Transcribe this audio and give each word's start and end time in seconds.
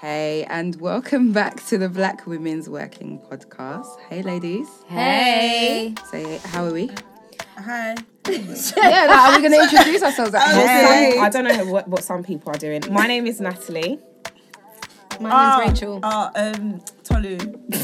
Hey, 0.00 0.44
and 0.48 0.80
welcome 0.80 1.32
back 1.32 1.64
to 1.66 1.76
the 1.76 1.88
Black 1.88 2.26
Women's 2.26 2.68
Working 2.70 3.18
Podcast. 3.30 3.98
Hey, 4.08 4.22
ladies. 4.22 4.66
Hey. 4.88 5.94
Say, 6.10 6.38
how 6.44 6.64
are 6.66 6.72
we? 6.72 6.90
Hi. 7.58 7.94
yeah, 8.28 8.36
like, 9.06 9.10
are 9.10 9.36
we 9.40 9.48
going 9.48 9.52
to 9.52 9.62
introduce 9.62 10.02
ourselves? 10.02 10.32
At 10.34 10.42
Hey. 10.42 11.12
hey. 11.12 11.18
I 11.18 11.28
don't 11.28 11.44
know 11.44 11.66
what, 11.66 11.86
what 11.88 12.02
some 12.02 12.22
people 12.22 12.50
are 12.50 12.58
doing. 12.58 12.82
My 12.90 13.06
name 13.06 13.26
is 13.26 13.40
Natalie. 13.40 13.98
My 15.20 15.56
Oh, 15.58 15.58
name's 15.64 15.80
Rachel. 15.82 16.00
Oh, 16.02 16.30
um, 16.34 16.80
Tolu. 17.04 17.38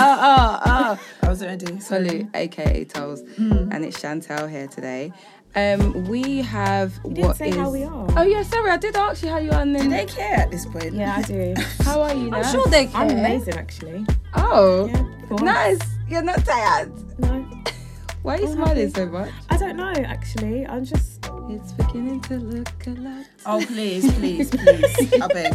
oh, 0.00 0.60
oh. 0.64 1.00
I 1.22 1.28
was 1.28 1.42
ready. 1.42 1.76
Tolu, 1.78 2.28
aka 2.32 2.84
Toles, 2.84 3.20
and 3.36 3.84
it's 3.84 4.00
Chantel 4.00 4.48
here 4.48 4.68
today. 4.68 5.12
Um, 5.56 6.04
we 6.08 6.42
have 6.42 6.94
You 7.04 7.10
didn't 7.14 7.26
what 7.26 7.36
say 7.36 7.48
is- 7.48 7.56
how 7.56 7.70
we 7.70 7.82
are. 7.84 8.06
Oh 8.16 8.22
yeah, 8.22 8.42
sorry, 8.42 8.70
I 8.70 8.76
did 8.76 8.96
ask 8.96 9.22
you 9.22 9.28
how 9.30 9.38
you 9.38 9.50
are. 9.50 9.62
And 9.62 9.76
Do 9.76 9.88
they 9.88 10.06
care 10.06 10.34
at 10.36 10.50
this 10.50 10.66
point? 10.66 10.92
Yeah, 10.94 11.16
I 11.16 11.22
do. 11.22 11.54
how 11.82 12.00
are 12.02 12.14
you 12.14 12.30
now? 12.30 12.38
I'm 12.38 12.52
sure 12.52 12.66
they 12.68 12.86
care. 12.86 13.00
I'm 13.00 13.10
amazing, 13.10 13.54
actually. 13.54 14.06
Oh, 14.34 14.86
Yeah. 14.86 15.36
Nice. 15.40 15.80
You're 16.08 16.22
not 16.22 16.44
tired. 16.44 16.90
No, 17.18 17.46
Why 18.22 18.36
are 18.36 18.40
you 18.40 18.46
I'm 18.46 18.52
smiling 18.54 18.76
happy. 18.88 18.92
so 18.94 19.06
much? 19.06 19.30
I 19.50 19.56
don't 19.56 19.76
know. 19.76 19.92
Actually, 19.92 20.66
I'm 20.66 20.84
just. 20.84 21.14
It's 21.50 21.72
beginning 21.72 22.20
to 22.22 22.36
look 22.36 22.86
a 22.86 22.90
lot. 22.90 23.24
Oh, 23.46 23.64
please, 23.66 24.10
please, 24.14 24.50
please. 24.50 25.12
I 25.22 25.28
beg. 25.28 25.52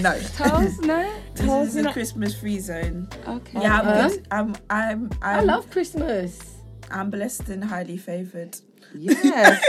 no. 0.00 0.18
Toes, 0.36 0.78
no. 0.80 1.12
This 1.34 1.46
Toes 1.46 1.68
is 1.68 1.76
in 1.76 1.86
a 1.86 1.90
a- 1.90 1.92
Christmas 1.92 2.38
free 2.38 2.60
zone. 2.60 3.08
Okay. 3.26 3.60
Yeah, 3.62 3.80
I'm 3.80 4.08
good. 4.10 4.26
I'm, 4.30 4.54
I'm, 4.70 5.10
I'm, 5.10 5.10
I 5.22 5.40
love 5.42 5.68
Christmas. 5.70 6.54
I'm 6.92 7.10
blessed 7.10 7.48
and 7.48 7.64
highly 7.64 7.96
favoured. 7.96 8.56
Yes. 8.94 9.62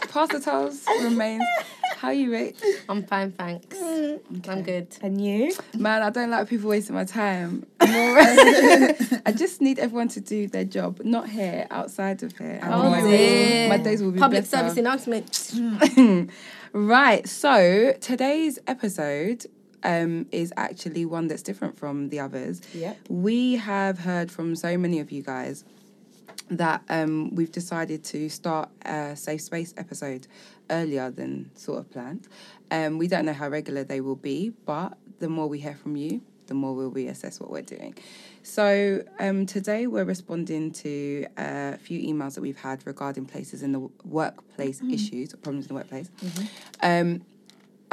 Pastor 0.12 0.40
Toes 0.40 0.84
remains. 1.02 1.44
How 1.96 2.10
you 2.10 2.32
rate? 2.32 2.60
I'm 2.88 3.04
fine, 3.04 3.30
thanks. 3.32 3.76
I'm 4.48 4.62
good. 4.62 4.88
And 5.02 5.22
you? 5.24 5.52
Man, 5.78 6.02
I 6.02 6.10
don't 6.10 6.30
like 6.30 6.48
people 6.48 6.70
wasting 6.70 6.94
my 6.96 7.04
time. 7.04 7.66
I'm 7.78 7.94
alright. 7.94 9.22
I 9.26 9.32
just 9.32 9.60
need 9.60 9.78
everyone 9.78 10.08
to 10.08 10.20
do 10.20 10.48
their 10.48 10.64
job, 10.64 11.00
not 11.04 11.28
here, 11.28 11.66
outside 11.70 12.22
of 12.22 12.36
here. 12.36 12.58
And 12.62 12.72
Oh, 12.74 12.90
my, 12.90 13.00
dear. 13.02 13.68
my 13.68 13.76
days 13.76 14.02
will 14.02 14.12
be 14.12 14.18
Public 14.18 14.44
better. 14.50 14.56
service 14.56 14.78
announcement. 14.78 16.30
right. 16.72 17.28
So 17.28 17.92
today's 18.00 18.58
episode 18.66 19.44
um, 19.84 20.26
is 20.32 20.52
actually 20.56 21.04
one 21.04 21.28
that's 21.28 21.42
different 21.42 21.78
from 21.78 22.08
the 22.08 22.18
others. 22.20 22.62
Yep. 22.74 22.96
We 23.10 23.56
have 23.56 23.98
heard 24.00 24.30
from 24.32 24.56
so 24.56 24.76
many 24.78 25.00
of 25.00 25.12
you 25.12 25.22
guys 25.22 25.64
that 26.50 26.82
um, 26.88 27.34
we've 27.34 27.52
decided 27.52 28.02
to 28.04 28.28
start 28.28 28.68
a 28.84 29.14
safe 29.16 29.40
space 29.40 29.72
episode 29.76 30.26
earlier 30.68 31.10
than 31.10 31.50
sort 31.54 31.78
of 31.78 31.90
planned. 31.90 32.28
Um, 32.70 32.98
we 32.98 33.06
don't 33.06 33.24
know 33.24 33.32
how 33.32 33.48
regular 33.48 33.84
they 33.84 34.00
will 34.00 34.16
be, 34.16 34.52
but 34.66 34.98
the 35.20 35.28
more 35.28 35.46
we 35.46 35.60
hear 35.60 35.74
from 35.74 35.96
you, 35.96 36.22
the 36.46 36.54
more 36.54 36.74
we'll 36.74 36.90
reassess 36.90 37.40
what 37.40 37.50
we're 37.50 37.62
doing. 37.62 37.94
So 38.42 39.04
um, 39.20 39.46
today 39.46 39.86
we're 39.86 40.04
responding 40.04 40.72
to 40.72 41.26
a 41.36 41.78
few 41.78 42.00
emails 42.00 42.34
that 42.34 42.40
we've 42.40 42.58
had 42.58 42.84
regarding 42.86 43.26
places 43.26 43.62
in 43.62 43.70
the 43.72 43.88
workplace 44.04 44.82
issues, 44.90 45.32
or 45.32 45.36
problems 45.36 45.66
in 45.66 45.68
the 45.68 45.74
workplace. 45.74 46.10
Um, 46.82 47.22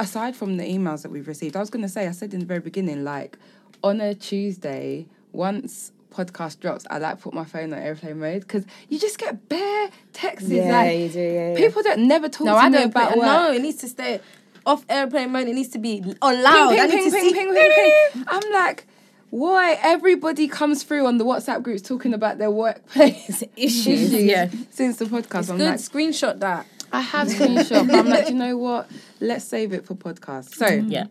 aside 0.00 0.34
from 0.34 0.56
the 0.56 0.64
emails 0.64 1.02
that 1.02 1.10
we've 1.12 1.28
received, 1.28 1.54
I 1.54 1.60
was 1.60 1.70
going 1.70 1.82
to 1.82 1.88
say, 1.88 2.08
I 2.08 2.12
said 2.12 2.34
in 2.34 2.40
the 2.40 2.46
very 2.46 2.60
beginning, 2.60 3.04
like 3.04 3.38
on 3.84 4.00
a 4.00 4.14
Tuesday, 4.14 5.06
once 5.30 5.92
podcast 6.10 6.60
drops, 6.60 6.86
I 6.90 6.98
like 6.98 7.20
put 7.20 7.34
my 7.34 7.44
phone 7.44 7.72
on 7.72 7.78
airplane 7.78 8.18
mode 8.20 8.42
because 8.42 8.64
you 8.88 8.98
just 8.98 9.18
get 9.18 9.48
bare 9.48 9.90
texts. 10.12 10.48
like, 10.50 10.98
you 10.98 11.08
do. 11.08 11.20
Yeah, 11.20 11.54
people 11.56 11.82
don't 11.82 12.06
never 12.08 12.28
talk 12.28 12.46
No, 12.46 12.52
to 12.52 12.58
I 12.58 12.68
me 12.68 12.78
don't. 12.78 12.86
about 12.86 13.16
work. 13.16 13.26
no, 13.26 13.52
it 13.52 13.62
needs 13.62 13.78
to 13.78 13.88
stay 13.88 14.20
off 14.66 14.84
airplane 14.88 15.30
mode. 15.32 15.48
It 15.48 15.54
needs 15.54 15.70
to 15.70 15.78
be 15.78 16.02
on 16.22 16.42
loud. 16.42 16.70
Ping, 16.70 16.80
I 16.80 16.86
ping, 16.88 16.96
need 17.04 17.04
ping, 17.04 17.04
to 17.04 17.10
ping, 17.10 17.28
see. 17.28 17.32
ping, 17.34 17.54
ping, 17.54 17.72
ping. 18.14 18.24
I'm 18.28 18.52
like, 18.52 18.86
why 19.30 19.78
everybody 19.82 20.48
comes 20.48 20.82
through 20.82 21.06
on 21.06 21.18
the 21.18 21.24
WhatsApp 21.24 21.62
groups 21.62 21.82
talking 21.82 22.14
about 22.14 22.38
their 22.38 22.50
workplace 22.50 23.42
issues 23.56 24.12
Yeah. 24.12 24.48
since 24.70 24.96
the 24.96 25.04
podcast. 25.04 25.40
It's 25.40 25.50
I'm 25.50 25.58
good. 25.58 25.66
like, 25.70 25.78
Screenshot 25.80 26.40
that. 26.40 26.66
I 26.90 27.02
have 27.02 27.28
screenshot, 27.28 27.86
but 27.86 27.96
I'm 27.96 28.08
like, 28.08 28.30
you 28.30 28.34
know 28.34 28.56
what? 28.56 28.90
Let's 29.20 29.44
save 29.44 29.74
it 29.74 29.84
for 29.84 29.94
podcast. 29.94 30.54
So 30.54 30.66
Yeah. 30.66 31.04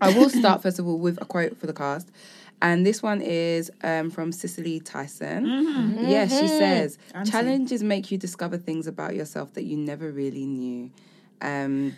I 0.00 0.08
will 0.16 0.30
start 0.30 0.62
first 0.62 0.78
of 0.78 0.86
all 0.88 0.98
with 0.98 1.20
a 1.20 1.26
quote 1.26 1.58
for 1.58 1.66
the 1.66 1.74
cast. 1.74 2.10
And 2.62 2.86
this 2.86 3.02
one 3.02 3.20
is 3.20 3.70
um, 3.82 4.08
from 4.08 4.30
Cicely 4.32 4.78
Tyson. 4.80 5.98
Yes, 6.00 6.38
she 6.38 6.46
says, 6.46 6.96
Auntie. 7.12 7.30
challenges 7.32 7.82
make 7.82 8.10
you 8.12 8.16
discover 8.18 8.56
things 8.56 8.86
about 8.86 9.16
yourself 9.16 9.52
that 9.54 9.64
you 9.64 9.76
never 9.76 10.10
really 10.12 10.46
knew. 10.46 10.90
Um, 11.40 11.96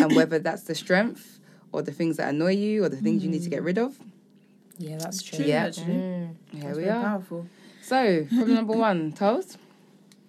and 0.00 0.16
whether 0.16 0.38
that's 0.38 0.62
the 0.62 0.74
strength 0.74 1.38
or 1.72 1.82
the 1.82 1.92
things 1.92 2.16
that 2.16 2.30
annoy 2.30 2.52
you 2.56 2.82
or 2.84 2.88
the 2.88 2.96
things 2.96 3.22
you 3.22 3.28
need 3.28 3.42
to 3.42 3.50
get 3.50 3.62
rid 3.62 3.76
of. 3.76 3.98
Yeah, 4.78 4.96
that's 4.96 5.22
True, 5.22 5.44
Yeah. 5.44 5.66
actually. 5.66 5.84
Here 5.92 6.32
That's 6.52 6.64
we 6.78 6.82
very 6.84 6.88
are. 6.88 7.02
powerful. 7.02 7.46
So, 7.82 8.24
problem 8.30 8.54
number 8.54 8.72
one, 8.88 9.12
Toast. 9.12 9.58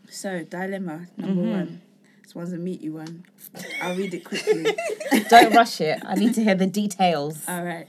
So, 0.09 0.43
dilemma 0.43 1.07
number 1.17 1.41
Mm-hmm. 1.41 1.49
one. 1.51 1.81
This 2.23 2.35
one's 2.35 2.51
a 2.51 2.57
meaty 2.57 2.89
one. 2.89 3.23
I'll 3.81 3.95
read 3.95 4.13
it 4.13 4.25
quickly. 4.25 4.75
Don't 5.29 5.53
rush 5.55 5.79
it. 5.81 5.99
I 6.05 6.15
need 6.15 6.33
to 6.35 6.43
hear 6.43 6.55
the 6.55 6.67
details. 6.67 7.43
All 7.47 7.63
right. 7.63 7.87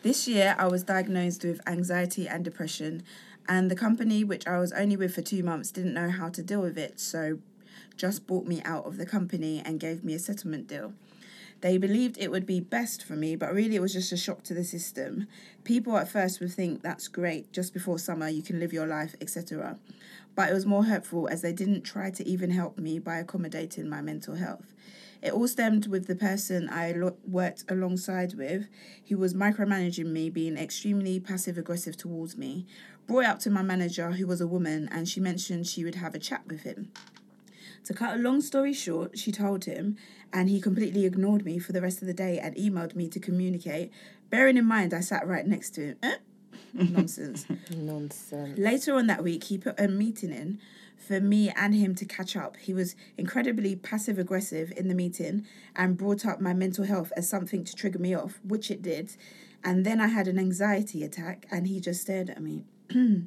This 0.00 0.28
year, 0.28 0.54
I 0.56 0.68
was 0.68 0.84
diagnosed 0.84 1.42
with 1.42 1.60
anxiety 1.66 2.28
and 2.28 2.44
depression, 2.44 3.02
and 3.48 3.68
the 3.68 3.74
company, 3.74 4.22
which 4.22 4.46
I 4.46 4.60
was 4.60 4.72
only 4.72 4.96
with 4.96 5.12
for 5.12 5.22
two 5.22 5.42
months, 5.42 5.72
didn't 5.72 5.94
know 5.94 6.08
how 6.08 6.28
to 6.28 6.42
deal 6.42 6.60
with 6.60 6.78
it, 6.78 7.00
so 7.00 7.40
just 7.96 8.24
bought 8.24 8.46
me 8.46 8.62
out 8.64 8.86
of 8.86 8.96
the 8.96 9.04
company 9.04 9.60
and 9.64 9.80
gave 9.80 10.04
me 10.04 10.14
a 10.14 10.20
settlement 10.20 10.68
deal. 10.68 10.92
They 11.62 11.78
believed 11.78 12.16
it 12.16 12.30
would 12.30 12.46
be 12.46 12.60
best 12.60 13.02
for 13.02 13.14
me, 13.14 13.34
but 13.34 13.52
really 13.52 13.74
it 13.74 13.82
was 13.82 13.92
just 13.92 14.12
a 14.12 14.16
shock 14.16 14.44
to 14.44 14.54
the 14.54 14.62
system. 14.62 15.26
People 15.64 15.96
at 15.96 16.08
first 16.08 16.38
would 16.38 16.52
think 16.52 16.80
that's 16.80 17.08
great, 17.08 17.52
just 17.52 17.74
before 17.74 17.98
summer 17.98 18.28
you 18.28 18.42
can 18.42 18.60
live 18.60 18.72
your 18.72 18.86
life, 18.86 19.16
etc. 19.20 19.78
But 20.36 20.48
it 20.48 20.54
was 20.54 20.64
more 20.64 20.84
hurtful 20.84 21.26
as 21.26 21.42
they 21.42 21.52
didn't 21.52 21.82
try 21.82 22.12
to 22.12 22.24
even 22.24 22.52
help 22.52 22.78
me 22.78 23.00
by 23.00 23.16
accommodating 23.18 23.88
my 23.88 24.00
mental 24.00 24.36
health. 24.36 24.72
It 25.20 25.32
all 25.32 25.48
stemmed 25.48 25.86
with 25.88 26.06
the 26.06 26.14
person 26.14 26.68
I 26.70 26.92
lo- 26.92 27.16
worked 27.26 27.64
alongside 27.68 28.34
with, 28.34 28.68
who 29.08 29.18
was 29.18 29.34
micromanaging 29.34 30.06
me, 30.06 30.30
being 30.30 30.56
extremely 30.56 31.18
passive 31.18 31.58
aggressive 31.58 31.96
towards 31.96 32.36
me. 32.36 32.66
Brought 33.06 33.20
it 33.24 33.26
up 33.26 33.38
to 33.40 33.50
my 33.50 33.62
manager, 33.62 34.12
who 34.12 34.26
was 34.26 34.40
a 34.40 34.46
woman, 34.46 34.88
and 34.92 35.08
she 35.08 35.18
mentioned 35.20 35.66
she 35.66 35.84
would 35.84 35.96
have 35.96 36.14
a 36.14 36.18
chat 36.18 36.42
with 36.46 36.62
him. 36.62 36.92
To 37.84 37.94
cut 37.94 38.16
a 38.16 38.20
long 38.20 38.40
story 38.40 38.72
short, 38.72 39.18
she 39.18 39.32
told 39.32 39.64
him, 39.64 39.96
and 40.32 40.48
he 40.48 40.60
completely 40.60 41.04
ignored 41.06 41.44
me 41.44 41.58
for 41.58 41.72
the 41.72 41.80
rest 41.80 42.00
of 42.02 42.06
the 42.06 42.14
day 42.14 42.38
and 42.38 42.54
emailed 42.54 42.94
me 42.94 43.08
to 43.08 43.18
communicate, 43.18 43.90
bearing 44.30 44.56
in 44.56 44.66
mind 44.66 44.92
I 44.92 45.00
sat 45.00 45.26
right 45.26 45.46
next 45.46 45.70
to 45.70 45.86
him. 45.86 45.96
Eh? 46.02 46.16
Nonsense. 46.74 47.46
Nonsense. 47.74 48.58
Later 48.58 48.94
on 48.94 49.06
that 49.06 49.24
week, 49.24 49.44
he 49.44 49.58
put 49.58 49.80
a 49.80 49.88
meeting 49.88 50.32
in 50.32 50.60
for 50.98 51.20
me 51.20 51.50
and 51.50 51.74
him 51.74 51.94
to 51.94 52.04
catch 52.04 52.36
up. 52.36 52.56
He 52.56 52.74
was 52.74 52.96
incredibly 53.16 53.76
passive 53.76 54.18
aggressive 54.18 54.72
in 54.76 54.88
the 54.88 54.94
meeting 54.94 55.46
and 55.74 55.96
brought 55.96 56.26
up 56.26 56.40
my 56.40 56.52
mental 56.52 56.84
health 56.84 57.12
as 57.16 57.28
something 57.28 57.64
to 57.64 57.74
trigger 57.74 57.98
me 57.98 58.14
off, 58.14 58.40
which 58.44 58.70
it 58.70 58.82
did. 58.82 59.16
And 59.64 59.86
then 59.86 60.00
I 60.00 60.08
had 60.08 60.28
an 60.28 60.38
anxiety 60.38 61.02
attack 61.02 61.46
and 61.50 61.66
he 61.66 61.80
just 61.80 62.02
stared 62.02 62.30
at 62.30 62.42
me. 62.42 62.64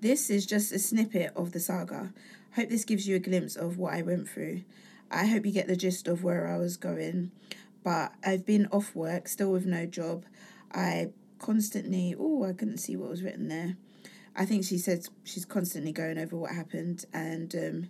this 0.00 0.30
is 0.30 0.46
just 0.46 0.72
a 0.72 0.78
snippet 0.78 1.32
of 1.36 1.52
the 1.52 1.60
saga. 1.60 2.12
Hope 2.54 2.68
this 2.68 2.84
gives 2.84 3.08
you 3.08 3.16
a 3.16 3.20
glimpse 3.20 3.56
of 3.56 3.78
what 3.78 3.94
I 3.94 4.02
went 4.02 4.28
through. 4.28 4.62
I 5.10 5.26
hope 5.26 5.44
you 5.44 5.52
get 5.52 5.66
the 5.66 5.76
gist 5.76 6.08
of 6.08 6.24
where 6.24 6.46
I 6.46 6.56
was 6.56 6.76
going. 6.76 7.30
But 7.82 8.14
I've 8.24 8.46
been 8.46 8.66
off 8.72 8.94
work, 8.94 9.28
still 9.28 9.52
with 9.52 9.66
no 9.66 9.86
job. 9.86 10.24
I 10.72 11.10
constantly, 11.38 12.14
oh, 12.18 12.44
I 12.44 12.52
couldn't 12.52 12.78
see 12.78 12.96
what 12.96 13.10
was 13.10 13.22
written 13.22 13.48
there. 13.48 13.76
I 14.36 14.44
think 14.44 14.64
she 14.64 14.78
said 14.78 15.06
she's 15.22 15.44
constantly 15.44 15.92
going 15.92 16.18
over 16.18 16.36
what 16.36 16.50
happened 16.52 17.04
and 17.12 17.54
um, 17.54 17.88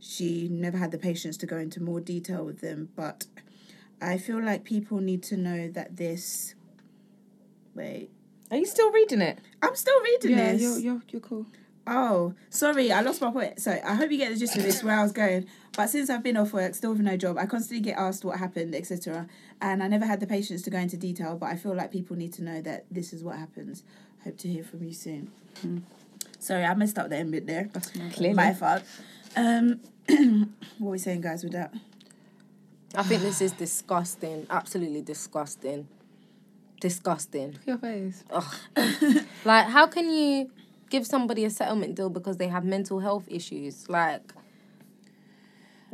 she 0.00 0.48
never 0.48 0.76
had 0.76 0.90
the 0.90 0.98
patience 0.98 1.36
to 1.38 1.46
go 1.46 1.56
into 1.56 1.80
more 1.82 2.00
detail 2.00 2.44
with 2.44 2.60
them. 2.60 2.88
But 2.96 3.26
I 4.00 4.18
feel 4.18 4.42
like 4.42 4.64
people 4.64 4.98
need 5.00 5.22
to 5.24 5.36
know 5.36 5.68
that 5.68 5.96
this. 5.96 6.54
Wait, 7.74 8.10
Are 8.50 8.56
you 8.56 8.66
still 8.66 8.90
reading 8.92 9.20
it? 9.20 9.38
I'm 9.62 9.74
still 9.74 10.00
reading 10.02 10.30
Yeah, 10.32 10.52
this. 10.52 10.62
you're, 10.62 10.78
you're, 10.78 11.02
you're 11.10 11.20
cool. 11.20 11.46
Oh, 11.86 12.34
sorry, 12.48 12.90
I 12.92 13.02
lost 13.02 13.20
my 13.20 13.30
point. 13.30 13.60
So 13.60 13.70
I 13.84 13.94
hope 13.94 14.10
you 14.10 14.16
get 14.16 14.32
the 14.32 14.38
gist 14.38 14.56
of 14.56 14.62
this 14.62 14.82
where 14.82 14.98
I 14.98 15.02
was 15.02 15.12
going. 15.12 15.46
But 15.76 15.90
since 15.90 16.08
I've 16.08 16.22
been 16.22 16.36
off 16.36 16.52
work, 16.52 16.74
still 16.74 16.92
with 16.92 17.00
no 17.00 17.16
job, 17.16 17.36
I 17.36 17.44
constantly 17.46 17.82
get 17.82 17.98
asked 17.98 18.24
what 18.24 18.38
happened, 18.38 18.74
etc. 18.74 19.26
And 19.60 19.82
I 19.82 19.88
never 19.88 20.06
had 20.06 20.20
the 20.20 20.26
patience 20.26 20.62
to 20.62 20.70
go 20.70 20.78
into 20.78 20.96
detail. 20.96 21.36
But 21.36 21.46
I 21.50 21.56
feel 21.56 21.74
like 21.74 21.92
people 21.92 22.16
need 22.16 22.32
to 22.34 22.42
know 22.44 22.62
that 22.62 22.86
this 22.90 23.12
is 23.12 23.22
what 23.22 23.36
happens. 23.36 23.82
Hope 24.24 24.38
to 24.38 24.48
hear 24.48 24.64
from 24.64 24.82
you 24.82 24.92
soon. 24.92 25.30
Sorry, 26.38 26.64
I 26.64 26.74
messed 26.74 26.98
up 26.98 27.10
the 27.10 27.16
end 27.16 27.30
bit 27.30 27.46
there. 27.46 27.68
Clearly. 28.12 28.34
My 28.34 28.54
fault. 28.54 28.82
Um, 29.36 29.80
what 30.78 30.88
are 30.88 30.92
we 30.92 30.98
saying, 30.98 31.20
guys? 31.20 31.42
With 31.42 31.52
that, 31.52 31.74
I 32.94 33.02
think 33.02 33.22
this 33.22 33.40
is 33.40 33.52
disgusting. 33.52 34.46
Absolutely 34.48 35.02
disgusting. 35.02 35.88
Disgusting. 36.80 37.58
Look 37.66 37.82
at 37.84 37.96
your 37.96 38.10
face. 38.40 39.24
Like, 39.44 39.66
how 39.66 39.86
can 39.86 40.10
you 40.10 40.50
give 40.90 41.06
somebody 41.06 41.44
a 41.44 41.50
settlement 41.50 41.94
deal 41.94 42.08
because 42.10 42.36
they 42.38 42.48
have 42.48 42.64
mental 42.64 43.00
health 43.00 43.24
issues? 43.28 43.88
Like, 43.88 44.32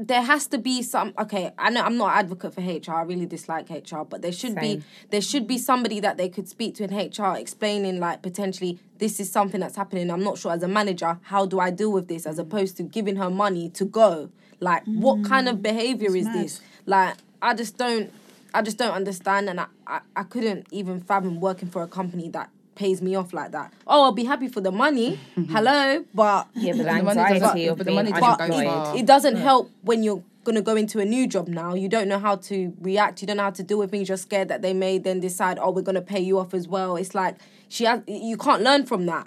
there 0.07 0.23
has 0.23 0.47
to 0.47 0.57
be 0.57 0.83
some 0.83 1.13
okay 1.19 1.53
i 1.59 1.69
know 1.69 1.83
i'm 1.83 1.97
not 1.97 2.13
an 2.13 2.19
advocate 2.19 2.55
for 2.55 2.63
hr 2.63 2.97
i 2.97 3.03
really 3.03 3.27
dislike 3.27 3.69
hr 3.69 4.03
but 4.09 4.23
there 4.23 4.33
should 4.33 4.55
Same. 4.55 4.79
be 4.79 4.85
there 5.11 5.21
should 5.21 5.47
be 5.47 5.59
somebody 5.59 6.01
that 6.01 6.17
they 6.17 6.29
could 6.29 6.49
speak 6.49 6.75
to 6.75 6.85
in 6.85 6.91
hr 6.91 7.37
explaining 7.37 8.01
like 8.01 8.23
potentially 8.23 8.79
this 8.99 9.21
is 9.21 9.31
something 9.31 9.61
that's 9.61 9.77
happening 9.77 10.11
i'm 10.11 10.25
not 10.25 10.39
sure 10.39 10.53
as 10.53 10.63
a 10.63 10.69
manager 10.69 11.19
how 11.23 11.45
do 11.45 11.61
i 11.61 11.71
deal 11.71 11.93
with 11.93 12.09
this 12.09 12.25
as 12.27 12.39
opposed 12.39 12.79
to 12.79 12.83
giving 12.83 13.17
her 13.17 13.29
money 13.29 13.69
to 13.69 13.85
go 13.85 14.31
like 14.59 14.83
what 14.87 15.23
kind 15.25 15.49
of 15.49 15.57
mm. 15.57 15.63
behavior 15.63 16.17
is 16.17 16.25
mad. 16.25 16.45
this 16.45 16.61
like 16.87 17.17
i 17.43 17.53
just 17.53 17.77
don't 17.77 18.11
i 18.55 18.63
just 18.63 18.79
don't 18.79 18.95
understand 18.95 19.51
and 19.51 19.61
I, 19.61 19.67
I 19.87 20.01
i 20.17 20.23
couldn't 20.23 20.67
even 20.71 21.01
fathom 21.01 21.41
working 21.41 21.69
for 21.69 21.83
a 21.83 21.89
company 21.89 22.31
that 22.31 22.49
pays 22.81 23.03
me 23.07 23.15
off 23.21 23.31
like 23.33 23.51
that 23.53 23.69
oh 23.87 24.05
i'll 24.05 24.13
be 24.23 24.25
happy 24.33 24.49
for 24.49 24.63
the 24.69 24.73
money 24.85 25.09
hello 25.55 26.05
but 26.15 26.49
Yeah, 26.55 26.73
but 26.73 26.79
the 26.79 26.85
the 26.85 27.03
money 27.03 27.21
anxiety 27.21 27.41
doesn't- 27.41 27.69
of 27.69 27.79
but 27.79 27.85
the 27.87 27.91
being 27.93 27.97
money 27.97 28.13
doesn't 28.13 28.39
go 28.39 28.45
unemployed. 28.45 28.87
far. 28.87 28.97
it 29.01 29.07
doesn't 29.07 29.37
help 29.37 29.71
when 29.83 30.03
you're 30.03 30.23
gonna 30.45 30.63
go 30.63 30.75
into 30.75 30.99
a 31.01 31.05
new 31.05 31.27
job 31.27 31.47
now. 31.49 31.75
You 31.75 31.89
don't 31.97 32.09
know 32.09 32.19
how 32.19 32.37
to 32.49 32.73
react. 32.81 33.21
You 33.21 33.27
don't 33.29 33.37
know 33.37 33.43
how 33.51 33.57
to 33.61 33.63
deal 33.63 33.79
with 33.79 33.91
things. 33.91 34.09
You're 34.09 34.17
scared 34.29 34.49
that 34.49 34.63
they 34.63 34.73
may 34.73 34.97
then 34.97 35.21
decide, 35.21 35.59
oh, 35.61 35.71
we're 35.71 35.83
gonna 35.91 36.01
pay 36.15 36.19
you 36.29 36.39
off 36.39 36.55
as 36.55 36.67
well. 36.67 36.97
It's 36.97 37.15
like 37.15 37.37
she 37.69 37.85
has. 37.85 38.01
You 38.09 38.39
can't 38.39 38.63
learn 38.63 38.87
from 38.87 39.05
that. 39.13 39.27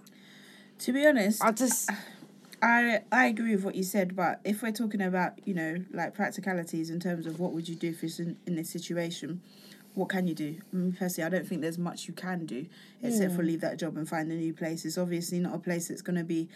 To 0.79 0.91
be 0.91 1.05
honest, 1.05 1.43
I 1.43 1.51
just 1.51 1.91
I 2.63 3.01
I 3.11 3.27
agree 3.27 3.53
with 3.55 3.63
what 3.63 3.75
you 3.75 3.83
said, 3.83 4.15
but 4.15 4.39
if 4.43 4.63
we're 4.63 4.71
talking 4.71 5.01
about 5.01 5.33
you 5.45 5.53
know 5.53 5.73
like 5.91 6.15
practicalities 6.15 6.89
in 6.89 6.99
terms 6.99 7.27
of 7.27 7.39
what 7.39 7.51
would 7.53 7.69
you 7.69 7.75
do 7.75 7.89
if 7.89 8.03
it's 8.03 8.19
in, 8.19 8.37
in 8.47 8.55
this 8.55 8.69
situation, 8.71 9.41
what 9.95 10.09
can 10.09 10.27
you 10.27 10.33
do? 10.33 10.57
I 10.71 10.75
mean, 10.75 10.93
personally, 10.93 11.27
I 11.27 11.29
don't 11.29 11.47
think 11.47 11.61
there's 11.61 11.77
much 11.77 12.07
you 12.07 12.13
can 12.13 12.45
do 12.45 12.65
except 13.01 13.33
for 13.35 13.43
leave 13.43 13.61
that 13.61 13.77
job 13.77 13.97
and 13.97 14.07
find 14.07 14.31
a 14.31 14.35
new 14.35 14.53
place. 14.53 14.85
It's 14.85 14.97
obviously 14.97 15.39
not 15.39 15.53
a 15.53 15.59
place 15.59 15.87
that's 15.89 16.01
going 16.01 16.17
to 16.17 16.23
be 16.23 16.49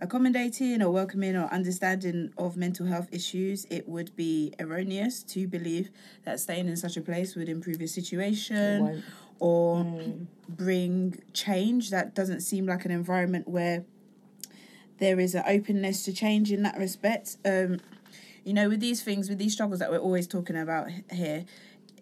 accommodating 0.00 0.82
or 0.82 0.90
welcoming 0.90 1.36
or 1.36 1.44
understanding 1.46 2.32
of 2.36 2.56
mental 2.56 2.86
health 2.86 3.08
issues. 3.12 3.66
It 3.70 3.88
would 3.88 4.14
be 4.16 4.52
erroneous 4.58 5.22
to 5.24 5.46
believe 5.46 5.90
that 6.24 6.40
staying 6.40 6.68
in 6.68 6.76
such 6.76 6.96
a 6.96 7.00
place 7.00 7.34
would 7.36 7.48
improve 7.48 7.80
your 7.80 7.88
situation 7.88 9.02
or 9.38 9.86
bring 10.48 11.22
change. 11.32 11.90
That 11.90 12.14
doesn't 12.14 12.40
seem 12.40 12.66
like 12.66 12.84
an 12.84 12.90
environment 12.90 13.48
where 13.48 13.84
there 14.98 15.18
is 15.18 15.34
an 15.34 15.44
openness 15.46 16.04
to 16.04 16.12
change 16.12 16.52
in 16.52 16.62
that 16.62 16.76
respect. 16.76 17.36
Um, 17.44 17.78
you 18.44 18.52
know, 18.52 18.68
with 18.68 18.80
these 18.80 19.02
things, 19.02 19.28
with 19.28 19.38
these 19.38 19.52
struggles 19.52 19.78
that 19.78 19.90
we're 19.90 19.98
always 19.98 20.26
talking 20.26 20.56
about 20.56 20.88
here, 21.12 21.44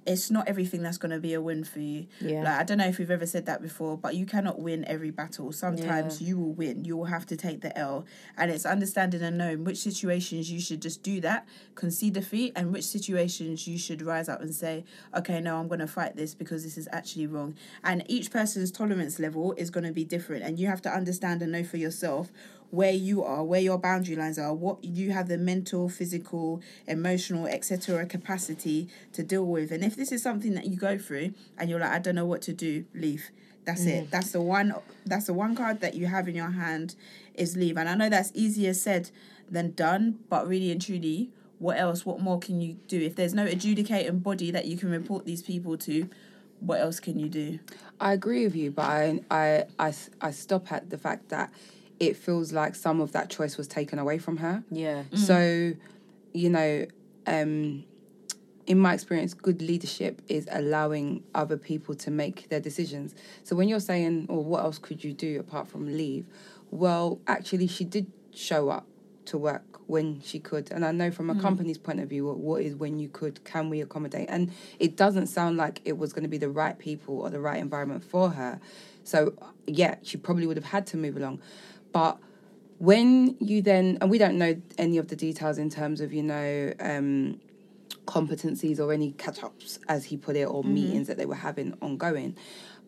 it's 0.06 0.31
not 0.31 0.49
everything 0.49 0.82
that's 0.82 0.99
going 0.99 1.11
to 1.11 1.20
be 1.20 1.35
a 1.35 1.41
win 1.41 1.64
for 1.64 1.81
you. 1.81 2.06
Yeah. 2.20 2.43
Like, 2.43 2.61
I 2.61 2.62
don't 2.64 2.79
know 2.79 2.87
if 2.87 2.99
we've 2.99 3.11
ever 3.11 3.26
said 3.26 3.47
that 3.47 3.61
before, 3.61 3.97
but 3.97 4.14
you 4.14 4.25
cannot 4.26 4.58
win 4.58 4.85
every 4.87 5.11
battle. 5.11 5.52
Sometimes 5.52 6.20
you 6.23 6.38
will 6.38 6.52
win. 6.52 6.85
You 6.85 6.97
will 6.97 7.05
have 7.06 7.26
to 7.26 7.37
take 7.37 7.61
the 7.61 7.76
L. 7.76 8.06
And 8.37 8.50
it's 8.50 8.64
understanding 8.64 9.23
and 9.23 9.37
knowing 9.37 9.64
which 9.64 9.79
situations 9.79 10.50
you 10.50 10.61
should 10.61 10.81
just 10.81 11.02
do 11.02 11.20
that, 11.20 11.47
concede 11.75 12.14
defeat, 12.14 12.52
and 12.56 12.73
which 12.73 12.85
situations 12.85 13.69
you 13.69 13.79
should 13.79 14.02
rise 14.02 14.29
up 14.29 14.41
and 14.41 14.55
say, 14.55 14.85
okay, 15.17 15.41
no, 15.41 15.56
I'm 15.56 15.69
going 15.69 15.81
to 15.81 15.87
fight 15.87 16.17
this 16.17 16.35
because 16.35 16.64
this 16.64 16.79
is 16.79 16.88
actually 16.93 17.26
wrong. 17.26 17.55
And 17.85 18.02
each 18.06 18.31
person's 18.31 18.70
tolerance 18.70 19.19
level 19.19 19.52
is 19.52 19.70
going 19.70 19.85
to 19.85 19.93
be 19.93 20.05
different. 20.05 20.44
And 20.44 20.58
you 20.58 20.67
have 20.67 20.82
to 20.82 20.91
understand 20.91 21.43
and 21.43 21.52
know 21.52 21.64
for 21.64 21.76
yourself 21.76 22.31
where 22.71 22.93
you 22.93 23.23
are, 23.25 23.43
where 23.43 23.61
your 23.61 23.79
boundary 23.79 24.17
lines 24.17 24.39
are, 24.39 24.55
what 24.55 24.83
you 24.85 25.11
have 25.11 25.29
the 25.29 25.39
mental, 25.39 25.89
physical, 25.89 26.63
emotional, 26.87 27.47
etc. 27.47 28.07
capacity 28.07 28.89
to 29.13 29.23
deal 29.23 29.45
with. 29.45 29.73
And 29.73 29.85
if 29.85 29.97
this 29.97 30.13
is 30.13 30.23
something 30.23 30.55
that 30.55 30.67
you 30.67 30.77
go 30.77 30.97
through 30.99 31.35
and 31.59 31.69
you're 31.69 31.81
like, 31.81 31.91
I 31.91 31.99
don't 31.99 32.15
know 32.15 32.27
what 32.27 32.43
to 32.43 32.53
do, 32.53 32.85
leave. 32.95 33.31
That's 33.65 33.85
it. 33.85 34.07
Mm. 34.07 34.11
That's 34.11 34.31
the 34.33 34.41
one 34.41 34.75
that's 35.05 35.27
the 35.27 35.35
one 35.35 35.55
card 35.55 35.81
that 35.81 35.95
you 35.95 36.07
have 36.07 36.29
in 36.29 36.35
your 36.35 36.51
hand 36.51 36.95
is 37.35 37.57
leave. 37.57 37.77
And 37.77 37.89
I 37.89 37.95
know 37.95 38.09
that's 38.09 38.33
easier 38.35 38.73
said 38.73 39.11
than 39.51 39.73
done, 39.73 40.21
but 40.29 40.49
really 40.49 40.71
and 40.71 40.81
truly, 40.81 41.31
what 41.59 41.79
else, 41.79 42.07
what 42.07 42.21
more 42.21 42.39
can 42.39 42.61
you 42.61 42.75
do? 42.89 42.99
If 42.99 43.17
there's 43.17 43.35
no 43.35 43.45
adjudicating 43.45 44.21
body 44.21 44.51
that 44.51 44.65
you 44.65 44.77
can 44.79 44.91
report 44.91 45.27
these 45.27 45.43
people 45.43 45.77
to, 45.79 46.09
what 46.61 46.81
else 46.81 47.01
can 47.01 47.19
you 47.19 47.29
do? 47.29 47.59
I 48.01 48.13
agree 48.13 48.45
with 48.45 48.57
you, 48.57 48.71
but 48.71 48.87
I 48.87 49.21
I 49.31 49.65
I, 49.79 49.93
I 50.21 50.31
stop 50.31 50.73
at 50.73 50.91
the 50.91 50.99
fact 50.99 51.29
that 51.29 51.53
it 52.00 52.17
feels 52.17 52.52
like 52.52 52.75
some 52.75 53.00
of 53.00 53.12
that 53.12 53.31
choice 53.31 53.56
was 53.56 53.69
taken 53.69 53.99
away 53.99 54.19
from 54.19 54.38
her. 54.38 54.64
yeah. 54.70 55.05
So, 55.14 55.75
you 56.32 56.49
know, 56.49 56.87
um, 57.26 57.85
in 58.67 58.79
my 58.79 58.94
experience, 58.94 59.35
good 59.35 59.61
leadership 59.61 60.23
is 60.29 60.49
allowing 60.50 61.23
other 61.35 61.56
people 61.56 61.94
to 61.97 62.11
make 62.11 62.49
their 62.49 62.61
decisions. 62.61 63.14
So 63.44 63.55
when 63.56 63.69
you're 63.69 63.81
saying, 63.81 64.26
"Well, 64.29 64.44
what 64.44 64.64
else 64.64 64.79
could 64.79 65.05
you 65.05 65.12
do 65.12 65.38
apart 65.38 65.69
from 65.69 65.87
leave?" 65.87 66.26
Well, 66.70 67.20
actually, 67.26 67.67
she 67.67 67.85
did 67.85 68.06
show 68.32 68.69
up 68.70 68.87
to 69.26 69.38
work 69.38 69.81
when 69.88 70.20
she 70.23 70.38
could, 70.38 70.70
and 70.70 70.85
I 70.85 70.93
know 70.93 71.11
from 71.11 71.31
a 71.31 71.35
company's 71.41 71.79
point 71.79 71.99
of 71.99 72.08
view, 72.08 72.26
what, 72.26 72.38
what 72.38 72.62
is 72.62 72.76
when 72.76 73.00
you 73.00 73.08
could? 73.08 73.43
Can 73.44 73.70
we 73.70 73.81
accommodate? 73.81 74.29
And 74.31 74.52
it 74.79 74.97
doesn't 74.97 75.26
sound 75.26 75.56
like 75.56 75.81
it 75.85 75.99
was 75.99 76.12
going 76.12 76.23
to 76.23 76.29
be 76.29 76.38
the 76.38 76.49
right 76.49 76.79
people 76.79 77.20
or 77.20 77.29
the 77.29 77.41
right 77.41 77.58
environment 77.58 78.05
for 78.05 78.31
her. 78.31 78.61
So 79.02 79.35
yeah, 79.67 79.97
she 80.02 80.17
probably 80.17 80.47
would 80.47 80.56
have 80.56 80.67
had 80.67 80.87
to 80.88 80.97
move 80.97 81.17
along, 81.17 81.41
but 81.93 82.19
when 82.79 83.37
you 83.41 83.61
then 83.61 83.99
and 84.01 84.11
we 84.11 84.19
don't 84.19 84.39
know 84.39 84.61
any 84.79 84.97
of 84.99 85.09
the 85.09 85.17
details 85.17 85.59
in 85.59 85.69
terms 85.69 86.01
of 86.01 86.13
you 86.13 86.23
know 86.23 86.73
um 86.81 87.39
competencies 88.07 88.81
or 88.81 88.93
any 88.93 89.13
catch-ups 89.13 89.79
as 89.89 90.07
he 90.07 90.17
put 90.17 90.35
it 90.35 90.45
or 90.45 90.65
meetings 90.65 91.07
that 91.07 91.17
they 91.17 91.27
were 91.27 91.35
having 91.35 91.77
ongoing. 91.81 92.37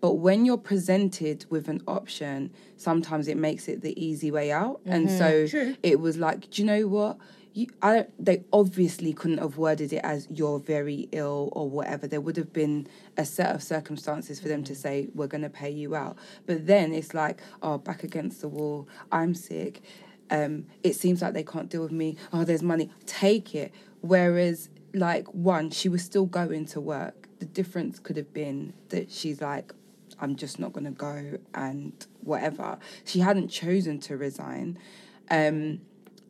But 0.00 0.14
when 0.14 0.44
you're 0.44 0.58
presented 0.58 1.44
with 1.48 1.68
an 1.68 1.80
option 1.86 2.50
sometimes 2.76 3.28
it 3.28 3.36
makes 3.36 3.68
it 3.68 3.82
the 3.82 3.94
easy 4.02 4.30
way 4.30 4.50
out. 4.50 4.80
And 4.86 5.08
so 5.10 5.46
True. 5.46 5.76
it 5.82 6.00
was 6.00 6.16
like 6.16 6.50
do 6.50 6.62
you 6.62 6.66
know 6.66 6.88
what 6.88 7.18
you, 7.54 7.66
I 7.80 7.94
don't, 7.94 8.24
they 8.24 8.44
obviously 8.52 9.12
couldn't 9.12 9.38
have 9.38 9.56
worded 9.56 9.92
it 9.92 10.00
as 10.04 10.26
you're 10.30 10.58
very 10.58 11.08
ill 11.12 11.50
or 11.52 11.68
whatever. 11.68 12.06
There 12.06 12.20
would 12.20 12.36
have 12.36 12.52
been 12.52 12.86
a 13.16 13.24
set 13.24 13.54
of 13.54 13.62
circumstances 13.62 14.40
for 14.40 14.48
them 14.48 14.64
to 14.64 14.74
say, 14.74 15.08
we're 15.14 15.26
going 15.26 15.42
to 15.42 15.50
pay 15.50 15.70
you 15.70 15.94
out. 15.94 16.16
But 16.46 16.66
then 16.66 16.92
it's 16.92 17.14
like, 17.14 17.40
oh, 17.62 17.78
back 17.78 18.04
against 18.04 18.40
the 18.40 18.48
wall, 18.48 18.88
I'm 19.10 19.34
sick. 19.34 19.82
Um, 20.30 20.66
it 20.82 20.94
seems 20.94 21.20
like 21.20 21.34
they 21.34 21.44
can't 21.44 21.68
deal 21.68 21.82
with 21.82 21.92
me. 21.92 22.16
Oh, 22.32 22.44
there's 22.44 22.62
money. 22.62 22.90
Take 23.06 23.54
it. 23.54 23.72
Whereas, 24.00 24.70
like, 24.94 25.26
one, 25.28 25.70
she 25.70 25.88
was 25.88 26.02
still 26.02 26.26
going 26.26 26.64
to 26.66 26.80
work. 26.80 27.28
The 27.38 27.46
difference 27.46 27.98
could 27.98 28.16
have 28.16 28.32
been 28.32 28.72
that 28.88 29.10
she's 29.10 29.40
like, 29.40 29.72
I'm 30.20 30.36
just 30.36 30.58
not 30.58 30.72
going 30.72 30.84
to 30.84 30.90
go 30.90 31.38
and 31.54 31.92
whatever. 32.20 32.78
She 33.04 33.20
hadn't 33.20 33.48
chosen 33.48 33.98
to 34.00 34.16
resign. 34.16 34.78
Um, 35.30 35.80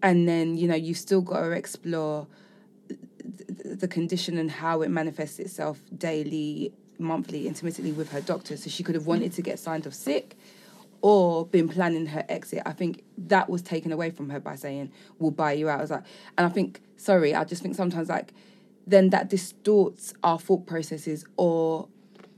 and 0.03 0.29
then, 0.29 0.57
you 0.57 0.67
know, 0.67 0.75
you 0.75 0.95
still 0.95 1.21
got 1.21 1.41
to 1.41 1.53
explore 1.53 2.27
the 3.65 3.89
condition 3.89 4.37
and 4.37 4.51
how 4.51 4.83
it 4.83 4.91
manifests 4.91 5.39
itself 5.39 5.81
daily, 5.97 6.73
monthly, 6.99 7.47
intermittently 7.47 7.93
with 7.93 8.11
her 8.11 8.21
doctor. 8.21 8.56
So 8.56 8.69
she 8.69 8.82
could 8.82 8.94
have 8.94 9.06
wanted 9.06 9.32
to 9.35 9.43
get 9.43 9.59
signed 9.59 9.87
off 9.87 9.94
sick 9.94 10.37
or 11.01 11.47
been 11.47 11.69
planning 11.69 12.06
her 12.06 12.25
exit. 12.29 12.63
I 12.67 12.73
think 12.73 13.03
that 13.19 13.49
was 13.49 13.63
taken 13.63 13.93
away 13.93 14.11
from 14.11 14.31
her 14.31 14.41
by 14.41 14.56
saying, 14.56 14.93
We'll 15.19 15.31
buy 15.31 15.53
you 15.53 15.69
out. 15.69 15.79
I 15.79 15.82
was 15.82 15.91
like, 15.91 16.05
and 16.37 16.47
I 16.47 16.51
think, 16.51 16.81
sorry, 16.97 17.35
I 17.35 17.44
just 17.44 17.63
think 17.63 17.75
sometimes 17.75 18.09
like 18.09 18.32
then 18.87 19.11
that 19.11 19.29
distorts 19.29 20.13
our 20.25 20.39
thought 20.39 20.67
processes 20.67 21.25
or 21.37 21.89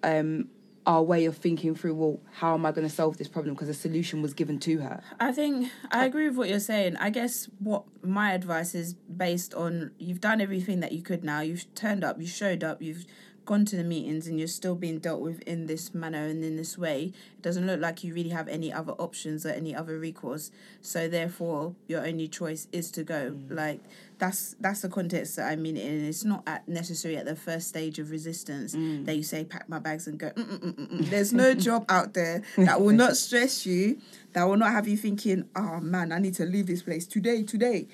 um 0.03 0.49
our 0.87 1.03
way 1.03 1.25
of 1.25 1.37
thinking 1.37 1.75
through, 1.75 1.95
well, 1.95 2.21
how 2.33 2.55
am 2.55 2.67
I 2.67 2.73
going 2.73 2.87
to 2.87 2.95
solve 2.95 3.17
this 3.17 3.29
problem? 3.29 3.55
Because 3.55 3.69
a 3.69 3.75
solution 3.75 4.23
was 4.23 4.35
given 4.35 4.59
to 4.61 4.79
her. 4.81 5.03
I 5.19 5.33
think 5.33 5.71
I 5.91 6.05
agree 6.05 6.29
with 6.29 6.37
what 6.37 6.49
you're 6.49 6.61
saying. 6.61 6.97
I 6.97 7.11
guess 7.11 7.49
what 7.59 7.85
my 8.03 8.33
advice 8.33 8.75
is 8.75 8.95
based 8.95 9.55
on 9.55 9.93
you've 9.99 10.21
done 10.21 10.41
everything 10.41 10.81
that 10.81 10.93
you 10.93 11.03
could 11.03 11.25
now. 11.25 11.41
You've 11.41 11.73
turned 11.75 12.05
up, 12.05 12.21
you 12.21 12.27
showed 12.27 12.63
up, 12.63 12.83
you've 12.83 13.07
gone 13.45 13.65
to 13.67 13.77
the 13.77 13.85
meetings 13.85 14.27
and 14.27 14.39
you're 14.39 14.49
still 14.49 14.75
being 14.75 14.99
dealt 14.99 15.21
with 15.21 15.41
in 15.43 15.67
this 15.67 15.95
manner 15.95 16.27
and 16.27 16.43
in 16.45 16.57
this 16.57 16.79
way. 16.79 17.13
It 17.37 17.43
doesn't 17.43 17.67
look 17.67 17.81
like 17.81 18.03
you 18.03 18.15
really 18.15 18.31
have 18.31 18.49
any 18.49 18.73
other 18.73 18.93
options 18.93 19.45
or 19.45 19.51
any 19.51 19.75
other 19.75 19.99
recourse. 19.99 20.51
So 20.81 21.09
therefore 21.09 21.75
your 21.87 22.07
only 22.07 22.29
choice 22.29 22.69
is 22.73 22.91
to 22.93 23.05
go. 23.05 23.33
Mm. 23.33 23.51
Like 23.51 23.81
that's 24.25 24.57
that's 24.59 24.81
the 24.81 24.89
context 24.89 25.37
that 25.37 25.51
I 25.51 25.57
mean 25.57 25.77
it 25.77 25.85
in. 25.85 26.05
It's 26.07 26.25
not 26.25 26.43
at 26.47 26.67
necessarily 26.67 27.19
at 27.19 27.27
the 27.27 27.37
first 27.37 27.69
stage 27.69 27.99
of 27.99 28.11
resistance 28.11 28.73
that 29.05 29.17
you 29.17 29.23
say 29.23 29.45
pack 29.45 29.69
my 29.69 29.79
bags 29.79 30.07
and 30.07 30.19
go. 30.19 30.31
Mm, 30.31 30.45
mm, 30.45 30.59
mm, 30.59 30.75
mm, 30.75 30.89
mm. 30.89 31.11
There's 31.11 31.33
no 31.33 31.53
job 31.69 31.85
out 31.91 32.15
there 32.15 32.43
that 32.57 32.81
will 32.81 32.95
not 32.95 33.17
stress 33.17 33.67
you, 33.67 33.99
that 34.33 34.45
will 34.45 34.57
not 34.57 34.73
have 34.73 34.89
you 34.89 34.97
thinking, 34.97 35.45
oh 35.55 35.79
man, 35.81 36.11
I 36.11 36.19
need 36.19 36.35
to 36.35 36.47
leave 36.47 36.67
this 36.67 36.83
place 36.83 37.07
today, 37.07 37.43
today. 37.43 37.87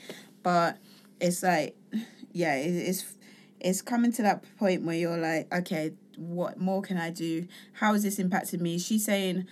But 0.44 0.78
it's 1.20 1.42
like, 1.42 1.76
yeah, 2.32 2.54
it, 2.54 2.68
it's 2.68 3.16
it's 3.58 3.82
coming 3.82 4.12
to 4.12 4.22
that 4.22 4.44
point 4.56 4.84
where 4.84 4.96
you're 4.96 5.18
like, 5.18 5.52
okay, 5.52 5.92
what 6.16 6.60
more 6.60 6.80
can 6.80 6.96
I 6.96 7.10
do? 7.10 7.48
How 7.72 7.94
is 7.94 8.04
this 8.04 8.20
impacting 8.20 8.60
me? 8.60 8.78
She's 8.78 9.04
saying 9.04 9.48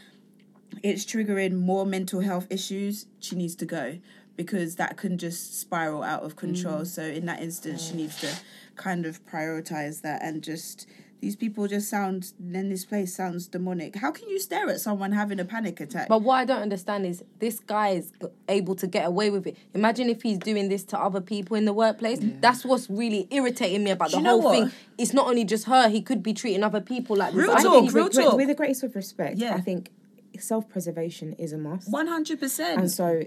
it's 0.84 1.04
triggering 1.04 1.58
more 1.58 1.84
mental 1.84 2.20
health 2.20 2.46
issues. 2.50 3.06
She 3.18 3.34
needs 3.34 3.56
to 3.56 3.66
go 3.66 3.98
because 4.38 4.76
that 4.76 4.96
can 4.96 5.18
just 5.18 5.60
spiral 5.60 6.02
out 6.02 6.22
of 6.22 6.36
control. 6.36 6.82
Mm. 6.82 6.86
So 6.86 7.02
in 7.02 7.26
that 7.26 7.40
instance, 7.42 7.84
she 7.86 7.92
mm. 7.92 7.96
needs 7.96 8.16
to 8.20 8.30
kind 8.76 9.04
of 9.04 9.14
prioritize 9.26 10.00
that 10.06 10.22
and 10.22 10.42
just 10.42 10.86
These 11.20 11.34
people 11.34 11.66
just 11.66 11.90
sound. 11.90 12.32
Then 12.38 12.68
this 12.68 12.84
place 12.84 13.14
sounds 13.14 13.48
demonic. 13.48 13.96
How 13.96 14.12
can 14.12 14.28
you 14.28 14.38
stare 14.38 14.68
at 14.68 14.80
someone 14.80 15.10
having 15.12 15.40
a 15.40 15.44
panic 15.44 15.80
attack? 15.80 16.08
But 16.08 16.22
what 16.22 16.34
I 16.36 16.44
don't 16.44 16.62
understand 16.62 17.06
is 17.06 17.24
this 17.40 17.58
guy 17.58 17.88
is 17.90 18.12
able 18.48 18.76
to 18.76 18.86
get 18.86 19.04
away 19.04 19.30
with 19.30 19.46
it. 19.48 19.56
Imagine 19.74 20.08
if 20.10 20.22
he's 20.22 20.38
doing 20.38 20.68
this 20.68 20.84
to 20.84 20.98
other 20.98 21.20
people 21.20 21.56
in 21.56 21.64
the 21.64 21.72
workplace. 21.72 22.20
That's 22.22 22.64
what's 22.64 22.88
really 22.88 23.26
irritating 23.30 23.82
me 23.82 23.90
about 23.90 24.10
Do 24.10 24.22
the 24.22 24.28
whole 24.28 24.52
thing. 24.52 24.70
It's 24.96 25.12
not 25.12 25.26
only 25.26 25.44
just 25.44 25.64
her. 25.64 25.88
He 25.88 26.02
could 26.02 26.22
be 26.22 26.32
treating 26.32 26.62
other 26.62 26.80
people 26.80 27.16
like 27.16 27.34
this. 27.34 27.42
Real 27.42 27.56
talk, 27.56 27.92
real 27.92 28.04
with, 28.04 28.12
talk. 28.12 28.36
with 28.36 28.48
the 28.48 28.54
greatest 28.54 28.84
of 28.84 28.94
respect, 28.94 29.38
Yeah. 29.38 29.54
I 29.54 29.60
think 29.60 29.90
self-preservation 30.38 31.32
is 31.32 31.52
a 31.52 31.58
must. 31.58 31.90
One 31.90 32.06
hundred 32.06 32.38
percent. 32.38 32.80
And 32.80 32.88
so, 32.88 33.24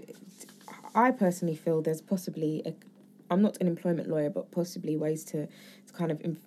I 0.94 1.10
personally 1.10 1.56
feel 1.56 1.82
there's 1.82 2.02
possibly 2.02 2.62
a, 2.66 2.74
I'm 3.30 3.42
not 3.42 3.58
an 3.60 3.66
employment 3.66 4.08
lawyer, 4.08 4.30
but 4.30 4.50
possibly 4.50 4.96
ways 4.96 5.24
to, 5.26 5.46
to 5.46 5.92
kind 5.92 6.10
of 6.10 6.20
inf- 6.22 6.38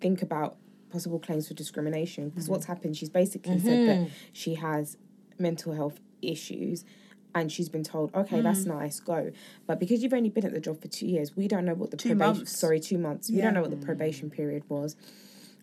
think 0.00 0.22
about 0.22 0.56
possible 0.90 1.18
claims 1.18 1.48
for 1.48 1.54
discrimination. 1.54 2.30
Because 2.30 2.48
what's 2.48 2.64
mm. 2.64 2.68
happened, 2.68 2.96
she's 2.96 3.10
basically 3.10 3.58
said 3.58 3.88
that 3.88 3.98
mm-hmm. 3.98 4.12
she 4.32 4.54
has 4.54 4.96
mental 5.38 5.72
health 5.72 6.00
issues. 6.22 6.84
And 7.32 7.52
she's 7.52 7.68
been 7.68 7.84
told, 7.84 8.12
okay, 8.12 8.40
that's 8.40 8.64
mm. 8.64 8.78
nice, 8.78 8.98
go. 8.98 9.30
But 9.64 9.78
because 9.78 10.02
you've 10.02 10.12
only 10.12 10.30
been 10.30 10.44
at 10.44 10.52
the 10.52 10.58
job 10.58 10.82
for 10.82 10.88
two 10.88 11.06
years, 11.06 11.36
we 11.36 11.46
don't 11.46 11.64
know 11.64 11.74
what 11.74 11.92
the 11.92 11.96
Two 11.96 12.08
probation. 12.08 12.38
months. 12.38 12.58
Sorry, 12.58 12.80
two 12.80 12.98
months. 12.98 13.30
We 13.30 13.40
don't 13.40 13.54
know 13.54 13.60
what 13.60 13.70
the 13.70 13.76
probation 13.76 14.30
period 14.30 14.64
was, 14.68 14.96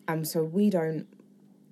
and 0.08 0.26
so 0.26 0.46
we 0.46 0.70
don't. 0.70 1.08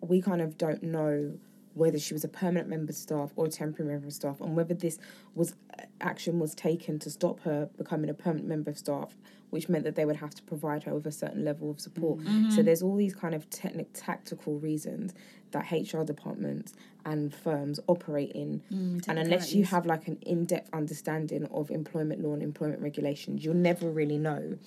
We 0.02 0.22
kind 0.22 0.42
of 0.42 0.58
don't 0.58 0.84
know 0.84 1.38
whether 1.76 2.00
she 2.00 2.14
was 2.14 2.24
a 2.24 2.28
permanent 2.28 2.68
member 2.68 2.90
of 2.90 2.96
staff 2.96 3.32
or 3.36 3.46
a 3.46 3.50
temporary 3.50 3.92
member 3.92 4.08
of 4.08 4.14
staff, 4.14 4.42
and 4.42 4.56
whether 4.56 4.74
this 4.74 4.98
was 5.36 5.54
uh, 5.80 5.84
action 6.02 6.40
was 6.40 6.56
taken 6.56 6.98
to 7.00 7.10
stop 7.12 7.40
her 7.42 7.70
becoming 7.78 8.10
a 8.10 8.14
permanent 8.14 8.48
member 8.48 8.72
of 8.72 8.78
staff, 8.78 9.16
which 9.52 9.70
meant 9.70 9.84
that 9.84 9.96
they 9.96 10.06
would 10.06 10.16
have 10.16 10.34
to 10.34 10.42
provide 10.44 10.84
her 10.84 10.94
with 10.96 11.06
a 11.06 11.12
certain 11.12 11.46
level 11.46 11.70
of 11.70 11.80
support. 11.80 12.20
So 12.52 12.64
there's 12.64 12.82
all 12.82 12.96
these 12.96 13.14
kind 13.14 13.36
of 13.36 13.48
technic 13.50 13.90
tactical 13.94 14.58
reasons 14.58 15.14
that 15.52 15.70
HR 15.72 16.04
departments 16.04 16.74
and 17.06 17.34
firms 17.34 17.80
operate 17.88 18.32
in, 18.32 18.62
and 19.08 19.20
unless 19.20 19.54
you 19.54 19.64
have 19.66 19.86
like 19.86 20.08
an 20.08 20.18
in-depth 20.22 20.70
understanding 20.74 21.46
of 21.52 21.70
employment 21.72 22.22
law 22.22 22.34
and 22.34 22.42
employment 22.42 22.82
regulations, 22.82 23.44
you'll 23.46 23.54
never 23.54 23.90
really 23.90 24.18
know 24.18 24.58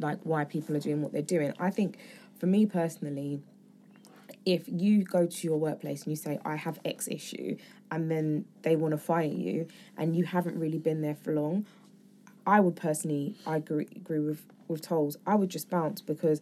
like 0.00 0.18
why 0.24 0.44
people 0.44 0.76
are 0.76 0.80
doing 0.80 1.00
what 1.02 1.12
they're 1.12 1.22
doing. 1.22 1.52
I 1.58 1.70
think, 1.70 1.96
for 2.38 2.46
me 2.46 2.66
personally, 2.66 3.40
if 4.46 4.64
you 4.66 5.04
go 5.04 5.26
to 5.26 5.46
your 5.46 5.58
workplace 5.58 6.04
and 6.04 6.12
you 6.12 6.16
say 6.16 6.38
I 6.44 6.56
have 6.56 6.78
X 6.84 7.08
issue 7.08 7.56
and 7.90 8.10
then 8.10 8.46
they 8.62 8.76
want 8.76 8.92
to 8.92 8.98
fire 8.98 9.24
you 9.24 9.66
and 9.96 10.16
you 10.16 10.24
haven't 10.24 10.58
really 10.58 10.78
been 10.78 11.02
there 11.02 11.14
for 11.14 11.34
long, 11.34 11.66
I 12.46 12.60
would 12.60 12.76
personally 12.76 13.36
I 13.46 13.56
agree 13.56 13.88
agree 13.94 14.20
with 14.20 14.46
with 14.68 14.82
tolls. 14.82 15.16
I 15.26 15.34
would 15.34 15.50
just 15.50 15.68
bounce 15.68 16.00
because 16.00 16.40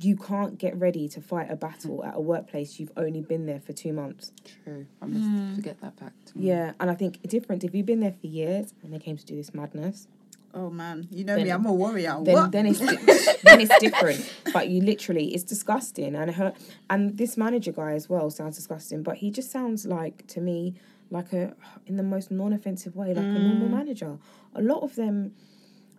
you 0.00 0.16
can't 0.16 0.58
get 0.58 0.76
ready 0.76 1.08
to 1.08 1.20
fight 1.20 1.50
a 1.50 1.56
battle 1.56 2.04
at 2.04 2.16
a 2.16 2.20
workplace 2.20 2.80
you've 2.80 2.92
only 2.96 3.20
been 3.20 3.46
there 3.46 3.60
for 3.60 3.72
two 3.72 3.92
months. 3.92 4.32
True. 4.64 4.86
I 5.00 5.06
must 5.06 5.24
hmm. 5.24 5.54
forget 5.54 5.80
that 5.82 5.96
fact. 5.98 6.32
Yeah, 6.34 6.72
and 6.80 6.90
I 6.90 6.94
think 6.94 7.22
different 7.22 7.62
if 7.64 7.74
you've 7.74 7.86
been 7.86 8.00
there 8.00 8.14
for 8.20 8.26
years 8.26 8.74
and 8.82 8.92
they 8.92 8.98
came 8.98 9.16
to 9.16 9.24
do 9.24 9.36
this 9.36 9.54
madness, 9.54 10.08
oh 10.54 10.70
man, 10.70 11.08
you 11.10 11.24
know 11.24 11.36
Then- 11.36 11.44
me. 11.44 11.50
I'm 11.50 11.66
a 11.66 11.72
warrior. 11.72 12.18
then 12.22 12.34
what? 12.34 12.52
then 12.52 12.66
it's 12.66 12.78
then 13.42 13.60
it's 13.60 13.78
different. 13.78 14.32
But 14.52 14.68
you 14.68 14.80
literally, 14.80 15.34
it's 15.34 15.44
disgusting. 15.44 16.14
And 16.14 16.34
her 16.34 16.52
and 16.88 17.16
this 17.18 17.36
manager 17.36 17.72
guy 17.72 17.92
as 17.92 18.08
well 18.08 18.30
sounds 18.30 18.56
disgusting. 18.56 19.02
But 19.02 19.16
he 19.16 19.30
just 19.30 19.50
sounds 19.50 19.86
like 19.86 20.26
to 20.28 20.40
me 20.40 20.74
like 21.10 21.32
a 21.32 21.54
in 21.86 21.96
the 21.96 22.02
most 22.02 22.30
non-offensive 22.30 22.96
way, 22.96 23.08
like 23.08 23.18
a 23.24 23.28
mm. 23.28 23.42
normal 23.42 23.68
manager. 23.68 24.18
A 24.54 24.62
lot 24.62 24.82
of 24.82 24.94
them, 24.94 25.34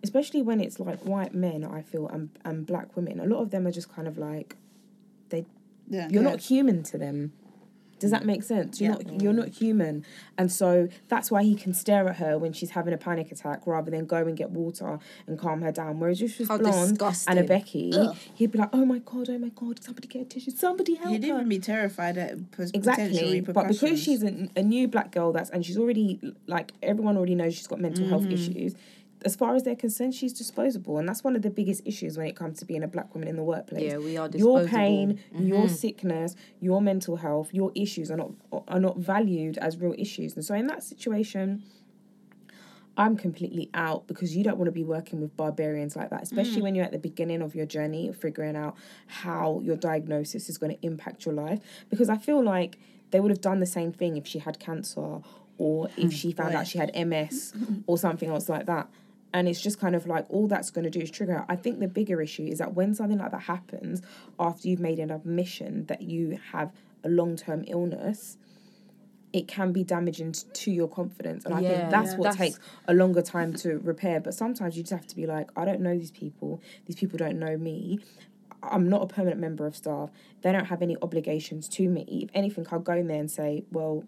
especially 0.02 0.42
when 0.42 0.60
it's 0.60 0.80
like 0.80 1.00
white 1.00 1.34
men, 1.34 1.64
I 1.64 1.82
feel 1.82 2.08
and 2.08 2.30
and 2.44 2.66
black 2.66 2.96
women. 2.96 3.20
A 3.20 3.26
lot 3.26 3.40
of 3.42 3.50
them 3.50 3.66
are 3.66 3.72
just 3.72 3.92
kind 3.94 4.08
of 4.08 4.18
like 4.18 4.56
yeah. 5.88 6.08
you're 6.10 6.22
not 6.22 6.40
human 6.40 6.82
to 6.84 6.98
them. 6.98 7.32
Does 7.98 8.10
that 8.10 8.26
make 8.26 8.42
sense? 8.42 8.80
You're 8.80 8.92
not 8.92 9.22
you're 9.22 9.32
not 9.32 9.48
human, 9.48 10.04
and 10.36 10.52
so 10.52 10.88
that's 11.08 11.30
why 11.30 11.42
he 11.42 11.54
can 11.54 11.72
stare 11.72 12.08
at 12.08 12.16
her 12.16 12.36
when 12.38 12.52
she's 12.52 12.70
having 12.70 12.92
a 12.92 12.98
panic 12.98 13.32
attack, 13.32 13.66
rather 13.66 13.90
than 13.90 14.04
go 14.04 14.18
and 14.18 14.36
get 14.36 14.50
water 14.50 14.98
and 15.26 15.38
calm 15.38 15.62
her 15.62 15.72
down. 15.72 15.98
Whereas 15.98 16.20
if 16.20 16.34
she 16.36 16.42
was 16.42 16.48
How 16.48 16.58
blonde 16.58 16.90
and 16.90 16.90
a 16.90 16.92
disgusting. 16.92 17.46
Becky, 17.46 17.92
he'd 18.34 18.52
be 18.52 18.58
like, 18.58 18.68
"Oh 18.74 18.84
my 18.84 18.98
god, 18.98 19.30
oh 19.30 19.38
my 19.38 19.48
god, 19.54 19.82
somebody 19.82 20.08
get 20.08 20.22
a 20.22 20.24
tissue, 20.26 20.50
somebody 20.50 20.94
help 20.96 21.12
You'd 21.12 21.22
her." 21.24 21.28
even 21.36 21.48
be 21.48 21.58
terrified 21.58 22.18
at 22.18 22.50
pos- 22.50 22.70
Exactly, 22.74 23.40
but 23.40 23.66
because 23.68 23.98
she's 24.02 24.22
a, 24.22 24.48
a 24.56 24.62
new 24.62 24.88
black 24.88 25.10
girl 25.12 25.32
that's 25.32 25.48
and 25.50 25.64
she's 25.64 25.78
already 25.78 26.20
like 26.46 26.72
everyone 26.82 27.16
already 27.16 27.34
knows 27.34 27.54
she's 27.54 27.66
got 27.66 27.80
mental 27.80 28.06
health 28.08 28.24
Mm-hmm. 28.24 28.32
issues. 28.32 28.74
As 29.24 29.34
far 29.34 29.54
as 29.54 29.62
they're 29.64 29.74
concerned, 29.76 30.14
she's 30.14 30.32
disposable, 30.32 30.98
and 30.98 31.08
that's 31.08 31.24
one 31.24 31.34
of 31.36 31.42
the 31.42 31.50
biggest 31.50 31.82
issues 31.86 32.18
when 32.18 32.26
it 32.26 32.36
comes 32.36 32.58
to 32.58 32.64
being 32.66 32.82
a 32.82 32.88
black 32.88 33.14
woman 33.14 33.28
in 33.28 33.36
the 33.36 33.42
workplace. 33.42 33.90
Yeah, 33.90 33.98
we 33.98 34.16
are 34.16 34.28
disposable. 34.28 34.60
Your 34.60 34.68
pain, 34.68 35.20
Mm-hmm. 35.34 35.46
your 35.46 35.68
sickness, 35.68 36.36
your 36.60 36.80
mental 36.82 37.16
health, 37.16 37.48
your 37.52 37.72
issues 37.74 38.10
are 38.10 38.16
not 38.16 38.30
are 38.68 38.80
not 38.80 38.98
valued 38.98 39.56
as 39.58 39.78
real 39.78 39.94
issues, 39.98 40.34
and 40.36 40.44
so 40.44 40.54
in 40.54 40.66
that 40.68 40.82
situation. 40.82 41.62
I'm 42.98 43.18
completely 43.18 43.68
out 43.74 44.06
because 44.06 44.34
you 44.34 44.42
don't 44.42 44.56
want 44.56 44.68
to 44.68 44.72
be 44.72 44.82
working 44.82 45.20
with 45.20 45.36
barbarians 45.36 45.96
like 45.96 46.08
that, 46.08 46.22
especially 46.22 46.60
Mm. 46.60 46.62
when 46.62 46.74
you're 46.76 46.84
at 46.86 46.92
the 46.92 46.98
beginning 46.98 47.42
of 47.42 47.54
your 47.54 47.66
journey 47.66 48.08
of 48.08 48.16
figuring 48.16 48.56
out 48.56 48.74
how 49.06 49.60
your 49.62 49.76
diagnosis 49.76 50.48
is 50.48 50.56
going 50.56 50.74
to 50.74 50.86
impact 50.86 51.26
your 51.26 51.34
life. 51.34 51.60
Because 51.90 52.08
I 52.08 52.16
feel 52.16 52.42
like 52.42 52.78
they 53.10 53.20
would 53.20 53.30
have 53.30 53.42
done 53.42 53.60
the 53.60 53.66
same 53.66 53.92
thing 53.92 54.16
if 54.16 54.26
she 54.26 54.38
had 54.38 54.58
cancer 54.58 55.20
or 55.58 55.90
if 55.98 56.10
she 56.14 56.32
found 56.32 56.54
out 56.54 56.66
she 56.66 56.78
had 56.78 56.90
MS 56.96 57.52
or 57.86 57.98
something 57.98 58.30
else 58.30 58.48
like 58.48 58.64
that. 58.64 58.88
And 59.36 59.46
it's 59.50 59.60
just 59.60 59.78
kind 59.78 59.94
of 59.94 60.06
like 60.06 60.24
all 60.30 60.46
that's 60.48 60.70
going 60.70 60.84
to 60.84 60.90
do 60.90 60.98
is 61.00 61.10
trigger. 61.10 61.44
I 61.46 61.56
think 61.56 61.78
the 61.78 61.88
bigger 61.88 62.22
issue 62.22 62.44
is 62.46 62.58
that 62.58 62.72
when 62.72 62.94
something 62.94 63.18
like 63.18 63.32
that 63.32 63.42
happens, 63.42 64.00
after 64.40 64.66
you've 64.66 64.80
made 64.80 64.98
an 64.98 65.10
admission 65.10 65.84
that 65.90 66.00
you 66.00 66.38
have 66.52 66.72
a 67.04 67.10
long 67.10 67.36
term 67.36 67.62
illness, 67.66 68.38
it 69.34 69.46
can 69.46 69.72
be 69.72 69.84
damaging 69.84 70.32
to 70.54 70.70
your 70.70 70.88
confidence. 70.88 71.44
And 71.44 71.52
I 71.54 71.60
Yeah, 71.60 71.68
think 71.68 71.90
that's 71.90 72.12
yeah. 72.12 72.16
what 72.16 72.24
That's- 72.30 72.54
takes 72.54 72.58
a 72.88 72.94
longer 72.94 73.20
time 73.20 73.52
to 73.56 73.78
repair. 73.80 74.20
But 74.20 74.32
sometimes 74.32 74.74
you 74.74 74.82
just 74.82 74.92
have 74.92 75.06
to 75.06 75.16
be 75.16 75.26
like, 75.26 75.50
I 75.54 75.66
don't 75.66 75.82
know 75.82 75.92
these 75.98 76.10
people. 76.12 76.62
These 76.86 76.96
people 76.96 77.18
don't 77.18 77.38
know 77.38 77.58
me. 77.58 77.98
I'm 78.62 78.88
not 78.88 79.02
a 79.02 79.06
permanent 79.06 79.38
member 79.38 79.66
of 79.66 79.76
staff. 79.76 80.08
They 80.40 80.50
don't 80.50 80.64
have 80.64 80.80
any 80.80 80.96
obligations 81.02 81.68
to 81.76 81.90
me. 81.90 82.06
If 82.24 82.30
anything, 82.32 82.66
I'll 82.72 82.78
go 82.78 82.94
in 82.94 83.06
there 83.06 83.20
and 83.20 83.30
say, 83.30 83.64
well, 83.70 84.04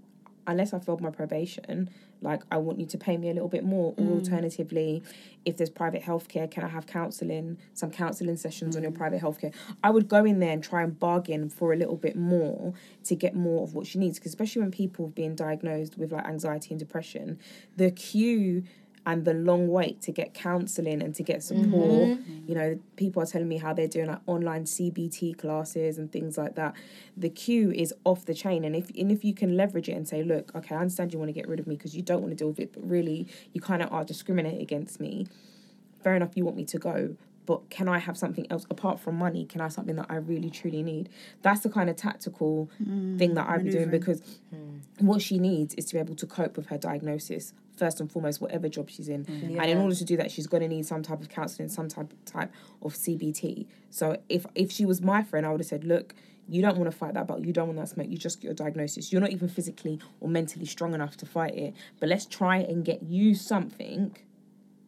unless 0.46 0.72
I 0.72 0.78
failed 0.78 1.02
my 1.02 1.10
probation, 1.10 1.90
like 2.20 2.42
I 2.50 2.56
want 2.58 2.80
you 2.80 2.86
to 2.86 2.98
pay 2.98 3.16
me 3.16 3.30
a 3.30 3.32
little 3.32 3.48
bit 3.48 3.64
more. 3.64 3.94
Or 3.96 4.04
mm. 4.04 4.14
alternatively, 4.18 5.02
if 5.44 5.56
there's 5.56 5.70
private 5.70 6.02
healthcare, 6.02 6.50
can 6.50 6.64
I 6.64 6.68
have 6.68 6.86
counselling, 6.86 7.58
some 7.74 7.90
counselling 7.90 8.36
sessions 8.36 8.76
on 8.76 8.82
your 8.82 8.92
mm. 8.92 8.96
private 8.96 9.22
healthcare? 9.22 9.54
I 9.82 9.90
would 9.90 10.08
go 10.08 10.24
in 10.24 10.40
there 10.40 10.52
and 10.52 10.62
try 10.62 10.82
and 10.82 10.98
bargain 10.98 11.48
for 11.48 11.72
a 11.72 11.76
little 11.76 11.96
bit 11.96 12.16
more 12.16 12.74
to 13.04 13.14
get 13.14 13.34
more 13.34 13.62
of 13.62 13.74
what 13.74 13.86
she 13.86 13.98
needs. 13.98 14.18
Because 14.18 14.32
especially 14.32 14.62
when 14.62 14.70
people 14.70 15.06
have 15.06 15.14
been 15.14 15.34
diagnosed 15.34 15.98
with 15.98 16.12
like 16.12 16.26
anxiety 16.26 16.70
and 16.70 16.78
depression, 16.78 17.38
the 17.76 17.90
queue 17.90 18.64
and 19.08 19.24
the 19.24 19.32
long 19.32 19.68
wait 19.68 20.02
to 20.02 20.12
get 20.12 20.34
counselling 20.34 21.02
and 21.02 21.14
to 21.14 21.22
get 21.22 21.38
mm-hmm. 21.38 21.64
support. 21.64 22.08
Mm-hmm. 22.18 22.46
You 22.46 22.54
know, 22.54 22.78
people 22.96 23.22
are 23.22 23.26
telling 23.26 23.48
me 23.48 23.56
how 23.56 23.72
they're 23.72 23.88
doing 23.88 24.08
like 24.08 24.20
online 24.26 24.64
CBT 24.64 25.38
classes 25.38 25.96
and 25.96 26.12
things 26.12 26.36
like 26.36 26.56
that. 26.56 26.74
The 27.16 27.30
queue 27.30 27.72
is 27.72 27.94
off 28.04 28.26
the 28.26 28.34
chain, 28.34 28.64
and 28.66 28.76
if 28.76 28.90
and 28.90 29.10
if 29.10 29.24
you 29.24 29.32
can 29.32 29.56
leverage 29.56 29.88
it 29.88 29.92
and 29.92 30.06
say, 30.06 30.22
look, 30.22 30.54
okay, 30.54 30.74
I 30.74 30.80
understand 30.80 31.14
you 31.14 31.18
want 31.18 31.30
to 31.30 31.32
get 31.32 31.48
rid 31.48 31.58
of 31.58 31.66
me 31.66 31.74
because 31.74 31.96
you 31.96 32.02
don't 32.02 32.20
want 32.20 32.32
to 32.32 32.36
deal 32.36 32.48
with 32.48 32.60
it, 32.60 32.74
but 32.74 32.86
really 32.86 33.26
you 33.54 33.62
kind 33.62 33.80
of 33.80 33.90
are 33.90 34.04
discriminating 34.04 34.60
against 34.60 35.00
me. 35.00 35.26
Fair 36.04 36.14
enough, 36.14 36.32
you 36.34 36.44
want 36.44 36.58
me 36.58 36.66
to 36.66 36.78
go. 36.78 37.16
But 37.48 37.70
can 37.70 37.88
I 37.88 37.96
have 37.96 38.18
something 38.18 38.46
else 38.50 38.66
apart 38.68 39.00
from 39.00 39.16
money? 39.16 39.46
Can 39.46 39.62
I 39.62 39.64
have 39.64 39.72
something 39.72 39.96
that 39.96 40.04
I 40.10 40.16
really 40.16 40.50
truly 40.50 40.82
need? 40.82 41.08
That's 41.40 41.62
the 41.62 41.70
kind 41.70 41.88
of 41.88 41.96
tactical 41.96 42.70
mm, 42.78 43.16
thing 43.18 43.32
that 43.36 43.48
I'd 43.48 43.64
be 43.64 43.70
doing 43.70 43.86
manoeuvring. 43.86 44.00
because 44.00 44.22
what 44.98 45.22
she 45.22 45.38
needs 45.38 45.72
is 45.76 45.86
to 45.86 45.94
be 45.94 45.98
able 45.98 46.14
to 46.16 46.26
cope 46.26 46.58
with 46.58 46.66
her 46.66 46.76
diagnosis 46.76 47.54
first 47.74 48.00
and 48.00 48.12
foremost, 48.12 48.42
whatever 48.42 48.68
job 48.68 48.90
she's 48.90 49.08
in. 49.08 49.24
Mm. 49.24 49.62
And 49.62 49.70
in 49.70 49.78
order 49.78 49.94
to 49.94 50.04
do 50.04 50.14
that, 50.18 50.30
she's 50.30 50.46
going 50.46 50.60
to 50.60 50.68
need 50.68 50.84
some 50.84 51.02
type 51.02 51.22
of 51.22 51.30
counselling, 51.30 51.70
some 51.70 51.88
type 51.88 52.12
type 52.26 52.52
of 52.82 52.92
CBT. 52.92 53.66
So 53.88 54.18
if 54.28 54.44
if 54.54 54.70
she 54.70 54.84
was 54.84 55.00
my 55.00 55.22
friend, 55.22 55.46
I 55.46 55.50
would 55.50 55.60
have 55.60 55.66
said, 55.68 55.84
look. 55.84 56.14
You 56.50 56.62
don't 56.62 56.78
want 56.78 56.90
to 56.90 56.96
fight 56.96 57.12
that 57.12 57.26
battle. 57.26 57.44
You 57.44 57.52
don't 57.52 57.66
want 57.66 57.78
that 57.78 57.90
smoke. 57.90 58.06
You 58.08 58.16
just 58.16 58.40
get 58.40 58.46
your 58.46 58.54
diagnosis. 58.54 59.12
You're 59.12 59.20
not 59.20 59.32
even 59.32 59.50
physically 59.50 60.00
or 60.18 60.30
mentally 60.30 60.64
strong 60.64 60.94
enough 60.94 61.14
to 61.18 61.26
fight 61.26 61.54
it. 61.54 61.74
But 62.00 62.08
let's 62.08 62.24
try 62.24 62.56
and 62.56 62.86
get 62.86 63.02
you 63.02 63.34
something, 63.34 64.16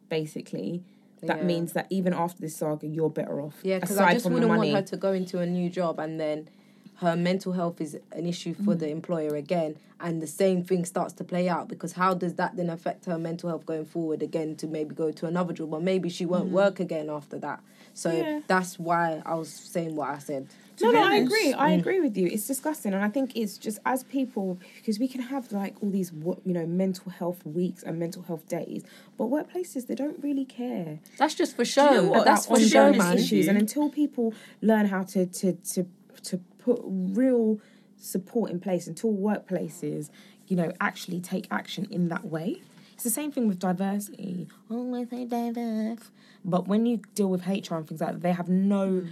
basically, 0.09 0.83
that 1.23 1.39
Yeah. 1.39 1.43
means 1.43 1.73
that 1.73 1.87
even 1.89 2.13
after 2.13 2.41
this 2.41 2.55
saga, 2.55 2.87
you're 2.87 3.09
better 3.09 3.41
off. 3.41 3.59
Yeah, 3.63 3.79
because 3.79 3.97
I 3.97 4.13
just 4.13 4.29
wouldn't 4.29 4.49
want 4.49 4.67
her 4.69 4.81
to 4.81 4.97
go 4.97 5.13
into 5.13 5.39
a 5.39 5.45
new 5.45 5.69
job 5.69 5.99
and 5.99 6.19
then 6.19 6.47
her 7.01 7.15
mental 7.15 7.53
health 7.53 7.81
is 7.81 7.97
an 8.11 8.27
issue 8.27 8.53
for 8.53 8.75
the 8.75 8.85
mm. 8.85 8.91
employer 8.91 9.35
again, 9.35 9.75
and 9.99 10.21
the 10.21 10.27
same 10.27 10.63
thing 10.63 10.85
starts 10.85 11.13
to 11.13 11.23
play 11.23 11.49
out. 11.49 11.67
Because 11.67 11.93
how 11.93 12.13
does 12.13 12.35
that 12.35 12.55
then 12.55 12.69
affect 12.69 13.05
her 13.05 13.17
mental 13.17 13.49
health 13.49 13.65
going 13.65 13.85
forward 13.85 14.21
again 14.21 14.55
to 14.57 14.67
maybe 14.67 14.93
go 14.93 15.11
to 15.11 15.25
another 15.25 15.51
job, 15.51 15.73
or 15.73 15.81
maybe 15.81 16.09
she 16.09 16.27
won't 16.27 16.49
mm. 16.49 16.51
work 16.51 16.79
again 16.79 17.09
after 17.09 17.39
that? 17.39 17.59
So 17.95 18.11
Yeah. 18.11 18.41
that's 18.47 18.77
why 18.77 19.21
I 19.25 19.33
was 19.33 19.49
saying 19.49 19.95
what 19.95 20.09
I 20.09 20.19
said. 20.19 20.47
To 20.81 20.87
no, 20.87 20.91
be 20.91 20.97
no, 20.99 21.03
I 21.11 21.15
agree. 21.17 21.53
I 21.53 21.71
Mm. 21.71 21.79
agree 21.79 21.99
with 22.01 22.17
you. 22.17 22.27
It's 22.27 22.47
disgusting, 22.47 22.93
and 22.93 23.03
I 23.03 23.09
think 23.09 23.35
it's 23.35 23.57
just 23.57 23.79
as 23.85 24.03
people 24.03 24.59
because 24.77 24.99
we 24.99 25.07
can 25.07 25.21
have 25.21 25.51
like 25.51 25.75
all 25.81 25.89
these 25.89 26.11
you 26.45 26.53
know 26.53 26.65
mental 26.65 27.11
health 27.11 27.45
weeks 27.45 27.83
and 27.83 27.97
mental 27.99 28.23
health 28.23 28.47
days, 28.47 28.83
but 29.17 29.25
workplaces 29.25 29.87
they 29.87 29.95
don't 29.95 30.21
really 30.23 30.45
care 30.45 30.99
That's 31.17 31.35
just 31.35 31.55
for 31.55 31.61
you 31.63 31.65
show. 31.65 31.91
know? 32.13 32.23
That's 32.23 32.45
for 32.47 32.59
show, 32.59 32.85
ongoing 32.85 32.97
man. 32.97 33.17
issues. 33.17 33.47
And 33.47 33.57
until 33.57 33.89
people 33.89 34.33
learn 34.61 34.87
how 34.87 35.03
to 35.03 35.25
to 35.25 35.53
to 35.53 35.87
to 36.23 36.37
put 36.59 36.79
real 36.85 37.59
support 37.97 38.49
in 38.51 38.59
place 38.59 38.87
until 38.87 39.11
workplaces, 39.13 40.09
you 40.47 40.55
know, 40.55 40.71
actually 40.81 41.19
take 41.19 41.47
action 41.51 41.87
in 41.91 42.09
that 42.09 42.25
way. 42.25 42.61
It's 42.95 43.03
the 43.03 43.09
same 43.09 43.31
thing 43.31 43.47
with 43.47 43.57
diversity. 43.59 44.47
Always 44.69 45.09
say 45.09 45.25
diverse. 45.25 46.11
But 46.45 46.67
when 46.67 46.85
you 46.85 47.01
deal 47.15 47.29
with 47.29 47.47
HR 47.47 47.75
and 47.75 47.87
things 47.87 48.01
like 48.01 48.11
that, 48.13 48.21
they 48.21 48.31
have 48.31 48.49
no 48.49 49.03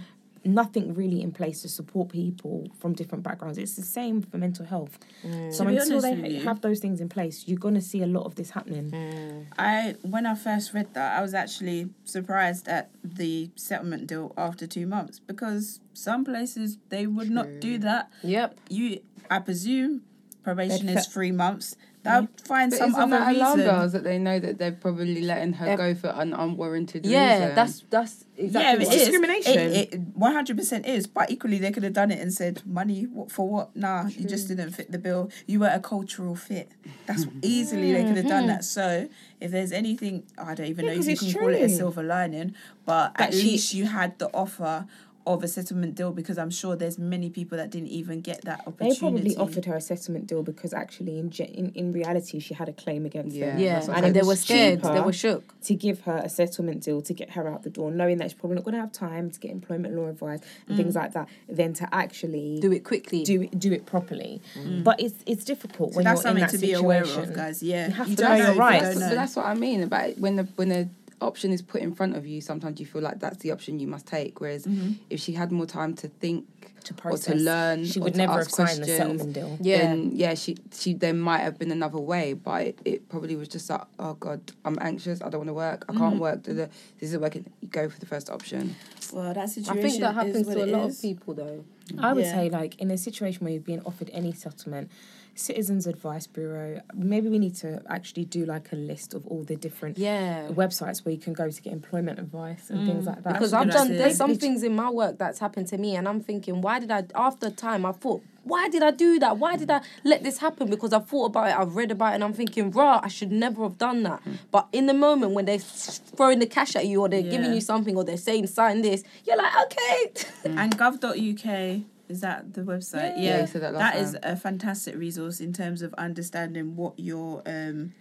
nothing 0.44 0.94
really 0.94 1.20
in 1.22 1.32
place 1.32 1.62
to 1.62 1.68
support 1.68 2.08
people 2.08 2.68
from 2.78 2.94
different 2.94 3.22
backgrounds. 3.24 3.58
It's 3.58 3.76
the 3.76 3.82
same 3.82 4.22
for 4.22 4.38
mental 4.38 4.64
health. 4.64 4.98
Mm. 5.24 5.52
So 5.52 5.66
until 5.66 6.00
they 6.00 6.14
you- 6.30 6.40
have 6.40 6.60
those 6.62 6.80
things 6.80 7.00
in 7.00 7.08
place, 7.08 7.44
you're 7.46 7.58
gonna 7.58 7.80
see 7.80 8.02
a 8.02 8.06
lot 8.06 8.24
of 8.24 8.34
this 8.36 8.50
happening. 8.50 8.90
Mm. 8.90 9.46
I 9.58 9.96
when 10.02 10.26
I 10.26 10.34
first 10.34 10.72
read 10.72 10.94
that, 10.94 11.18
I 11.18 11.22
was 11.22 11.34
actually 11.34 11.90
surprised 12.04 12.68
at 12.68 12.90
the 13.04 13.50
settlement 13.56 14.06
deal 14.06 14.32
after 14.36 14.66
two 14.66 14.86
months 14.86 15.18
because 15.18 15.80
some 15.92 16.24
places 16.24 16.78
they 16.88 17.06
would 17.06 17.30
not 17.30 17.60
do 17.60 17.78
that. 17.78 18.10
Yep. 18.22 18.58
You, 18.70 19.00
I 19.30 19.38
presume, 19.40 20.02
probation 20.42 20.86
They'd 20.86 20.96
is 20.96 21.06
fe- 21.06 21.12
three 21.12 21.32
months. 21.32 21.76
They'll 22.02 22.22
mm. 22.22 22.46
find 22.46 22.70
But 22.70 22.78
some 22.78 22.90
isn't 22.90 23.02
other 23.02 23.10
that 23.18 23.34
alarm 23.36 23.58
reason. 23.58 23.72
bells 23.74 23.92
that 23.92 24.04
they 24.04 24.18
know 24.18 24.38
that 24.40 24.58
they're 24.58 24.72
probably 24.72 25.20
letting 25.20 25.52
her 25.54 25.66
Ev- 25.68 25.78
go 25.78 25.94
for 25.94 26.08
an 26.08 26.32
unwarranted 26.32 27.04
Yeah, 27.04 27.34
reason? 27.40 27.54
that's 27.54 27.84
that's 27.90 28.24
exactly 28.38 28.62
yeah, 28.82 28.86
what 28.86 28.94
it 28.94 28.96
is. 28.96 29.08
discrimination. 29.08 29.58
It 29.58 30.00
one 30.14 30.32
hundred 30.32 30.56
percent 30.56 30.86
is, 30.86 31.06
but 31.06 31.30
equally 31.30 31.58
they 31.58 31.70
could 31.70 31.82
have 31.82 31.92
done 31.92 32.10
it 32.10 32.18
and 32.18 32.32
said 32.32 32.62
money 32.64 33.02
what 33.04 33.30
for 33.30 33.46
what? 33.48 33.76
Nah, 33.76 34.06
you 34.06 34.26
just 34.26 34.48
didn't 34.48 34.70
fit 34.70 34.90
the 34.90 34.98
bill. 34.98 35.30
You 35.46 35.60
were 35.60 35.68
a 35.72 35.78
cultural 35.80 36.34
fit. 36.36 36.72
That's 37.06 37.26
easily 37.42 37.92
they 37.92 38.04
could 38.04 38.16
have 38.16 38.28
done 38.28 38.46
that. 38.46 38.60
Mm-hmm. 38.60 38.62
So 38.62 39.08
if 39.40 39.50
there's 39.50 39.72
anything, 39.72 40.22
I 40.38 40.54
don't 40.54 40.66
even 40.68 40.86
Yeah, 40.86 40.92
know 40.92 40.94
if 40.94 40.98
'cause 41.00 41.06
you 41.08 41.12
it's 41.12 41.22
can 41.22 41.32
call 41.34 41.48
it 41.50 41.56
a 41.56 41.58
true. 41.66 41.76
silver 41.76 42.02
lining, 42.02 42.54
but 42.86 43.16
That 43.18 43.28
at 43.28 43.34
she- 43.34 43.42
least 43.42 43.74
you 43.74 43.84
had 43.86 44.18
the 44.18 44.28
offer 44.32 44.86
of 45.34 45.42
a 45.42 45.48
settlement 45.48 45.94
deal 45.94 46.12
because 46.12 46.38
I'm 46.38 46.50
sure 46.50 46.76
there's 46.76 46.98
many 46.98 47.30
people 47.30 47.58
that 47.58 47.70
didn't 47.70 47.88
even 47.88 48.20
get 48.20 48.42
that 48.42 48.60
opportunity. 48.66 48.78
They 49.00 49.06
opportunity. 49.06 49.34
probably 49.34 49.52
offered 49.52 49.64
her 49.66 49.76
a 49.76 49.80
settlement 49.80 50.26
deal 50.26 50.42
because 50.42 50.72
actually, 50.72 51.18
in 51.18 51.30
ge- 51.30 51.40
in, 51.40 51.70
in 51.74 51.92
reality, 51.92 52.38
she 52.40 52.54
had 52.54 52.68
a 52.68 52.72
claim 52.72 53.06
against 53.06 53.36
Yeah. 53.36 53.50
them. 53.50 53.58
Yeah, 53.58 53.74
That's 53.74 53.88
what 53.88 53.96
and 53.98 54.06
I'm 54.06 54.12
they 54.12 54.22
were 54.22 54.36
scared. 54.36 54.82
They 54.82 55.00
were 55.00 55.12
shook. 55.12 55.54
to 55.62 55.74
give 55.74 56.00
her 56.02 56.18
a 56.24 56.28
settlement 56.28 56.82
deal 56.82 57.02
to 57.02 57.12
get 57.14 57.30
her 57.30 57.48
out 57.48 57.62
the 57.62 57.70
door, 57.70 57.90
knowing 57.90 58.18
that 58.18 58.30
she's 58.30 58.38
probably 58.38 58.56
not 58.56 58.64
going 58.64 58.74
to 58.74 58.80
have 58.80 58.92
time 58.92 59.30
to 59.30 59.40
get 59.40 59.50
employment 59.50 59.94
law 59.94 60.06
advice 60.08 60.40
and 60.68 60.76
things 60.76 60.94
mm. 60.94 61.00
like 61.02 61.12
that, 61.12 61.28
than 61.48 61.72
to 61.74 61.88
actually 61.94 62.58
Do 62.60 62.72
it 62.72 62.84
quickly. 62.84 63.22
do 63.24 63.42
it 63.42 63.58
do 63.58 63.72
it 63.72 63.86
properly. 63.86 64.40
Mm. 64.58 64.84
But 64.84 65.00
it's 65.00 65.14
it's 65.26 65.44
difficult 65.44 65.92
So 65.92 65.96
when 65.96 66.04
that's 66.04 66.24
you're 66.24 66.32
in 66.32 66.38
something 66.38 66.42
that 66.42 66.50
to 66.50 66.58
be 66.58 66.72
situation. 66.74 67.14
aware 67.18 67.28
of, 67.28 67.34
guys. 67.34 67.62
Yeah, 67.62 67.88
You 67.88 67.94
have 67.94 68.16
to 68.16 68.22
know 68.22 68.34
your 68.36 68.54
rights. 68.54 68.84
don't 68.84 68.94
But 68.94 69.00
know. 69.00 69.14
that's 69.14 69.36
what 69.36 69.46
I 69.46 69.54
mean 69.54 69.82
about 69.82 70.18
when 70.18 70.36
the 70.36 70.44
when 70.56 70.68
the 70.68 70.88
option 71.20 71.52
is 71.52 71.62
put 71.62 71.80
in 71.80 71.94
front 71.94 72.16
of 72.16 72.26
you. 72.26 72.40
Sometimes 72.40 72.80
you 72.80 72.86
feel 72.86 73.02
like 73.02 73.20
that's 73.20 73.38
the 73.38 73.50
option 73.52 73.78
you 73.78 73.86
must 73.86 74.06
take. 74.06 74.40
Whereas 74.40 74.66
mm-hmm. 74.66 74.92
if 75.10 75.20
she 75.20 75.32
had 75.32 75.52
more 75.52 75.66
time 75.66 75.94
to 75.96 76.08
think 76.08 76.46
To 76.84 76.94
or 77.04 77.18
to 77.18 77.34
learn, 77.34 77.84
She 77.84 78.00
would 78.00 78.16
never 78.16 78.32
have 78.32 78.40
ask 78.42 78.50
signed 78.50 78.82
the 78.82 78.86
questions, 78.86 79.20
settlement 79.20 79.32
deal. 79.34 79.58
Yeah. 79.60 79.78
Then 79.78 80.12
yeah, 80.14 80.34
she 80.34 80.56
she 80.72 80.94
there 80.94 81.14
might 81.14 81.40
have 81.40 81.58
been 81.58 81.70
another 81.70 81.98
way, 81.98 82.32
but 82.32 82.62
it, 82.62 82.78
it 82.84 83.08
probably 83.08 83.36
was 83.36 83.48
just 83.48 83.68
like, 83.68 83.82
oh 83.98 84.14
god, 84.14 84.40
I'm 84.64 84.78
anxious. 84.80 85.20
I 85.22 85.28
don't 85.28 85.40
want 85.40 85.48
to 85.48 85.54
work. 85.54 85.84
I 85.88 85.92
can't 85.92 86.14
mm-hmm. 86.14 86.18
work. 86.20 86.42
da- 86.42 86.54
da. 86.54 86.66
This 86.98 87.08
isn't 87.10 87.20
working. 87.20 87.44
You 87.60 87.68
go 87.68 87.88
for 87.88 88.00
the 88.00 88.06
first 88.06 88.30
option. 88.30 88.76
well, 89.12 89.34
that 89.34 89.48
situation. 89.50 89.78
I 89.78 89.82
think 89.82 90.00
that 90.00 90.14
happens 90.14 90.46
to 90.46 90.64
a 90.64 90.66
lot 90.66 90.88
is. 90.88 90.96
of 90.96 91.02
people 91.02 91.34
though. 91.34 91.64
Mm. 91.92 92.04
I 92.04 92.12
would 92.12 92.24
Yeah. 92.24 92.34
say, 92.34 92.50
like, 92.50 92.80
in 92.80 92.90
a 92.90 92.96
situation 92.96 93.44
where 93.44 93.52
you're 93.52 93.62
being 93.62 93.82
offered 93.84 94.10
any 94.12 94.32
settlement, 94.32 94.90
Citizens 95.34 95.86
Advice 95.86 96.26
Bureau, 96.26 96.80
maybe 96.94 97.28
we 97.28 97.38
need 97.38 97.54
to 97.56 97.82
actually 97.88 98.24
do 98.24 98.44
like 98.44 98.72
a 98.72 98.76
list 98.76 99.14
of 99.14 99.26
all 99.26 99.42
the 99.42 99.56
different 99.56 99.98
Yeah. 99.98 100.48
websites 100.48 101.04
where 101.04 101.12
you 101.12 101.20
can 101.20 101.32
go 101.32 101.50
to 101.50 101.62
get 101.62 101.72
employment 101.72 102.18
advice 102.18 102.70
and 102.70 102.86
things 102.86 103.04
mm. 103.04 103.08
like 103.08 103.22
that. 103.24 103.34
Because 103.34 103.52
I've 103.52 103.70
done 103.70 103.96
there's 103.96 104.16
some 104.16 104.36
things 104.36 104.62
in 104.62 104.74
my 104.74 104.90
work 104.90 105.18
that's 105.18 105.38
happened 105.38 105.66
to 105.68 105.78
me 105.78 105.96
and 105.96 106.08
I'm 106.08 106.20
thinking, 106.20 106.60
why 106.60 106.78
did 106.78 106.90
I 106.90 107.04
after 107.14 107.50
time 107.50 107.86
I 107.86 107.92
thought, 107.92 108.22
why 108.44 108.68
did 108.68 108.82
I 108.82 108.90
do 108.90 109.18
that? 109.18 109.38
Why 109.38 109.56
did 109.56 109.70
I 109.70 109.80
let 110.04 110.22
this 110.22 110.38
happen? 110.38 110.68
Because 110.68 110.92
I've 110.92 111.08
thought 111.08 111.26
about 111.26 111.48
it, 111.48 111.58
I've 111.58 111.76
read 111.76 111.90
about 111.90 112.12
it 112.12 112.14
and 112.16 112.24
I'm 112.24 112.32
thinking, 112.32 112.70
rah, 112.70 113.00
I 113.02 113.08
should 113.08 113.32
never 113.32 113.62
have 113.62 113.78
done 113.78 114.02
that. 114.04 114.24
Mm. 114.24 114.38
But 114.50 114.68
in 114.72 114.86
the 114.86 114.94
moment 114.94 115.32
when 115.32 115.44
they're 115.44 115.58
throwing 115.58 116.38
the 116.38 116.46
cash 116.46 116.76
at 116.76 116.86
you 116.86 117.00
or 117.00 117.08
they're 117.08 117.22
giving 117.22 117.52
you 117.52 117.60
something 117.60 117.96
or 117.96 118.04
they're 118.04 118.16
saying 118.16 118.46
sign 118.46 118.82
this, 118.82 119.04
you're 119.24 119.36
like, 119.36 119.52
okay. 119.64 120.12
Mm. 120.44 120.56
And 120.58 120.78
gov.uk 120.78 121.84
is 122.10 122.20
that 122.20 122.54
the 122.54 122.62
website? 122.62 123.14
Yeah, 123.16 123.38
Yeah, 123.38 123.46
that 123.46 123.72
that 123.74 123.96
is 123.96 124.16
a 124.22 124.36
fantastic 124.36 124.96
resource 124.96 125.40
in 125.40 125.52
terms 125.52 125.80
of 125.82 125.94
understanding 125.94 126.76
what 126.76 126.98
your 126.98 127.42
um, 127.46 127.92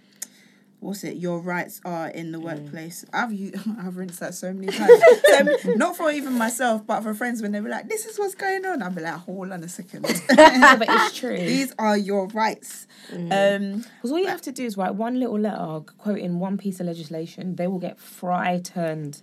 what's 0.80 1.04
it, 1.04 1.18
your 1.18 1.40
rights 1.40 1.82
are 1.86 2.08
in 2.08 2.32
the 2.32 2.40
workplace. 2.40 3.06
I've 3.14 3.32
you 3.32 3.54
i've 3.80 3.98
rinsed 3.98 4.20
that 4.22 4.34
so 4.34 4.52
many 4.52 4.72
times. 4.72 5.02
so, 5.62 5.74
not 5.76 5.96
for 5.96 6.10
even 6.12 6.34
myself, 6.34 6.86
but 6.88 7.02
for 7.02 7.14
friends 7.14 7.42
when 7.42 7.52
they 7.52 7.62
were 7.62 7.70
like, 7.70 7.88
"This 7.88 8.06
is 8.06 8.18
what's 8.18 8.36
going 8.36 8.66
on," 8.66 8.82
I'll 8.82 8.92
be 8.92 9.02
like, 9.02 9.14
"Hold 9.14 9.52
on 9.52 9.64
a 9.64 9.70
second. 9.70 10.04
But 10.28 10.88
it's 10.90 11.18
true. 11.18 11.38
These 11.38 11.74
are 11.78 11.98
your 11.98 12.28
rights." 12.28 12.88
Um, 13.14 13.86
Because 14.02 14.12
all 14.12 14.20
you 14.20 14.28
have 14.28 14.42
to 14.42 14.52
do 14.52 14.66
is 14.66 14.78
write 14.78 14.96
one 14.96 15.20
little 15.20 15.40
letter 15.40 15.82
quoting 15.98 16.40
one 16.40 16.58
piece 16.58 16.80
of 16.80 16.88
legislation. 16.88 17.56
They 17.56 17.68
will 17.68 17.80
get 17.80 18.00
frightened. 18.00 19.22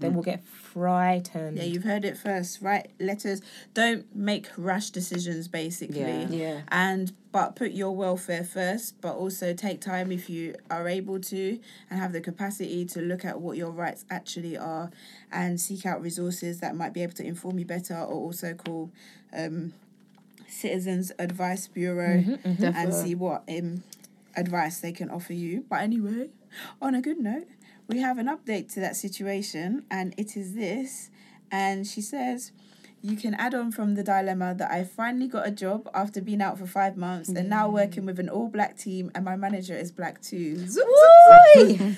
They 0.00 0.08
will 0.08 0.22
get 0.22 0.44
frightened. 0.44 0.67
Yeah, 1.56 1.64
you've 1.64 1.84
heard 1.84 2.04
it 2.04 2.16
first. 2.16 2.62
Write 2.62 2.90
letters. 3.00 3.42
Don't 3.74 4.04
make 4.14 4.48
rash 4.56 4.90
decisions. 4.90 5.48
Basically, 5.48 6.00
Yeah. 6.00 6.28
Yeah. 6.28 6.60
and 6.68 7.12
but 7.30 7.54
put 7.56 7.72
your 7.72 7.94
welfare 7.94 8.42
first 8.42 8.98
but 9.02 9.14
also 9.14 9.52
take 9.52 9.82
time 9.82 10.10
if 10.10 10.30
you 10.30 10.54
are 10.70 10.88
able 10.88 11.20
to 11.20 11.60
and 11.90 12.00
have 12.00 12.12
the 12.12 12.22
capacity 12.22 12.86
to 12.86 13.02
look 13.02 13.22
at 13.22 13.38
what 13.38 13.54
your 13.56 13.70
rights 13.70 14.06
actually 14.10 14.56
are 14.56 14.90
and 15.30 15.60
seek 15.60 15.84
out 15.84 16.00
resources 16.00 16.60
that 16.60 16.74
might 16.74 16.94
be 16.94 17.02
able 17.02 17.12
to 17.12 17.22
inform 17.22 17.58
you 17.58 17.66
better 17.66 17.94
or 17.94 18.14
also 18.14 18.54
call 18.54 18.90
um, 19.34 19.74
citizens 20.48 21.12
advice 21.18 21.66
bureau 21.66 22.24
and 22.44 22.94
see 22.94 23.14
what 23.14 23.42
um, 23.48 23.82
advice 24.36 24.80
they 24.80 24.92
can 24.92 25.10
offer 25.10 25.34
you 25.34 25.64
but 25.68 25.80
anyway 25.82 26.28
on 26.80 26.94
a 26.94 27.02
good 27.02 27.18
note 27.18 27.46
we 27.88 28.00
have 28.00 28.18
an 28.18 28.26
update 28.26 28.72
to 28.74 28.80
that 28.80 28.96
situation 28.96 29.84
and 29.90 30.14
it 30.16 30.36
is 30.36 30.54
this 30.54 31.10
and 31.50 31.86
she 31.86 32.00
says 32.00 32.52
you 33.00 33.16
can 33.16 33.34
add 33.34 33.54
on 33.54 33.70
from 33.70 33.94
the 33.94 34.02
dilemma 34.02 34.54
that 34.54 34.70
I 34.72 34.82
finally 34.82 35.28
got 35.28 35.46
a 35.46 35.52
job 35.52 35.88
after 35.94 36.20
being 36.20 36.42
out 36.42 36.58
for 36.58 36.66
five 36.66 36.96
months 36.96 37.28
and 37.28 37.48
now 37.48 37.68
working 37.70 38.04
with 38.04 38.18
an 38.18 38.28
all 38.28 38.48
black 38.48 38.76
team 38.76 39.12
and 39.14 39.24
my 39.24 39.36
manager 39.36 39.76
is 39.76 39.92
black 39.92 40.20
too. 40.20 40.66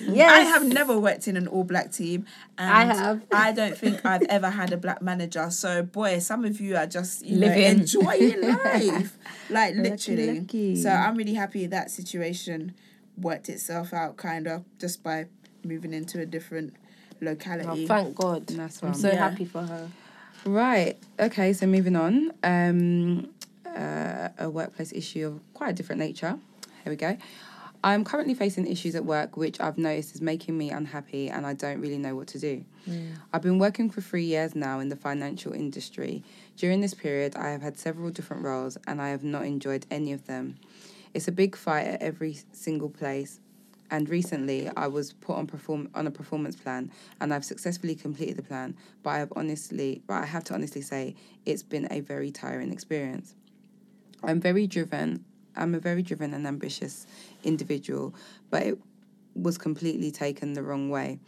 Yes. 0.02 0.30
I 0.30 0.40
have 0.40 0.66
never 0.66 0.98
worked 0.98 1.26
in 1.26 1.38
an 1.38 1.46
all 1.46 1.64
black 1.64 1.90
team. 1.90 2.26
And 2.58 2.70
I 2.70 2.94
have. 2.94 3.22
I 3.32 3.52
don't 3.52 3.76
think 3.78 4.04
I've 4.04 4.22
ever 4.22 4.50
had 4.50 4.72
a 4.74 4.76
black 4.76 5.00
manager. 5.00 5.50
So 5.50 5.82
boy, 5.82 6.18
some 6.18 6.44
of 6.44 6.60
you 6.60 6.76
are 6.76 6.86
just 6.86 7.24
you 7.24 7.38
know, 7.38 7.50
enjoying 7.50 8.40
life. 8.64 9.16
like 9.48 9.74
literally. 9.76 10.40
lucky. 10.40 10.76
So 10.76 10.90
I'm 10.90 11.16
really 11.16 11.34
happy 11.34 11.66
that 11.66 11.90
situation 11.90 12.74
worked 13.16 13.48
itself 13.48 13.92
out 13.92 14.16
kind 14.16 14.46
of 14.46 14.64
just 14.78 15.02
by 15.02 15.26
moving 15.64 15.92
into 15.92 16.20
a 16.20 16.26
different 16.26 16.74
locality. 17.20 17.66
Oh, 17.68 17.72
locality. 17.72 17.86
thank 17.86 18.14
God. 18.16 18.46
That's 18.46 18.82
I'm 18.82 18.94
so 18.94 19.10
Yeah. 19.10 19.16
happy 19.28 19.44
for 19.44 19.62
her. 19.62 19.88
Right. 20.44 20.96
Okay. 21.18 21.52
So 21.52 21.66
moving 21.66 21.96
on. 21.96 22.32
Um, 22.42 23.28
uh, 23.66 24.28
a 24.38 24.50
workplace 24.50 24.92
issue 24.92 25.26
of 25.26 25.40
quite 25.54 25.70
a 25.70 25.72
different 25.72 26.00
nature. 26.00 26.38
Here 26.84 26.90
we 26.90 26.96
go. 26.96 27.16
I'm 27.82 28.04
currently 28.04 28.34
facing 28.34 28.66
issues 28.66 28.94
at 28.94 29.04
work 29.06 29.36
which 29.38 29.58
I've 29.58 29.78
noticed 29.78 30.14
is 30.14 30.20
making 30.20 30.58
me 30.58 30.70
unhappy 30.70 31.30
and 31.30 31.46
I 31.46 31.54
don't 31.54 31.80
really 31.80 31.96
know 31.96 32.14
what 32.14 32.26
to 32.28 32.38
do. 32.38 32.64
I've 33.32 33.40
been 33.42 33.58
working 33.58 33.88
for 33.88 34.00
three 34.02 34.24
years 34.24 34.54
now 34.54 34.80
in 34.80 34.88
the 34.90 34.96
financial 34.96 35.52
industry. 35.52 36.22
During 36.56 36.80
this 36.82 36.92
period, 36.92 37.36
I 37.36 37.50
have 37.50 37.62
had 37.62 37.78
several 37.78 38.10
different 38.10 38.42
roles 38.42 38.76
and 38.86 39.00
I 39.00 39.08
have 39.10 39.22
not 39.24 39.44
enjoyed 39.46 39.86
any 39.90 40.12
of 40.12 40.26
them. 40.26 40.56
It's 41.14 41.28
a 41.28 41.32
big 41.32 41.56
fight 41.56 41.86
at 41.86 42.02
every 42.02 42.38
single 42.52 42.90
place. 42.90 43.40
And 43.90 44.08
recently, 44.08 44.70
I 44.76 44.86
was 44.86 45.12
put 45.12 45.36
on 45.36 45.46
perform 45.46 45.90
on 45.94 46.06
a 46.06 46.10
performance 46.10 46.54
plan, 46.54 46.92
and 47.20 47.34
I've 47.34 47.44
successfully 47.44 47.94
completed 47.96 48.36
the 48.36 48.42
plan. 48.42 48.76
But 49.02 49.10
I 49.10 49.18
have 49.18 49.32
honestly, 49.34 50.02
but 50.06 50.14
I 50.14 50.26
have 50.26 50.44
to 50.44 50.54
honestly 50.54 50.82
say, 50.82 51.16
it's 51.44 51.62
been 51.62 51.88
a 51.90 52.00
very 52.00 52.30
tiring 52.30 52.72
experience. 52.72 53.34
I'm 54.22 54.40
very 54.40 54.66
driven. 54.66 55.24
I'm 55.56 55.74
a 55.74 55.80
very 55.80 56.02
driven 56.02 56.34
and 56.34 56.46
ambitious 56.46 57.06
individual, 57.42 58.14
but 58.50 58.62
it 58.62 58.78
was 59.34 59.58
completely 59.58 60.10
taken 60.10 60.52
the 60.52 60.62
wrong 60.62 60.90
way. 60.90 61.18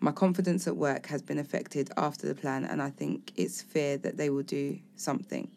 My 0.00 0.12
confidence 0.12 0.66
at 0.66 0.76
work 0.76 1.06
has 1.06 1.22
been 1.22 1.38
affected 1.38 1.90
after 1.96 2.26
the 2.26 2.34
plan, 2.34 2.64
and 2.64 2.80
I 2.82 2.90
think 2.90 3.32
it's 3.36 3.62
fear 3.62 3.96
that 3.98 4.16
they 4.16 4.30
will 4.30 4.42
do 4.42 4.78
something. 4.96 5.50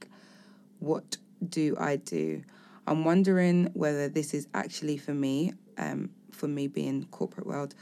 What 0.80 1.18
do 1.48 1.76
I 1.80 1.98
do? 1.98 2.44
I'm 2.88 3.06
wondering 3.06 3.70
whether 3.74 4.10
this 4.10 4.34
is 4.34 4.48
actually 4.54 4.98
for 4.98 5.14
me, 5.14 5.54
um, 5.78 6.10
for 6.32 6.48
me 6.48 6.68
being 6.68 7.06
corporate 7.12 7.48
world, 7.48 7.76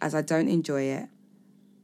as 0.00 0.14
I 0.14 0.22
don't 0.22 0.48
enjoy 0.48 0.82
it. 0.82 1.08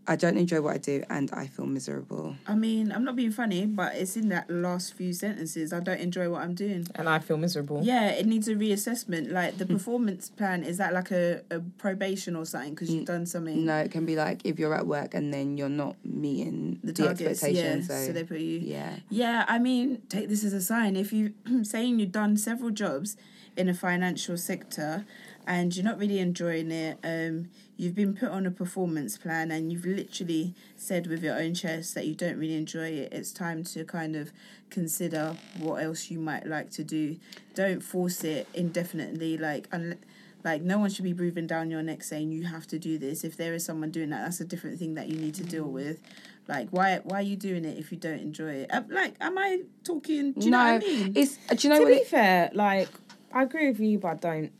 I 0.09 0.17
don't 0.17 0.37
enjoy 0.37 0.61
what 0.61 0.75
I 0.75 0.79
do 0.79 1.03
and 1.11 1.31
I 1.33 1.47
feel 1.47 1.67
miserable. 1.67 2.37
I 2.47 2.55
mean, 2.55 2.93
I'm 2.93 3.05
not 3.05 3.17
being 3.17 3.33
funny, 3.33 3.67
but 3.67 3.97
it's 3.97 4.17
in 4.17 4.29
that 4.29 4.49
last 4.49 4.95
few 4.95 5.13
sentences. 5.13 5.73
I 5.73 5.81
don't 5.81 5.99
enjoy 5.99 6.31
what 6.31 6.43
I'm 6.43 6.55
doing. 6.55 6.87
And 6.95 7.09
I 7.09 7.19
feel 7.19 7.37
miserable. 7.37 7.81
Yeah, 7.83 8.11
it 8.11 8.27
needs 8.27 8.47
a 8.47 8.55
reassessment. 8.55 9.33
Like 9.33 9.59
the 9.59 9.65
hmm. 9.65 9.73
performance 9.73 10.31
plan, 10.31 10.63
is 10.63 10.79
that 10.79 10.93
like 10.93 11.11
a, 11.11 11.43
a 11.51 11.61
probation 11.79 12.37
or 12.37 12.45
something? 12.45 12.75
Because 12.75 12.91
you've 12.91 13.03
mm. 13.03 13.07
done 13.07 13.27
something. 13.27 13.65
No, 13.65 13.79
it 13.79 13.91
can 13.91 14.07
be 14.07 14.15
like 14.15 14.43
if 14.45 14.59
you're 14.59 14.75
at 14.75 14.87
work 14.87 15.15
and 15.15 15.35
then 15.35 15.59
you're 15.59 15.69
not 15.69 15.97
meeting 16.05 16.79
The 16.85 16.93
the, 16.93 17.03
targets, 17.05 17.21
yeah. 17.21 17.29
expectations. 17.31 17.89
So, 17.89 18.07
So, 18.07 18.13
they 18.13 18.25
put 18.25 18.39
you. 18.39 18.61
yeah. 18.61 18.97
Yeah, 19.09 19.45
I 19.49 19.59
mean, 19.59 20.03
take 20.09 20.29
this 20.29 20.45
as 20.45 20.53
a 20.53 20.61
sign. 20.61 20.95
If 20.95 21.13
you 21.13 21.35
saying 21.63 21.99
you've 21.99 22.13
done 22.13 22.37
several 22.37 22.71
jobs 22.71 23.17
in 23.57 23.69
a 23.69 23.75
financial 23.75 24.37
sector 24.37 25.05
and 25.47 25.75
you're 25.77 25.85
not 25.85 25.99
really 25.99 26.19
enjoying 26.19 26.71
it, 26.71 26.99
um, 27.05 27.49
you've 27.77 27.95
been 27.95 28.15
put 28.15 28.31
on 28.31 28.47
a 28.47 28.51
performance 28.51 29.17
plan 29.17 29.51
and 29.51 29.73
you've 29.73 29.87
literally 29.87 30.55
said 30.77 31.07
with 31.07 31.23
your 31.23 31.39
own 31.39 31.55
chest 31.55 31.95
that 31.95 32.07
you 32.07 32.15
don't 32.15 32.37
really 32.37 32.57
enjoy 32.57 32.89
it, 32.89 33.13
it's 33.13 33.33
time 33.33 33.63
to 33.63 33.85
kind 33.85 34.17
of 34.17 34.33
consider 34.71 35.37
what 35.59 35.83
else 35.83 36.11
you 36.11 36.19
might 36.19 36.47
like 36.47 36.71
to 36.71 36.83
do. 36.83 37.17
Don't 37.55 37.81
force 37.81 38.25
it 38.25 38.49
indefinitely, 38.55 39.39
like 39.39 39.69
unless 39.71 39.99
like 40.45 40.63
no 40.63 40.79
one 40.79 40.91
should 40.91 41.05
be 41.05 41.13
breathing 41.13 41.49
down 41.49 41.71
your 41.73 41.83
neck 41.83 42.05
saying 42.05 42.31
you 42.31 42.45
have 42.45 42.69
to 42.69 42.79
do 42.79 42.99
this. 42.99 43.25
If 43.25 43.37
there 43.37 43.53
is 43.53 43.65
someone 43.65 43.91
doing 43.91 44.11
that, 44.11 44.23
that's 44.23 44.41
a 44.41 44.45
different 44.45 44.79
thing 44.79 44.95
that 44.95 45.09
you 45.09 45.17
need 45.17 45.35
to 45.35 45.45
deal 45.45 45.65
with. 45.65 46.01
Like 46.49 46.69
why 46.71 47.01
why 47.03 47.19
are 47.19 47.23
you 47.23 47.37
doing 47.37 47.65
it 47.65 47.79
if 47.79 47.91
you 47.91 47.99
don't 47.99 48.21
enjoy 48.21 48.67
it? 48.69 48.71
Like 48.89 49.15
am 49.21 49.39
I 49.39 49.63
talking? 49.85 50.33
Do 50.33 50.45
you 50.45 50.51
no, 50.53 50.59
know 50.59 50.75
what 50.75 50.85
I 50.85 50.87
mean? 50.87 51.13
it's 51.17 51.37
do 51.37 51.69
you 51.69 51.75
know 51.75 51.81
to 51.81 51.87
be 51.87 51.93
it, 51.95 52.07
fair, 52.07 52.51
like 52.53 52.89
I 53.33 53.43
agree 53.43 53.69
with 53.69 53.81
you, 53.81 53.99
but 53.99 54.09
I 54.09 54.15
don't. 54.15 54.53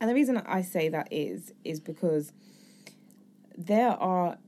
And 0.00 0.08
the 0.08 0.14
reason 0.14 0.38
I 0.38 0.62
say 0.62 0.88
that 0.88 1.08
is 1.10 1.52
is 1.62 1.78
because 1.78 2.32
there 3.56 3.90
are 3.90 4.38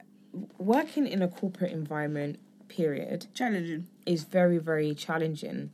working 0.59 1.07
in 1.07 1.23
a 1.23 1.29
corporate 1.29 1.73
environment. 1.73 2.39
Period 2.69 3.27
Challenging. 3.35 3.87
is 4.07 4.25
very 4.25 4.57
very 4.57 4.95
challenging. 4.95 5.71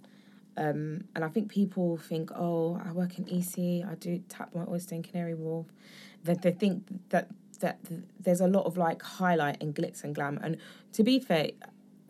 Um, 0.56 1.04
and 1.14 1.24
I 1.24 1.28
think 1.28 1.48
people 1.48 1.96
think, 1.96 2.32
oh, 2.34 2.80
I 2.84 2.90
work 2.90 3.16
in 3.16 3.28
EC, 3.28 3.86
I 3.88 3.94
do 3.94 4.20
tap 4.28 4.52
my 4.52 4.64
oyster 4.68 4.96
in 4.96 5.04
Canary 5.04 5.34
Wharf. 5.34 5.66
That 6.24 6.42
they 6.42 6.50
think 6.50 6.84
that 7.10 7.28
that 7.60 7.78
there's 8.18 8.40
a 8.40 8.48
lot 8.48 8.66
of 8.66 8.76
like 8.76 9.00
highlight 9.02 9.62
and 9.62 9.74
glitz 9.74 10.02
and 10.02 10.12
glam. 10.12 10.40
And 10.42 10.56
to 10.94 11.04
be 11.04 11.20
fair, 11.20 11.50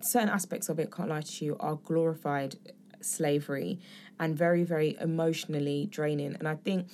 certain 0.00 0.30
aspects 0.30 0.70
of 0.70 0.78
it, 0.78 0.90
can't 0.90 1.10
lie 1.10 1.20
to 1.20 1.44
you, 1.44 1.56
are 1.60 1.76
glorified 1.76 2.56
slavery 3.02 3.78
and 4.18 4.36
very 4.36 4.64
very 4.64 4.96
emotionally 5.00 5.86
draining. 5.90 6.34
And 6.36 6.48
I 6.48 6.54
think 6.54 6.88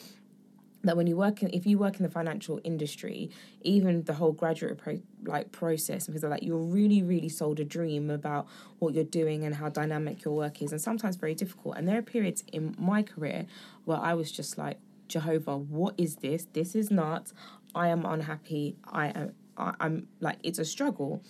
that 0.85 0.97
when 0.97 1.07
you 1.07 1.16
work 1.16 1.42
in 1.42 1.51
if 1.53 1.66
you 1.66 1.79
work 1.79 1.97
in 1.97 2.03
the 2.03 2.11
financial 2.11 2.61
industry 2.64 3.31
even 3.62 4.05
the 4.05 4.14
whole 4.14 4.33
graduate 4.33 4.79
pro, 4.79 5.01
like 5.25 5.51
process 5.53 6.07
things 6.07 6.23
like 6.23 6.42
you're 6.42 6.57
really 6.57 7.03
really 7.03 7.29
sold 7.29 7.59
a 7.59 7.64
dream 7.64 8.11
about 8.11 8.47
what 8.79 8.94
you're 8.94 9.05
doing 9.05 9.44
and 9.44 9.57
how 9.57 9.68
dynamic 9.68 10.25
your 10.25 10.35
work 10.35 10.62
is 10.62 10.73
and 10.73 10.81
sometimes 10.81 11.16
very 11.16 11.35
difficult. 11.35 11.77
And 11.77 11.88
there 11.88 11.99
are 11.99 12.03
periods 12.03 12.44
in 12.53 12.75
my 12.79 13.03
career 13.03 13.47
where 13.85 13.99
i 13.99 14.14
was 14.14 14.31
just 14.31 14.59
like 14.59 14.79
jehovah 15.09 15.57
what 15.57 15.94
is 15.99 16.16
this? 16.16 16.47
This 16.53 16.75
is 16.75 16.90
not 16.90 17.33
i 17.75 17.88
am 17.88 18.05
unhappy. 18.05 18.77
I 18.85 19.09
am 19.09 19.33
I, 19.57 19.75
i'm 19.81 20.09
like 20.20 20.38
it's 20.42 20.59
a 20.59 20.64
struggle 20.64 21.23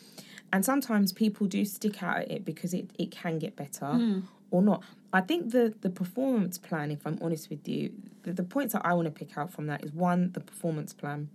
and 0.53 0.65
sometimes 0.65 1.13
people 1.13 1.47
do 1.47 1.65
stick 1.65 2.03
out 2.03 2.19
at 2.19 2.31
it 2.31 2.45
because 2.45 2.75
it, 2.75 2.91
it 2.99 3.11
can 3.11 3.39
get 3.39 3.57
better 3.57 3.87
hmm. 3.87 4.21
or 4.51 4.63
not. 4.63 4.83
I 5.13 5.21
think 5.21 5.53
the 5.53 5.75
the 5.81 5.91
performance 5.91 6.59
plan, 6.59 6.91
if 6.91 7.07
I'm 7.07 7.19
honest 7.23 7.51
with 7.51 7.69
you, 7.69 7.93
the, 8.23 8.33
the 8.33 8.43
points 8.43 8.73
that 8.73 8.85
I 8.85 8.95
want 8.95 9.07
to 9.07 9.13
pick 9.13 9.37
out 9.39 9.53
from 9.53 9.67
that 9.67 9.85
is 9.85 9.93
one, 9.93 10.33
the 10.33 10.41
performance 10.41 10.93
plan. 10.93 11.31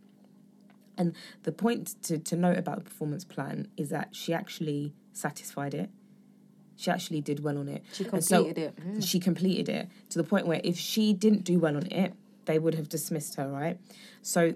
And 0.97 1.15
the 1.43 1.53
point 1.53 1.95
to, 2.03 2.17
to 2.17 2.35
note 2.35 2.57
about 2.57 2.79
the 2.79 2.83
performance 2.83 3.23
plan 3.23 3.69
is 3.77 3.89
that 3.89 4.13
she 4.13 4.33
actually 4.33 4.93
satisfied 5.13 5.73
it. 5.73 5.89
She 6.75 6.91
actually 6.91 7.21
did 7.21 7.41
well 7.41 7.57
on 7.57 7.69
it. 7.69 7.83
She 7.93 8.05
And 8.05 8.23
so 8.23 8.43
completed 8.43 8.63
it. 8.63 8.83
Hmm. 8.83 8.99
She 8.99 9.19
completed 9.19 9.69
it 9.69 9.89
to 10.09 10.17
the 10.17 10.25
point 10.25 10.45
where 10.45 10.59
if 10.63 10.77
she 10.77 11.13
didn't 11.13 11.45
do 11.45 11.57
well 11.59 11.77
on 11.77 11.87
it, 11.87 12.13
they 12.45 12.59
would 12.59 12.75
have 12.75 12.89
dismissed 12.89 13.35
her, 13.35 13.47
right? 13.47 13.77
So 14.21 14.53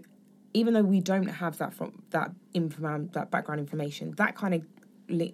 even 0.53 0.73
though 0.73 0.83
we 0.83 0.99
don't 0.99 1.27
have 1.27 1.57
that 1.57 1.73
from 1.73 2.03
that 2.11 2.31
inform 2.53 3.07
that 3.09 3.31
background 3.31 3.59
information, 3.59 4.11
that 4.17 4.35
kind 4.35 4.53
of 4.53 4.63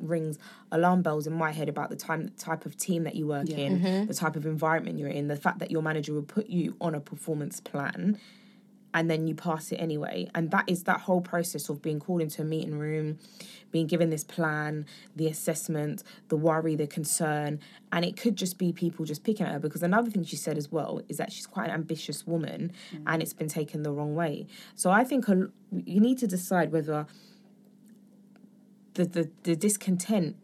rings 0.02 0.38
alarm 0.72 1.02
bells 1.02 1.28
in 1.28 1.34
my 1.34 1.52
head 1.52 1.70
about 1.70 1.90
the 1.90 1.96
time 1.96 2.32
type 2.38 2.66
of 2.66 2.76
team 2.76 3.04
that 3.04 3.16
you 3.16 3.28
work 3.28 3.50
in, 3.50 3.80
mm-hmm. 3.80 4.06
the 4.06 4.14
type 4.14 4.36
of 4.36 4.46
environment 4.46 4.98
you're 4.98 5.10
in, 5.10 5.28
the 5.28 5.36
fact 5.36 5.60
that 5.60 5.72
your 5.72 5.82
manager 5.82 6.14
will 6.14 6.24
put 6.24 6.48
you 6.48 6.76
on 6.82 6.96
a 6.96 7.00
performance 7.00 7.60
plan 7.60 8.20
and 8.94 9.10
then 9.10 9.28
you 9.28 9.36
pass 9.36 9.72
it 9.72 9.76
anyway. 9.76 10.30
And 10.34 10.52
that 10.52 10.66
is 10.68 10.84
that 10.84 11.02
whole 11.02 11.22
process 11.22 11.70
of 11.70 11.82
being 11.82 12.00
called 12.00 12.22
into 12.22 12.42
a 12.42 12.46
meeting 12.46 12.78
room, 12.78 13.20
being 13.72 13.88
given 13.88 14.10
this 14.10 14.24
plan, 14.24 14.86
the 15.16 15.28
assessment, 15.28 16.04
the 16.30 16.36
worry, 16.36 16.76
the 16.76 16.88
concern. 16.88 17.60
And 17.92 18.04
it 18.04 18.18
could 18.18 18.36
just 18.36 18.58
be 18.58 18.74
people 18.74 19.06
just 19.06 19.24
picking 19.24 19.46
at 19.46 19.54
her 19.54 19.60
because 19.60 19.84
another 19.84 20.10
thing 20.10 20.24
she 20.24 20.36
said 20.36 20.58
as 20.58 20.72
well 20.72 21.02
is 21.08 21.18
that 21.18 21.32
she's 21.32 21.46
quite 21.46 21.66
an 21.66 21.76
ambitious 21.76 22.26
woman 22.26 22.72
mm. 22.92 23.04
and 23.06 23.22
it's 23.22 23.34
been 23.34 23.50
taken 23.50 23.84
the 23.84 23.92
wrong 23.92 24.16
way. 24.16 24.48
So 24.76 24.90
I 24.90 25.04
think 25.04 25.28
a, 25.28 25.50
you 25.72 26.00
need 26.00 26.18
to 26.20 26.28
decide 26.28 26.72
whether 26.72 27.06
the, 28.96 29.06
the, 29.06 29.30
the 29.44 29.56
discontent 29.56 30.36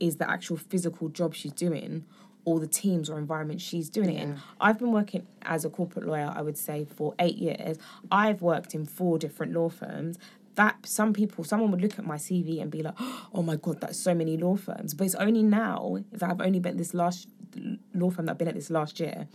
is 0.00 0.16
the 0.16 0.28
actual 0.28 0.56
physical 0.56 1.08
job 1.08 1.34
she's 1.34 1.52
doing 1.52 2.04
or 2.44 2.58
the 2.60 2.66
teams 2.66 3.08
or 3.08 3.18
environment 3.18 3.60
she's 3.60 3.88
doing 3.88 4.10
it 4.10 4.22
in. 4.22 4.40
I've 4.60 4.78
been 4.78 4.92
working 4.92 5.26
as 5.42 5.64
a 5.64 5.70
corporate 5.70 6.06
lawyer, 6.06 6.32
I 6.34 6.42
would 6.42 6.58
say, 6.58 6.84
for 6.84 7.14
eight 7.18 7.36
years. 7.36 7.78
I've 8.10 8.42
worked 8.42 8.74
in 8.74 8.84
four 8.86 9.18
different 9.18 9.52
law 9.52 9.68
firms. 9.68 10.18
That 10.56 10.76
some 10.84 11.12
people, 11.14 11.44
someone 11.44 11.70
would 11.70 11.80
look 11.80 11.98
at 11.98 12.04
my 12.06 12.16
CV 12.16 12.60
and 12.60 12.70
be 12.70 12.82
like, 12.82 12.94
"Oh 13.34 13.42
my 13.42 13.56
god, 13.56 13.80
that's 13.80 13.98
so 13.98 14.14
many 14.14 14.36
law 14.36 14.56
firms." 14.56 14.92
But 14.92 15.04
it's 15.04 15.14
only 15.14 15.42
now 15.42 15.98
that 16.12 16.30
I've 16.30 16.40
only 16.40 16.58
been 16.60 16.72
at 16.72 16.78
this 16.78 16.94
last 16.94 17.28
law 17.94 18.10
firm 18.10 18.26
that 18.26 18.32
I've 18.32 18.38
been 18.38 18.48
at 18.48 18.54
this 18.54 18.70
last 18.70 19.00
year 19.00 19.28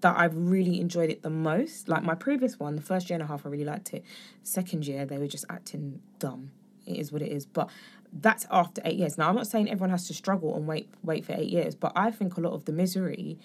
that 0.00 0.16
I've 0.16 0.36
really 0.36 0.80
enjoyed 0.80 1.10
it 1.10 1.22
the 1.22 1.30
most. 1.30 1.88
Like 1.88 2.02
my 2.02 2.14
previous 2.14 2.58
one, 2.58 2.76
the 2.76 2.82
first 2.82 3.10
year 3.10 3.14
and 3.16 3.22
a 3.22 3.26
half, 3.26 3.44
I 3.44 3.48
really 3.48 3.64
liked 3.64 3.92
it. 3.94 4.04
Second 4.42 4.86
year, 4.86 5.04
they 5.04 5.18
were 5.18 5.26
just 5.26 5.44
acting 5.50 6.00
dumb. 6.18 6.52
It 6.86 6.96
is 6.98 7.12
what 7.12 7.22
it 7.22 7.30
is. 7.30 7.46
But 7.46 7.68
that's 8.12 8.46
after 8.50 8.80
eight 8.84 8.96
years. 8.96 9.18
Now, 9.18 9.28
I'm 9.28 9.34
not 9.34 9.46
saying 9.46 9.68
everyone 9.68 9.90
has 9.90 10.06
to 10.08 10.14
struggle 10.14 10.56
and 10.56 10.66
wait 10.66 10.88
wait 11.02 11.24
for 11.24 11.32
eight 11.32 11.48
years, 11.50 11.74
but 11.74 11.92
I 11.94 12.10
think 12.10 12.36
a 12.36 12.40
lot 12.40 12.52
of 12.52 12.64
the 12.64 12.72
misery 12.72 13.38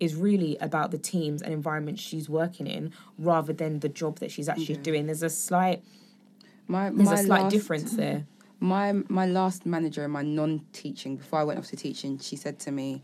is 0.00 0.14
really 0.14 0.56
about 0.60 0.90
the 0.90 0.98
teams 0.98 1.40
and 1.42 1.52
environment 1.52 1.98
she's 1.98 2.28
working 2.28 2.66
in 2.66 2.92
rather 3.18 3.52
than 3.52 3.80
the 3.80 3.88
job 3.88 4.18
that 4.18 4.30
she's 4.30 4.48
actually 4.48 4.76
doing. 4.76 5.06
There's 5.06 5.22
a 5.22 5.30
slight 5.30 5.82
my, 6.66 6.90
there's 6.90 7.08
my 7.08 7.14
a 7.14 7.18
slight 7.18 7.42
last- 7.42 7.52
difference 7.52 7.92
there. 7.96 8.26
My 8.60 8.92
my 9.08 9.26
last 9.26 9.66
manager 9.66 10.04
in 10.04 10.10
my 10.10 10.22
non-teaching 10.22 11.16
before 11.16 11.40
I 11.40 11.44
went 11.44 11.58
off 11.58 11.66
to 11.68 11.76
teaching, 11.76 12.18
she 12.18 12.36
said 12.36 12.58
to 12.60 12.70
me, 12.70 13.02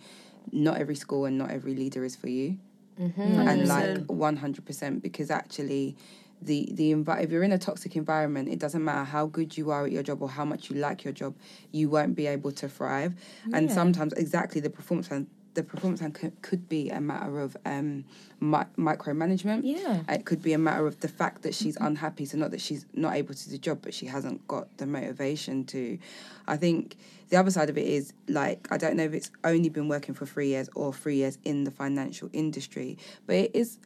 "Not 0.53 0.79
every 0.79 0.95
school 0.95 1.27
and 1.27 1.37
not 1.37 1.51
every 1.51 1.75
leader 1.75 2.05
is 2.05 2.17
for 2.17 2.29
you." 2.29 2.59
Mm-hmm. 3.01 3.23
and 3.23 3.67
like 3.67 3.97
100% 4.09 5.01
because 5.01 5.31
actually 5.31 5.97
the 6.43 6.69
the 6.73 6.93
envi- 6.93 7.23
if 7.23 7.31
you're 7.31 7.43
in 7.43 7.53
a 7.53 7.59
toxic 7.59 7.97
environment 7.97 8.49
it 8.49 8.59
doesn't 8.59 8.83
matter 8.85 9.05
how 9.05 9.27
good 9.27 9.57
you 9.59 9.71
are 9.71 9.85
at 9.87 9.93
your 9.93 10.03
job 10.03 10.23
or 10.23 10.29
how 10.29 10.45
much 10.45 10.71
you 10.71 10.77
like 10.77 11.05
your 11.05 11.13
job 11.13 11.35
you 11.73 11.89
won't 11.89 12.15
be 12.17 12.27
able 12.27 12.53
to 12.53 12.69
thrive. 12.69 13.15
And 13.53 13.71
sometimes 13.71 14.13
exactly 14.15 14.61
the 14.61 14.71
performance 14.71 15.09
plan 15.09 15.27
the 15.55 15.65
performance 15.65 15.99
plan 16.01 16.13
could, 16.13 16.41
could 16.43 16.69
be 16.69 16.91
a 16.91 17.01
matter 17.01 17.41
of 17.41 17.57
um 17.67 18.05
mi- 18.41 18.59
micromanagement. 18.79 19.61
Yeah. 19.65 20.03
it 20.09 20.25
could 20.25 20.43
be 20.43 20.53
a 20.53 20.59
matter 20.59 20.87
of 20.87 21.01
the 21.01 21.09
fact 21.09 21.43
that 21.43 21.55
she's 21.55 21.77
unhappy 21.77 22.25
so 22.25 22.39
not 22.39 22.51
that 22.53 22.61
she's 22.61 22.87
not 22.95 23.15
able 23.15 23.35
to 23.35 23.45
do 23.45 23.51
the 23.51 23.59
job 23.59 23.81
but 23.83 23.93
she 23.93 24.07
hasn't 24.07 24.47
got 24.49 24.77
the 24.79 24.87
motivation 24.87 25.65
to. 25.67 25.99
I 26.47 26.57
think 26.57 26.97
the 27.31 27.37
other 27.37 27.51
side 27.51 27.71
of 27.71 27.79
it 27.79 27.87
is 27.87 28.13
like 28.29 28.67
i 28.73 28.77
don't 28.77 28.97
know 28.97 29.05
if 29.05 29.13
it's 29.15 29.31
only 29.45 29.69
been 29.69 29.89
working 29.89 30.15
for 30.15 30.27
three 30.27 30.49
years 30.49 30.69
or 30.75 30.93
three 30.93 31.17
years 31.17 31.39
in 31.45 31.63
the 31.63 31.71
financial 31.71 32.29
industry 32.33 32.99
but 33.27 33.37
it 33.37 33.51
is 33.55 33.79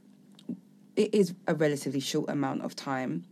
it 0.96 1.14
is 1.14 1.35
a 1.46 1.54
relatively 1.54 2.00
short 2.00 2.28
amount 2.30 2.62
of 2.62 2.74
time 2.76 3.24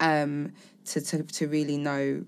um 0.00 0.52
to 0.84 1.00
to, 1.00 1.22
to 1.24 1.48
really 1.48 1.76
know 1.76 2.24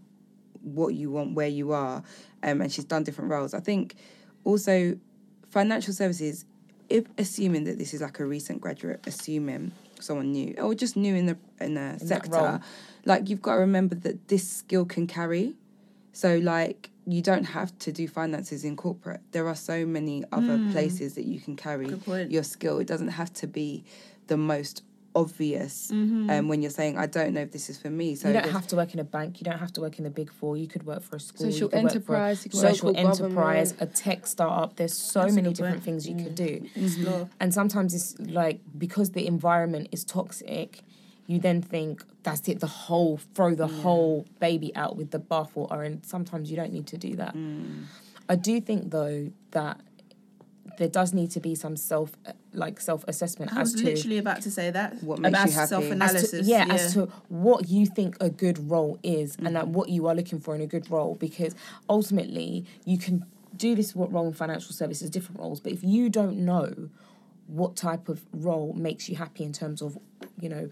what 0.63 0.95
you 0.95 1.11
want 1.11 1.35
where 1.35 1.49
you 1.49 1.73
are 1.73 2.03
um 2.43 2.61
and 2.61 2.73
she's 2.73 2.85
done 2.85 3.05
different 3.05 3.31
roles. 3.31 3.55
I 3.55 3.61
think 3.61 3.95
also 4.45 4.99
financial 5.49 5.93
services 5.93 6.45
if 6.89 7.05
assuming 7.19 7.65
that 7.65 7.79
this 7.79 7.95
is 7.95 8.01
like 8.01 8.19
a 8.19 8.25
recent 8.25 8.61
graduate 8.61 9.01
assuming 9.07 9.73
someone 10.01 10.33
new 10.33 10.55
or 10.59 10.75
just 10.75 10.97
new 10.97 11.15
in 11.15 11.27
the 11.27 11.37
in 11.61 11.75
the 11.75 11.81
that 11.81 12.01
sector 12.01 12.61
like 13.05 13.29
you've 13.29 13.43
got 13.43 13.55
to 13.55 13.61
remember 13.61 13.95
that 13.95 14.29
this 14.29 14.49
skill 14.49 14.85
can 14.85 15.07
carry. 15.07 15.55
So 16.13 16.39
like 16.39 16.91
you 17.07 17.23
don't 17.23 17.45
have 17.45 17.77
to 17.81 17.93
do 17.93 18.07
finances 18.09 18.65
in 18.65 18.77
corporate. 18.77 19.21
There 19.33 19.49
are 19.49 19.55
so 19.55 19.87
many 19.87 20.25
other 20.33 20.59
places 20.73 21.15
that 21.15 21.25
you 21.25 21.41
can 21.41 21.57
carry 21.57 21.89
your 22.31 22.43
skill. 22.43 22.79
It 22.79 22.87
doesn't 22.87 23.09
have 23.09 23.33
to 23.35 23.47
be 23.47 23.85
the 24.31 24.37
most 24.39 24.83
obvious 25.15 25.91
mm-hmm. 25.93 26.31
um, 26.31 26.47
when 26.47 26.63
you're 26.63 26.71
saying 26.71 26.97
i 26.97 27.05
don't 27.05 27.35
know 27.35 27.41
if 27.41 27.51
this 27.51 27.69
is 27.69 27.77
for 27.77 27.91
me 27.91 28.15
so 28.15 28.29
you 28.29 28.35
don't 28.35 28.53
have 28.53 28.67
to 28.69 28.77
work 28.77 28.95
in 28.95 29.01
a 29.01 29.05
bank. 29.05 29.41
You 29.41 29.45
don't 29.45 29.59
have 29.59 29.73
to 29.73 29.81
work 29.81 29.99
in 29.99 30.05
the 30.05 30.11
big 30.11 30.31
four. 30.33 30.57
You 30.57 30.69
could 30.69 30.85
work 30.85 31.03
for 31.03 31.17
a 31.17 31.21
school. 31.21 31.47
you 31.47 31.53
Social 31.53 31.69
could 31.69 31.83
work 31.83 31.93
for 31.93 32.15
a 32.15 32.21
enterprise, 32.21 32.47
you 32.47 32.53
social 32.53 32.89
for 32.89 32.95
government. 32.95 33.21
enterprise, 33.23 33.75
a 33.81 33.87
tech 33.87 34.27
startup. 34.27 34.77
There's 34.77 34.97
so 34.97 35.23
That's 35.23 35.35
many 35.35 35.53
different 35.53 35.77
point. 35.77 35.85
things 35.85 36.09
you 36.09 36.15
could 36.15 36.33
mm. 36.33 36.47
do. 36.47 36.69
Explore. 36.77 37.15
Mm-hmm. 37.15 37.33
And 37.41 37.55
sometimes 37.55 37.95
it's 37.95 38.19
like 38.21 38.61
because 38.79 39.11
the 39.11 39.27
environment 39.27 39.89
is 39.93 40.05
toxic, 40.05 40.83
you 41.27 41.39
then 41.39 41.63
think 41.63 42.05
that's 42.23 42.49
it, 42.49 42.61
the 42.61 42.67
whole 42.67 43.19
throw 43.35 43.55
the 43.55 43.67
whole 43.67 44.27
baby 44.39 44.75
out 44.77 44.97
with 44.97 45.11
the 45.11 45.21
bathwater, 45.21 45.85
and 45.85 46.05
sometimes 46.05 46.51
you 46.51 46.57
don't 46.57 46.73
need 46.73 46.87
to 46.89 46.99
do 46.99 47.15
that. 47.17 47.35
Mm. 47.35 47.85
I 48.29 48.37
do 48.37 48.61
think 48.61 48.91
though 48.91 49.33
that 49.51 49.81
there 50.79 50.89
does 50.89 51.13
need 51.13 51.31
to 51.33 51.41
be 51.41 51.55
some 51.55 51.77
self 51.77 52.13
uh, 52.27 52.33
like 52.53 52.81
self 52.81 53.05
assessment 53.09 53.53
I 53.53 53.61
as 53.61 53.73
was 53.73 53.83
to 53.83 53.87
literally 53.89 54.19
about 54.19 54.43
to 54.43 54.51
say 54.51 54.71
that. 54.71 55.03
What 55.03 55.19
makes 55.19 55.31
about 55.31 55.49
you 55.49 55.53
happy. 55.55 55.63
as 55.63 55.69
to, 55.69 55.75
self-analysis. 55.75 56.47
yeah, 56.47 56.67
as 56.69 56.95
to 56.95 57.07
what 57.29 57.69
you 57.69 57.87
think 57.87 58.17
a 58.21 58.31
good 58.31 58.71
role 58.71 58.99
is 59.03 59.37
and 59.37 59.55
that 59.57 59.65
mm-hmm. 59.65 59.73
what 59.73 59.89
you 59.89 60.07
are 60.07 60.15
looking 60.15 60.41
for 60.41 60.55
in 60.55 60.61
a 60.61 60.67
good 60.67 60.91
role 60.91 61.15
because 61.15 61.55
ultimately 61.89 62.65
you 62.85 62.99
can 62.99 63.25
do 63.57 63.75
this 63.75 63.95
what 63.95 64.13
role 64.13 64.27
in 64.27 64.33
financial 64.33 64.73
services 64.73 65.11
different 65.11 65.39
roles 65.41 65.61
but 65.61 65.73
if 65.73 65.83
you 65.83 66.09
don't 66.09 66.37
know 66.37 66.89
what 67.47 67.75
type 67.77 68.09
of 68.09 68.23
role 68.33 68.73
makes 68.75 69.09
you 69.09 69.17
happy 69.17 69.43
in 69.43 69.53
terms 69.53 69.83
of 69.83 69.99
you 70.41 70.49
know 70.49 70.71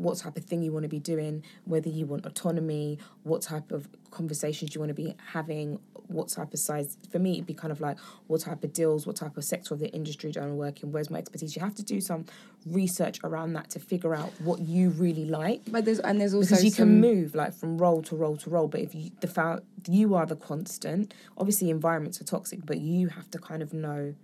what 0.00 0.16
type 0.18 0.36
of 0.36 0.44
thing 0.44 0.62
you 0.62 0.72
want 0.72 0.82
to 0.84 0.88
be 0.88 0.98
doing 0.98 1.42
whether 1.64 1.88
you 1.88 2.06
want 2.06 2.24
autonomy 2.26 2.98
what 3.22 3.42
type 3.42 3.70
of 3.70 3.88
conversations 4.10 4.74
you 4.74 4.80
want 4.80 4.88
to 4.88 4.94
be 4.94 5.14
having 5.32 5.78
what 6.08 6.28
type 6.28 6.52
of 6.52 6.58
size 6.58 6.96
for 7.12 7.18
me 7.18 7.34
it'd 7.34 7.46
be 7.46 7.54
kind 7.54 7.70
of 7.70 7.80
like 7.80 7.98
what 8.26 8.40
type 8.40 8.64
of 8.64 8.72
deals 8.72 9.06
what 9.06 9.16
type 9.16 9.36
of 9.36 9.44
sector 9.44 9.74
of 9.74 9.80
the 9.80 9.88
industry 9.90 10.32
do 10.32 10.40
i 10.40 10.42
want 10.42 10.52
to 10.52 10.56
work 10.56 10.82
in 10.82 10.90
where's 10.90 11.10
my 11.10 11.18
expertise 11.18 11.54
you 11.54 11.62
have 11.62 11.74
to 11.74 11.82
do 11.84 12.00
some 12.00 12.24
research 12.66 13.18
around 13.24 13.52
that 13.52 13.68
to 13.70 13.78
figure 13.78 14.14
out 14.14 14.32
what 14.40 14.58
you 14.60 14.90
really 14.90 15.24
like 15.24 15.60
But 15.70 15.84
there's 15.84 16.00
and 16.00 16.20
there's 16.20 16.34
also 16.34 16.50
because 16.50 16.64
you 16.64 16.70
some, 16.70 16.88
can 16.88 17.00
move 17.00 17.34
like 17.34 17.54
from 17.54 17.78
role 17.78 18.02
to 18.02 18.16
role 18.16 18.36
to 18.38 18.50
role 18.50 18.68
but 18.68 18.80
if 18.80 18.94
you 18.94 19.10
the 19.20 19.28
fact 19.28 19.62
you 19.88 20.14
are 20.14 20.26
the 20.26 20.36
constant 20.36 21.14
obviously 21.38 21.70
environments 21.70 22.20
are 22.20 22.24
toxic 22.24 22.60
but 22.66 22.78
you 22.80 23.08
have 23.08 23.30
to 23.30 23.38
kind 23.38 23.62
of 23.62 23.72
know 23.72 24.14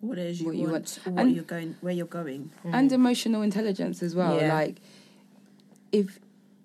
what 0.00 0.18
it 0.18 0.26
is 0.26 0.40
you 0.40 0.46
What 0.48 0.56
you 0.56 0.62
want, 0.64 0.72
want. 0.72 1.00
what 1.16 1.22
And- 1.26 1.34
you're 1.34 1.44
going, 1.44 1.76
where 1.80 1.94
you're 1.94 2.06
going. 2.06 2.50
and 2.64 2.92
emotional 2.92 3.40
intelligence 3.40 4.02
as 4.02 4.14
well. 4.14 4.38
Yeah. 4.38 4.52
Like 4.52 4.76
if 5.94 6.18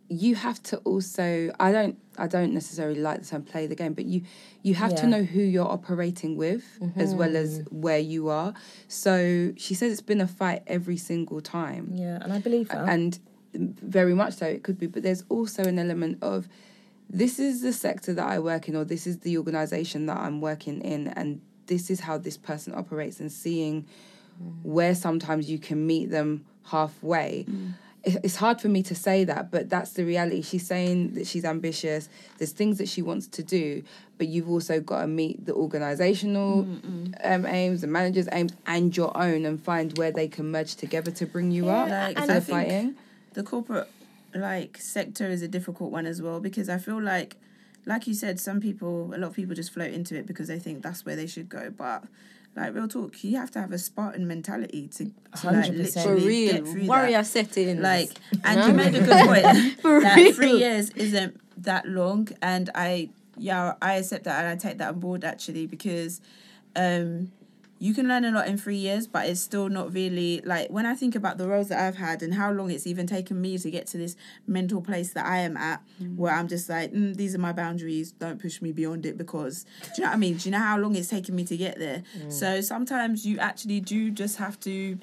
you 0.10 0.34
have 0.34 0.62
to 0.64 0.78
also 0.78 1.52
I 1.60 1.72
don't 1.72 1.98
I 2.18 2.28
don't 2.28 2.54
necessarily 2.54 3.00
like 3.00 3.22
the 3.22 3.28
term 3.28 3.44
play 3.44 3.68
the 3.68 3.76
game, 3.76 3.94
but 3.94 4.06
you 4.06 4.24
you 4.64 4.74
have 4.74 4.96
to 4.96 5.08
know 5.08 5.24
who 5.24 5.42
you're 5.42 5.68
operating 5.68 6.36
with 6.36 6.64
as 6.96 7.14
well 7.14 7.36
as 7.38 7.60
mm-hmm. 7.60 7.82
where 7.82 8.00
you 8.00 8.30
are. 8.30 8.54
So 8.88 9.54
she 9.56 9.74
says 9.76 9.92
it's 9.92 10.02
been 10.02 10.20
a 10.20 10.28
fight 10.28 10.64
every 10.68 10.98
single 10.98 11.42
time. 11.42 11.92
yeah 11.94 12.18
and 12.22 12.34
i 12.34 12.40
believe 12.40 12.70
that 12.70 12.90
And 12.90 13.20
very 13.54 14.14
much 14.14 14.34
so 14.34 14.46
it 14.46 14.64
could 14.64 14.78
be, 14.78 14.88
but 14.88 15.04
there's 15.04 15.24
also 15.30 15.64
an 15.64 15.80
element 15.80 16.20
of 16.22 16.48
this 17.10 17.40
is 17.40 17.62
the 17.62 17.74
sector 17.74 18.14
that 18.14 18.28
I 18.28 18.38
work 18.38 18.68
in 18.70 18.76
or 18.76 18.86
this 18.86 19.08
is 19.08 19.20
the 19.20 19.38
organization 19.38 20.06
that 20.06 20.18
I'm 20.18 20.42
working 20.42 20.82
in 20.82 21.08
and 21.08 21.42
this 21.66 21.90
is 21.90 22.00
how 22.02 22.18
this 22.20 22.38
person 22.38 22.74
operates 22.76 23.20
and 23.20 23.32
seeing 23.32 23.84
mm. 23.84 24.54
where 24.62 24.94
sometimes 24.94 25.50
you 25.50 25.58
can 25.58 25.88
meet 25.88 26.12
them 26.12 26.46
halfway. 26.66 27.46
It- 27.48 27.54
It's 28.04 28.38
hard 28.38 28.62
for 28.62 28.70
me 28.70 28.82
to 28.84 28.96
say 28.96 29.26
that, 29.26 29.52
but 29.52 29.70
that's 29.70 29.92
the 29.92 30.06
reality. 30.06 30.42
She's 30.42 30.66
saying 30.66 31.16
that 31.16 31.28
she's 31.28 31.44
ambitious. 31.44 32.08
There's 32.38 32.52
things 32.54 32.78
that 32.78 32.88
she 32.88 33.02
wants 33.02 33.28
to 33.28 33.44
do, 33.44 33.84
but 34.18 34.28
you've 34.28 34.50
also 34.50 34.80
got 34.80 35.02
to 35.02 35.08
meet 35.08 35.46
the 35.46 35.54
organizational 35.54 36.60
um, 37.24 37.46
aims, 37.46 37.82
the 37.82 37.88
manager's 37.88 38.30
aims, 38.32 38.54
and 38.66 38.96
your 38.96 39.16
own, 39.18 39.46
and 39.46 39.62
find 39.62 39.98
where 39.98 40.12
they 40.12 40.28
can 40.30 40.50
merge 40.50 40.76
together 40.76 41.12
to 41.12 41.26
bring 41.26 41.52
you 41.52 41.70
up 41.70 41.90
Like, 41.90 42.18
instead 42.18 42.38
I 42.38 42.40
fighting. 42.40 42.96
the 43.34 43.44
corporate 43.44 43.90
like 44.34 44.78
sector 44.78 45.28
is 45.28 45.42
a 45.42 45.48
difficult 45.48 45.92
one 45.92 46.06
as 46.06 46.22
well 46.22 46.40
because 46.40 46.70
I 46.70 46.78
feel 46.78 47.02
like 47.02 47.36
like 47.88 48.06
you 48.06 48.14
said 48.14 48.40
some 48.40 48.62
people 48.62 49.12
a 49.16 49.18
lot 49.18 49.28
of 49.30 49.36
people 49.36 49.56
just 49.56 49.72
float 49.74 49.92
into 49.92 50.16
it 50.16 50.28
because 50.28 50.48
they 50.48 50.60
think 50.60 50.84
that's 50.84 51.04
where 51.04 51.16
they 51.16 51.26
should 51.26 51.50
go 51.50 51.72
but 51.76 52.04
like 52.60 52.74
real 52.76 52.88
talk 52.88 53.24
you 53.24 53.38
have 53.38 53.50
to 53.52 53.60
have 53.60 53.72
a 53.72 53.78
Spartan 53.78 54.28
mentality 54.28 54.88
to, 54.90 55.06
to 55.42 55.48
like 55.52 55.72
100%. 55.72 56.04
For 56.04 56.16
literally 56.16 56.46
get 56.48 56.64
real. 56.64 56.72
through 56.74 56.86
Warrior 56.88 57.12
that. 57.12 57.28
settings. 57.28 57.80
like 57.82 58.10
and 58.44 58.60
No? 58.60 58.68
you 58.68 58.74
made 58.74 58.96
a 58.96 59.00
good 59.06 59.26
point 59.28 59.80
For 59.82 60.02
that 60.02 60.16
real. 60.18 60.34
three 60.34 60.58
years 60.58 60.90
isn't 60.92 61.40
that 61.64 61.88
long 61.88 62.28
and 62.42 62.70
I 62.76 63.10
yeah 63.38 63.74
I 63.82 63.96
accept 63.96 64.24
that 64.26 64.40
and 64.44 64.48
I 64.48 64.56
take 64.56 64.78
that 64.80 64.90
on 64.90 65.00
board 65.00 65.24
actually 65.24 65.66
because 65.68 66.22
um 66.76 67.32
you 67.80 67.94
can 67.94 68.08
learn 68.08 68.26
a 68.26 68.32
lot 68.32 68.48
in 68.48 68.58
three 68.58 68.76
years, 68.78 69.08
but 69.08 69.26
it's 69.26 69.40
still 69.40 69.70
not 69.70 69.94
really 69.94 70.42
like 70.46 70.70
when 70.70 70.86
I 70.86 70.96
think 70.96 71.16
about 71.16 71.38
the 71.38 71.48
roles 71.48 71.70
that 71.70 71.80
I've 71.80 71.96
had 71.96 72.22
and 72.22 72.34
how 72.34 72.52
long 72.52 72.70
it's 72.70 72.86
even 72.86 73.08
taken 73.08 73.40
me 73.42 73.58
to 73.58 73.72
get 73.72 73.88
to 73.88 73.98
this 73.98 74.16
mental 74.46 74.82
place 74.82 75.14
that 75.14 75.26
I 75.26 75.40
am 75.40 75.56
at, 75.58 75.82
where 76.18 76.34
I'm 76.34 76.48
just 76.48 76.70
like, 76.70 76.92
mm, 76.94 77.16
these 77.16 77.34
are 77.34 77.40
my 77.40 77.54
boundaries. 77.54 78.12
Don't 78.12 78.40
push 78.40 78.62
me 78.62 78.72
beyond 78.74 79.06
it 79.06 79.18
because 79.18 79.64
do 79.64 79.90
you 79.98 80.04
know 80.04 80.10
what 80.10 80.16
I 80.16 80.18
mean? 80.18 80.38
Do 80.38 80.50
you 80.50 80.52
know 80.52 80.60
how 80.60 80.78
long 80.78 80.96
it's 80.96 81.08
taken 81.10 81.36
me 81.36 81.46
to 81.46 81.58
get 81.58 81.80
there? 81.80 82.04
So 82.30 82.62
sometimes 82.62 83.26
you 83.26 83.40
actually 83.40 83.80
do 83.80 84.12
just 84.12 84.38
have 84.38 84.60
to 84.62 84.98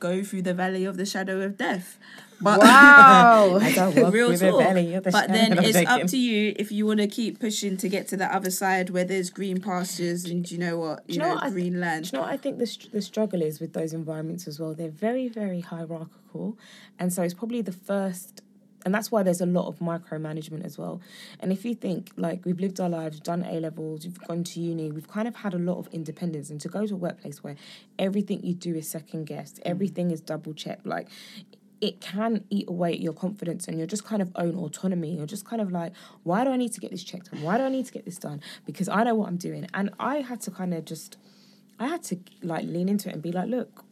go 0.00 0.22
through 0.24 0.42
the 0.42 0.54
valley 0.54 0.84
of 0.84 0.96
the 0.96 1.06
shadow 1.06 1.40
of 1.42 1.56
death. 1.56 1.98
But 2.40 2.60
Wow. 2.62 3.58
As 3.60 3.76
I 3.84 3.88
walk 3.88 4.12
real 4.14 4.34
through 4.34 4.52
the 4.62 5.00
the 5.02 5.10
But 5.10 5.28
then 5.28 5.58
it's 5.62 5.76
up 5.76 6.06
to 6.08 6.16
you 6.18 6.54
if 6.56 6.72
you 6.72 6.86
want 6.86 7.00
to 7.00 7.06
keep 7.06 7.38
pushing 7.38 7.76
to 7.76 7.88
get 7.88 8.08
to 8.08 8.16
the 8.16 8.34
other 8.34 8.50
side 8.50 8.90
where 8.90 9.04
there's 9.04 9.30
green 9.30 9.60
pastures 9.60 10.24
and 10.24 10.50
you 10.50 10.58
know 10.58 10.78
what, 10.78 11.04
you, 11.06 11.14
you 11.14 11.20
know 11.20 11.28
know, 11.28 11.34
what 11.34 11.52
green 11.52 11.74
Do 11.74 11.80
land. 11.80 12.06
you 12.06 12.16
know 12.16 12.22
what 12.22 12.32
I 12.32 12.36
think 12.38 12.58
the, 12.58 12.88
the 12.92 13.02
struggle 13.02 13.42
is 13.42 13.60
with 13.60 13.74
those 13.74 13.92
environments 13.92 14.48
as 14.48 14.58
well? 14.58 14.74
They're 14.74 14.88
very, 14.88 15.28
very 15.28 15.60
hierarchical. 15.60 16.56
And 16.98 17.12
so 17.12 17.22
it's 17.22 17.34
probably 17.34 17.60
the 17.60 17.72
first, 17.72 18.40
and 18.84 18.94
that's 18.94 19.10
why 19.10 19.22
there's 19.22 19.40
a 19.40 19.46
lot 19.46 19.66
of 19.66 19.78
micromanagement 19.78 20.64
as 20.64 20.78
well. 20.78 21.00
And 21.38 21.52
if 21.52 21.64
you 21.64 21.74
think, 21.74 22.12
like, 22.16 22.44
we've 22.44 22.58
lived 22.58 22.80
our 22.80 22.88
lives, 22.88 23.20
done 23.20 23.44
A 23.44 23.60
levels, 23.60 24.04
you've 24.04 24.20
gone 24.26 24.44
to 24.44 24.60
uni, 24.60 24.90
we've 24.90 25.08
kind 25.08 25.28
of 25.28 25.36
had 25.36 25.54
a 25.54 25.58
lot 25.58 25.78
of 25.78 25.88
independence. 25.88 26.50
And 26.50 26.60
to 26.62 26.68
go 26.68 26.86
to 26.86 26.94
a 26.94 26.96
workplace 26.96 27.42
where 27.42 27.56
everything 27.98 28.42
you 28.42 28.54
do 28.54 28.74
is 28.74 28.88
second 28.88 29.24
guessed, 29.26 29.56
mm. 29.56 29.62
everything 29.64 30.10
is 30.10 30.20
double 30.20 30.54
checked, 30.54 30.86
like, 30.86 31.08
it 31.80 32.00
can 32.00 32.44
eat 32.50 32.68
away 32.68 32.92
at 32.92 33.00
your 33.00 33.14
confidence 33.14 33.66
and 33.66 33.78
your 33.78 33.86
just 33.86 34.04
kind 34.04 34.20
of 34.20 34.30
own 34.36 34.54
autonomy. 34.54 35.16
You're 35.16 35.26
just 35.26 35.46
kind 35.46 35.62
of 35.62 35.72
like, 35.72 35.94
why 36.24 36.44
do 36.44 36.50
I 36.50 36.56
need 36.56 36.72
to 36.74 36.80
get 36.80 36.90
this 36.90 37.02
checked? 37.02 37.30
Why 37.40 37.56
do 37.56 37.64
I 37.64 37.70
need 37.70 37.86
to 37.86 37.92
get 37.92 38.04
this 38.04 38.18
done? 38.18 38.42
Because 38.66 38.88
I 38.88 39.02
know 39.02 39.14
what 39.14 39.28
I'm 39.28 39.38
doing. 39.38 39.66
And 39.72 39.90
I 39.98 40.16
had 40.16 40.42
to 40.42 40.50
kind 40.50 40.74
of 40.74 40.84
just, 40.84 41.16
I 41.78 41.86
had 41.86 42.02
to 42.04 42.18
like 42.42 42.66
lean 42.66 42.90
into 42.90 43.08
it 43.08 43.14
and 43.14 43.22
be 43.22 43.32
like, 43.32 43.48
look, 43.48 43.84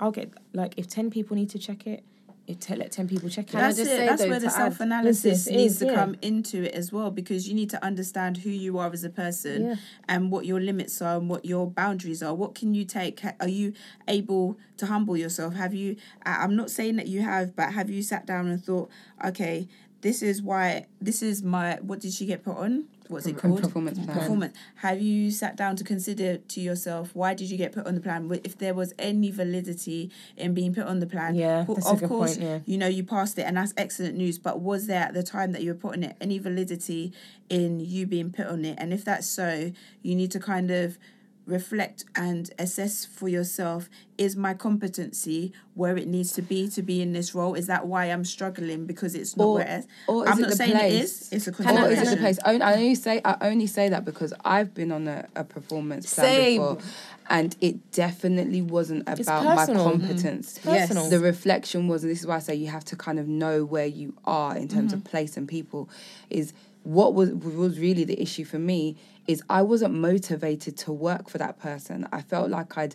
I'll 0.00 0.10
get, 0.10 0.32
like, 0.52 0.74
if 0.76 0.88
10 0.88 1.10
people 1.10 1.36
need 1.36 1.50
to 1.50 1.58
check 1.58 1.86
it, 1.86 2.04
it 2.46 2.60
te- 2.60 2.76
let 2.76 2.92
10 2.92 3.08
people 3.08 3.28
check 3.28 3.46
it. 3.48 3.50
Can 3.50 3.60
I 3.60 3.62
That's 3.64 3.78
just 3.78 3.90
it. 3.90 3.96
say, 3.96 4.06
That's 4.06 4.22
though, 4.22 4.28
where 4.28 4.40
the 4.40 4.50
self 4.50 4.80
analysis 4.80 5.22
This 5.22 5.46
is- 5.48 5.52
needs 5.52 5.78
to 5.80 5.86
yeah. 5.86 5.94
come 5.94 6.16
into 6.22 6.62
it 6.64 6.74
as 6.74 6.92
well 6.92 7.10
because 7.10 7.48
you 7.48 7.54
need 7.54 7.70
to 7.70 7.84
understand 7.84 8.38
who 8.38 8.50
you 8.50 8.78
are 8.78 8.90
as 8.92 9.02
a 9.04 9.10
person 9.10 9.62
Yeah. 9.66 9.74
and 10.08 10.30
what 10.30 10.46
your 10.46 10.60
limits 10.60 11.02
are 11.02 11.16
and 11.18 11.28
what 11.28 11.44
your 11.44 11.68
boundaries 11.70 12.22
are. 12.22 12.34
What 12.34 12.54
can 12.54 12.74
you 12.74 12.84
take? 12.84 13.22
Are 13.40 13.48
you 13.48 13.72
able 14.06 14.58
to 14.76 14.86
humble 14.86 15.16
yourself? 15.16 15.54
Have 15.54 15.74
you? 15.74 15.96
I'm 16.24 16.54
not 16.54 16.70
saying 16.70 16.96
that 16.96 17.08
you 17.08 17.22
have, 17.22 17.56
but 17.56 17.72
have 17.72 17.90
you 17.90 18.02
sat 18.02 18.26
down 18.26 18.46
and 18.48 18.62
thought, 18.62 18.90
okay, 19.24 19.66
this 20.02 20.22
is 20.22 20.40
why 20.42 20.86
this 21.00 21.22
is 21.22 21.42
my. 21.42 21.78
What 21.82 22.00
did 22.00 22.12
she 22.12 22.26
get 22.26 22.44
put 22.44 22.56
on? 22.56 22.84
What's 23.08 23.26
it 23.26 23.36
called? 23.38 23.62
Performance 23.62 23.98
plan. 23.98 24.18
Performance. 24.18 24.56
Have 24.76 25.00
you 25.00 25.30
sat 25.30 25.56
down 25.56 25.76
to 25.76 25.84
consider 25.84 26.38
to 26.38 26.60
yourself 26.60 27.10
why 27.14 27.34
did 27.34 27.50
you 27.50 27.56
get 27.56 27.72
put 27.72 27.86
on 27.86 27.94
the 27.94 28.00
plan? 28.00 28.30
If 28.44 28.58
there 28.58 28.74
was 28.74 28.92
any 28.98 29.30
validity 29.30 30.10
in 30.36 30.54
being 30.54 30.74
put 30.74 30.84
on 30.86 31.00
the 31.00 31.06
plan, 31.06 31.34
Yeah, 31.34 31.64
that's 31.68 31.86
a 31.86 31.90
of 31.90 32.00
good 32.00 32.08
course, 32.08 32.36
point, 32.36 32.48
yeah. 32.48 32.58
you 32.66 32.78
know 32.78 32.86
you 32.88 33.04
passed 33.04 33.38
it, 33.38 33.42
and 33.42 33.56
that's 33.56 33.72
excellent 33.76 34.16
news. 34.16 34.38
But 34.38 34.60
was 34.60 34.86
there 34.86 35.02
at 35.02 35.14
the 35.14 35.22
time 35.22 35.52
that 35.52 35.62
you 35.62 35.70
were 35.72 35.78
putting 35.78 36.02
it 36.02 36.16
any 36.20 36.38
validity 36.38 37.12
in 37.48 37.80
you 37.80 38.06
being 38.06 38.30
put 38.30 38.46
on 38.46 38.64
it? 38.64 38.76
And 38.78 38.92
if 38.92 39.04
that's 39.04 39.26
so, 39.26 39.72
you 40.02 40.14
need 40.14 40.30
to 40.32 40.40
kind 40.40 40.70
of 40.70 40.98
reflect 41.46 42.04
and 42.16 42.50
assess 42.58 43.04
for 43.04 43.28
yourself 43.28 43.88
is 44.18 44.34
my 44.34 44.52
competency 44.52 45.52
where 45.74 45.96
it 45.96 46.08
needs 46.08 46.32
to 46.32 46.42
be 46.42 46.68
to 46.68 46.82
be 46.82 47.00
in 47.00 47.12
this 47.12 47.34
role 47.34 47.54
is 47.54 47.66
that 47.68 47.86
why 47.86 48.06
i'm 48.06 48.24
struggling 48.24 48.84
because 48.86 49.14
it's 49.14 49.36
not 49.36 49.44
Or- 49.44 49.54
where 49.56 49.78
it's 49.78 49.86
or 50.08 50.24
is 50.24 50.30
i'm 50.32 50.38
it 50.38 50.42
not 50.42 50.50
the 50.50 50.56
saying 50.56 50.72
place? 50.72 50.92
it 50.92 51.02
is 51.04 51.32
it's 51.32 51.46
a 51.48 51.52
Can 51.52 51.78
Or 51.78 51.88
is 51.88 52.00
it 52.02 52.10
the 52.10 52.16
place? 52.16 52.38
I, 52.44 52.58
I 52.58 52.74
only 52.74 52.94
say 52.96 53.20
I 53.24 53.48
only 53.48 53.66
say 53.68 53.88
that 53.90 54.04
because 54.04 54.32
I've 54.44 54.74
been 54.74 54.90
on 54.90 55.06
a, 55.08 55.26
a 55.36 55.44
performance 55.44 56.12
plan 56.14 56.26
Same. 56.26 56.60
before, 56.60 56.78
and 57.30 57.54
it 57.60 57.92
definitely 57.92 58.62
wasn't 58.62 59.02
about 59.08 59.44
my 59.44 59.56
personal. 59.56 59.84
competence. 59.90 60.58
Yes. 60.64 60.88
The 61.10 61.18
reflection 61.20 61.88
was, 61.88 62.02
and 62.04 62.10
this 62.12 62.20
is 62.20 62.26
why 62.26 62.36
I 62.36 62.38
say 62.40 62.54
you 62.54 62.68
have 62.68 62.84
to 62.86 62.96
kind 62.96 63.18
of 63.18 63.26
know 63.28 63.64
where 63.64 63.86
you 63.86 64.14
are 64.24 64.56
in 64.56 64.68
terms 64.68 64.92
Mm-hmm. 64.92 64.98
of 64.98 65.04
place 65.04 65.36
and 65.36 65.46
people. 65.48 65.88
Is 66.30 66.52
what 66.86 67.14
was 67.14 67.30
was 67.32 67.78
really 67.80 68.04
the 68.04 68.20
issue 68.20 68.44
for 68.44 68.58
me 68.58 68.96
is 69.26 69.42
I 69.50 69.62
wasn't 69.62 69.94
motivated 69.94 70.76
to 70.84 70.92
work 70.92 71.28
for 71.28 71.38
that 71.38 71.58
person. 71.58 72.06
I 72.12 72.20
felt 72.22 72.48
like 72.48 72.78
I'd 72.78 72.94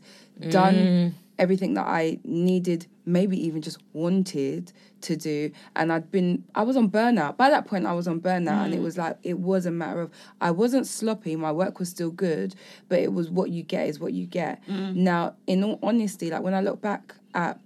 done 0.50 0.76
Mm. 0.88 1.14
everything 1.38 1.74
that 1.74 1.88
I 1.88 2.20
needed, 2.24 2.86
maybe 3.06 3.36
even 3.48 3.62
just 3.62 3.80
wanted 3.94 4.72
to 5.02 5.16
do. 5.16 5.52
And 5.76 5.92
I'd 5.92 6.10
been, 6.12 6.44
I 6.54 6.62
was 6.62 6.78
on 6.78 6.90
burnout. 6.90 7.36
By 7.36 7.50
that 7.50 7.66
point, 7.66 7.86
I 7.88 7.94
was 7.94 8.08
on 8.08 8.22
burnout, 8.22 8.64
and 8.66 8.74
it 8.76 8.82
was 8.82 8.96
like, 8.98 9.18
it 9.24 9.40
was 9.40 9.66
a 9.66 9.72
matter 9.72 10.02
of, 10.02 10.12
I 10.40 10.52
wasn't 10.52 10.86
sloppy, 10.88 11.36
my 11.36 11.52
work 11.52 11.80
was 11.80 11.90
still 11.90 12.12
good, 12.12 12.54
but 12.90 13.00
it 13.00 13.12
was 13.12 13.30
what 13.30 13.50
you 13.50 13.64
get 13.64 13.88
is 13.88 14.00
what 14.00 14.14
you 14.14 14.26
get. 14.26 14.62
Now, 14.68 15.36
in 15.48 15.64
all 15.64 15.80
honesty, 15.84 16.30
like 16.30 16.44
when 16.44 16.54
I 16.54 16.62
look 16.62 16.80
back 16.82 17.16
at 17.34 17.60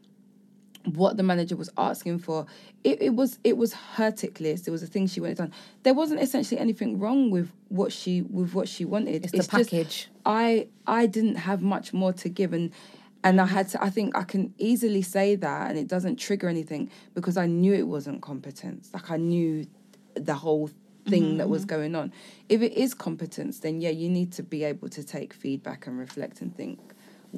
what 0.93 1.17
the 1.17 1.23
manager 1.23 1.55
was 1.55 1.69
asking 1.77 2.19
for, 2.19 2.45
it, 2.83 3.01
it 3.01 3.15
was 3.15 3.39
it 3.43 3.57
was 3.57 3.73
her 3.73 4.11
tick 4.11 4.39
list. 4.39 4.67
It 4.67 4.71
was 4.71 4.81
the 4.81 4.87
thing 4.87 5.07
she 5.07 5.19
wanted 5.19 5.37
done. 5.37 5.53
There 5.83 5.93
wasn't 5.93 6.21
essentially 6.21 6.59
anything 6.59 6.99
wrong 6.99 7.31
with 7.31 7.51
what 7.69 7.91
she 7.91 8.21
with 8.21 8.53
what 8.53 8.67
she 8.69 8.85
wanted. 8.85 9.23
It's 9.23 9.31
the 9.31 9.37
just 9.37 9.51
package. 9.51 10.09
I 10.25 10.67
I 10.85 11.05
didn't 11.07 11.35
have 11.35 11.61
much 11.61 11.93
more 11.93 12.13
to 12.13 12.29
give, 12.29 12.53
and 12.53 12.71
And 13.23 13.41
I 13.41 13.47
had 13.47 13.69
to, 13.69 13.83
I 13.83 13.89
think 13.89 14.15
I 14.15 14.23
can 14.23 14.53
easily 14.59 15.01
say 15.01 15.35
that 15.35 15.69
and 15.69 15.79
it 15.79 15.87
doesn't 15.87 16.17
trigger 16.17 16.47
anything 16.47 16.91
because 17.15 17.37
I 17.37 17.47
knew 17.47 17.73
it 17.73 17.87
wasn't 17.87 18.21
competence. 18.21 18.91
Like 18.93 19.09
I 19.09 19.17
knew 19.17 19.65
the 20.13 20.35
whole 20.35 20.69
thing 21.09 21.37
that 21.37 21.49
was 21.49 21.63
mm-hmm. 21.63 21.75
going 21.75 21.95
on. 21.95 22.13
If 22.49 22.61
it 22.61 22.73
is 22.73 22.93
competence, 22.93 23.61
then 23.61 23.81
yeah, 23.81 23.89
you 23.89 24.09
need 24.09 24.31
to 24.33 24.43
be 24.43 24.63
able 24.63 24.89
to 24.89 25.03
take 25.03 25.33
feedback 25.33 25.87
and 25.87 25.97
reflect 25.97 26.41
and 26.41 26.55
think, 26.55 26.79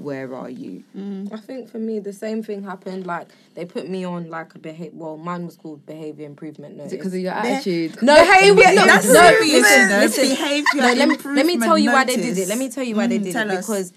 where 0.02 0.34
are 0.36 0.50
you? 0.50 0.84
I 1.32 1.38
think 1.38 1.70
for 1.70 1.80
me 1.80 2.00
the 2.00 2.14
same 2.14 2.44
thing 2.44 2.64
happened. 2.64 3.06
Like 3.08 3.28
they 3.56 3.66
put 3.66 3.90
me 3.90 4.04
on 4.06 4.30
like 4.30 4.56
a 4.56 4.60
behavior. 4.60 4.92
Well, 4.94 5.18
mine 5.18 5.46
was 5.46 5.56
called 5.58 5.86
behavior 5.86 6.26
improvement 6.26 6.76
notice. 6.78 6.92
Is 6.92 6.94
it 6.94 6.98
because 6.98 7.14
of 7.14 7.20
your 7.22 7.34
attitude? 7.34 8.02
No, 8.02 8.16
Behaviour- 8.16 8.76
no, 8.76 8.86
that's 8.86 9.08
no, 9.08 9.14
serious, 9.14 9.54
listen, 9.64 9.90
listen. 10.00 10.24
behaviour 10.30 10.66
No, 10.82 10.94
let 10.94 11.08
me 11.10 11.18
let 11.36 11.46
me 11.46 11.58
tell 11.58 11.78
you 11.78 11.92
why 11.92 12.04
they 12.06 12.16
did 12.16 12.38
it. 12.38 12.48
Let 12.48 12.58
me 12.58 12.70
tell 12.70 12.84
you 12.84 12.96
why 12.96 13.08
they 13.08 13.20
Mm, 13.20 13.24
did 13.24 13.34
tell 13.34 13.50
it 13.50 13.58
us. 13.58 13.66
because 13.66 13.94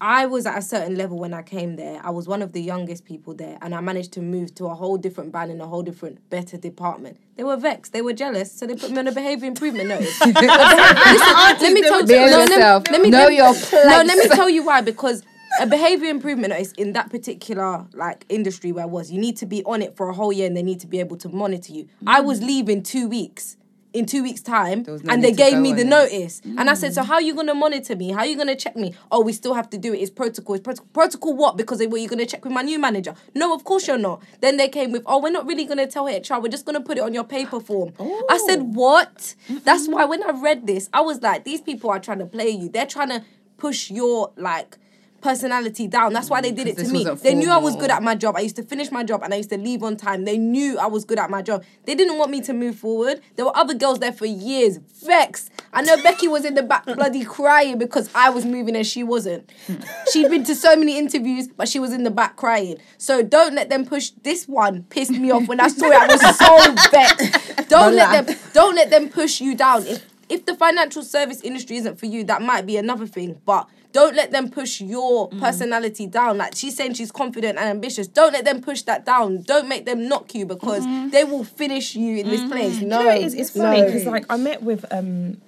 I 0.00 0.26
was 0.26 0.46
at 0.46 0.56
a 0.56 0.62
certain 0.62 0.94
level 0.96 1.18
when 1.18 1.34
I 1.34 1.42
came 1.42 1.74
there. 1.74 2.00
I 2.04 2.10
was 2.10 2.28
one 2.28 2.40
of 2.40 2.52
the 2.52 2.62
youngest 2.62 3.04
people 3.04 3.34
there, 3.34 3.58
and 3.60 3.74
I 3.74 3.80
managed 3.80 4.12
to 4.12 4.20
move 4.22 4.54
to 4.54 4.66
a 4.66 4.74
whole 4.76 4.96
different 4.96 5.32
band 5.32 5.50
in 5.50 5.60
a 5.60 5.66
whole 5.66 5.82
different, 5.82 6.30
better 6.30 6.56
department. 6.56 7.16
They 7.34 7.42
were 7.42 7.56
vexed. 7.56 7.92
They 7.92 8.00
were 8.00 8.12
jealous, 8.12 8.52
so 8.52 8.64
they 8.68 8.76
put 8.76 8.92
me 8.92 8.98
on 8.98 9.08
a 9.08 9.12
behavior 9.12 9.48
improvement 9.48 9.88
notice. 9.94 10.20
Listen, 10.20 10.34
let 10.36 11.72
me 11.72 11.82
tell 11.82 12.06
Behave 12.06 12.30
no, 12.30 12.36
let 12.38 12.48
me- 12.48 12.54
yourself. 12.54 12.84
Let 12.92 13.00
me, 13.02 13.10
Know 13.10 13.18
let 13.18 13.28
me- 13.30 13.36
your 13.38 13.52
No, 13.86 14.02
let 14.06 14.18
me 14.18 14.28
tell 14.28 14.48
you 14.48 14.64
why. 14.64 14.82
Because 14.82 15.24
a 15.60 15.66
behavior 15.66 16.08
improvement 16.08 16.50
notice 16.50 16.72
in 16.72 16.92
that 16.92 17.10
particular 17.10 17.86
like 17.92 18.24
industry 18.28 18.72
where 18.72 18.84
I 18.84 18.86
was, 18.86 19.10
you 19.10 19.20
need 19.20 19.36
to 19.38 19.46
be 19.46 19.62
on 19.64 19.82
it 19.82 19.96
for 19.96 20.08
a 20.08 20.14
whole 20.14 20.32
year, 20.32 20.46
and 20.46 20.56
they 20.56 20.62
need 20.62 20.80
to 20.80 20.86
be 20.86 21.00
able 21.00 21.16
to 21.18 21.28
monitor 21.28 21.72
you. 21.72 21.88
I 22.06 22.20
was 22.20 22.42
leaving 22.42 22.82
two 22.82 23.08
weeks. 23.08 23.56
In 23.94 24.04
two 24.04 24.22
weeks' 24.22 24.42
time, 24.42 24.84
no 24.86 24.98
and 25.08 25.24
they 25.24 25.32
gave 25.32 25.56
me 25.58 25.72
the 25.72 25.80
it. 25.80 25.86
notice, 25.86 26.42
and 26.44 26.68
I 26.68 26.74
said, 26.74 26.92
"So 26.92 27.02
how 27.02 27.14
are 27.14 27.22
you 27.22 27.34
gonna 27.34 27.54
monitor 27.54 27.96
me? 27.96 28.10
How 28.10 28.18
are 28.20 28.26
you 28.26 28.36
gonna 28.36 28.54
check 28.54 28.76
me? 28.76 28.92
Oh, 29.10 29.22
we 29.22 29.32
still 29.32 29.54
have 29.54 29.70
to 29.70 29.78
do 29.78 29.94
it. 29.94 29.96
It's 29.96 30.10
protocol. 30.10 30.56
It's 30.56 30.62
protocol. 30.62 30.88
Protocol 30.92 31.34
what? 31.34 31.56
Because 31.56 31.78
they 31.78 31.86
were 31.86 31.96
you 31.96 32.06
gonna 32.06 32.26
check 32.26 32.44
with 32.44 32.52
my 32.52 32.60
new 32.60 32.78
manager? 32.78 33.14
No, 33.34 33.54
of 33.54 33.64
course 33.64 33.88
you're 33.88 33.96
not. 33.96 34.22
Then 34.42 34.58
they 34.58 34.68
came 34.68 34.92
with, 34.92 35.02
"Oh, 35.06 35.18
we're 35.22 35.32
not 35.32 35.46
really 35.46 35.64
gonna 35.64 35.86
tell 35.86 36.06
HR. 36.06 36.38
We're 36.38 36.48
just 36.48 36.66
gonna 36.66 36.82
put 36.82 36.98
it 36.98 37.00
on 37.00 37.14
your 37.14 37.24
paper 37.24 37.60
form." 37.60 37.94
I 38.28 38.36
said, 38.46 38.74
"What?" 38.74 39.34
That's 39.64 39.88
why 39.88 40.04
when 40.04 40.22
I 40.22 40.32
read 40.32 40.66
this, 40.66 40.90
I 40.92 41.00
was 41.00 41.22
like, 41.22 41.44
"These 41.44 41.62
people 41.62 41.88
are 41.88 41.98
trying 41.98 42.18
to 42.18 42.26
play 42.26 42.50
you. 42.50 42.68
They're 42.68 42.86
trying 42.86 43.08
to 43.08 43.22
push 43.56 43.90
your 43.90 44.32
like." 44.36 44.76
Personality 45.20 45.88
down. 45.88 46.12
That's 46.12 46.30
why 46.30 46.40
they 46.40 46.52
did 46.52 46.68
it 46.68 46.76
to 46.78 46.88
me. 46.88 47.04
they 47.04 47.34
knew 47.34 47.50
i 47.50 47.56
was 47.56 47.76
good 47.76 47.90
at 47.90 48.02
my 48.02 48.14
job. 48.14 48.36
I 48.36 48.40
used 48.40 48.56
to 48.56 48.62
finish 48.62 48.90
my 48.90 49.04
job 49.04 49.22
and 49.22 49.32
i 49.32 49.36
used 49.36 49.50
to 49.50 49.58
leave 49.58 49.82
on 49.82 49.96
time. 49.96 50.24
They 50.24 50.38
knew 50.38 50.78
i 50.78 50.86
was 50.86 51.04
good 51.04 51.18
at 51.18 51.30
my 51.30 51.42
job. 51.42 51.64
They 51.84 51.94
didn't 51.94 52.18
want 52.18 52.30
me 52.30 52.40
to 52.42 52.52
move 52.52 52.76
forward. 52.76 53.20
There 53.36 53.44
were 53.44 53.56
other 53.56 53.74
girls 53.74 53.98
there 53.98 54.12
for 54.12 54.26
years. 54.26 54.78
Vexed 55.04 55.50
i 55.72 55.82
know 55.82 56.00
becky 56.02 56.28
was 56.28 56.44
in 56.44 56.54
the 56.54 56.62
back 56.62 56.84
bloody 56.86 57.24
crying 57.24 57.78
because 57.78 58.08
i 58.14 58.30
was 58.30 58.44
moving 58.44 58.76
and 58.76 58.86
she 58.86 59.02
wasn't. 59.02 59.50
She'd 60.12 60.30
been 60.30 60.44
to 60.44 60.54
so 60.54 60.76
many 60.76 60.98
interviews 60.98 61.48
but 61.48 61.68
she 61.68 61.78
was 61.78 61.92
in 61.92 62.04
the 62.04 62.10
back 62.10 62.36
crying. 62.36 62.78
So 62.96 63.22
don't 63.22 63.54
let 63.54 63.68
them 63.68 63.84
push 63.84 64.10
this 64.22 64.46
one 64.46 64.84
pissed 64.84 65.10
me 65.10 65.30
off 65.30 65.46
when 65.48 65.60
i 65.60 65.68
saw 65.68 65.86
it. 65.86 65.94
I 65.94 66.06
was 66.06 66.38
so 66.38 66.90
vexed. 66.90 67.68
Don't 67.68 67.94
let 67.94 68.26
them 68.26 68.36
don't 68.52 68.74
let 68.74 68.90
them 68.90 69.08
push 69.08 69.40
you 69.40 69.54
down. 69.54 69.86
If 69.86 70.04
if 70.28 70.44
the 70.46 70.54
financial 70.54 71.02
service 71.02 71.40
industry 71.42 71.76
isn't 71.76 71.98
for 71.98 72.06
you 72.06 72.24
that 72.24 72.42
might 72.42 72.66
be 72.66 72.76
another 72.76 73.06
thing 73.06 73.40
but 73.44 73.68
don't 73.92 74.14
let 74.14 74.30
them 74.30 74.50
push 74.50 74.80
your 74.82 75.30
Mm. 75.30 75.40
personality 75.40 76.06
down. 76.06 76.36
Like 76.36 76.54
she's 76.54 76.76
saying 76.76 76.92
she's 76.94 77.10
confident 77.10 77.56
and 77.58 77.66
ambitious. 77.68 78.06
Don't 78.06 78.34
let 78.34 78.44
them 78.44 78.60
push 78.60 78.82
that 78.82 79.06
down. 79.06 79.42
Don't 79.42 79.66
make 79.66 79.86
them 79.86 80.08
knock 80.08 80.34
you 80.34 80.44
because 80.44 80.84
they 81.10 81.24
will 81.24 81.42
finish 81.42 81.96
you 81.96 82.18
in 82.18 82.28
this 82.28 82.44
place. 82.44 82.82
No, 82.82 82.98
Mm-hmm. 82.98 83.06
You 83.08 83.14
know, 83.14 83.26
it's, 83.26 83.34
it's 83.34 83.50
funny 83.50 83.80
no. 83.80 83.86
because 83.86 84.04
like 84.04 84.26
I 84.28 84.36
met 84.36 84.62
with 84.62 84.84
um 84.92 85.38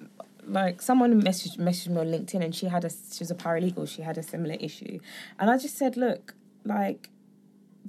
like 0.47 0.81
someone 0.81 1.23
messaged 1.23 1.59
messaged 1.59 1.89
me 1.89 1.99
on 2.01 2.07
LinkedIn 2.07 2.43
and 2.43 2.55
she 2.55 2.67
had 2.67 2.85
a 2.87 2.91
she 2.91 3.19
was 3.21 3.31
a 3.31 3.35
paralegal. 3.35 3.87
She 3.89 4.01
had 4.03 4.17
a 4.17 4.23
similar 4.23 4.55
issue, 4.55 4.99
and 5.39 5.51
I 5.51 5.59
just 5.59 5.77
said, 5.77 5.97
look, 5.99 6.35
like 6.65 7.11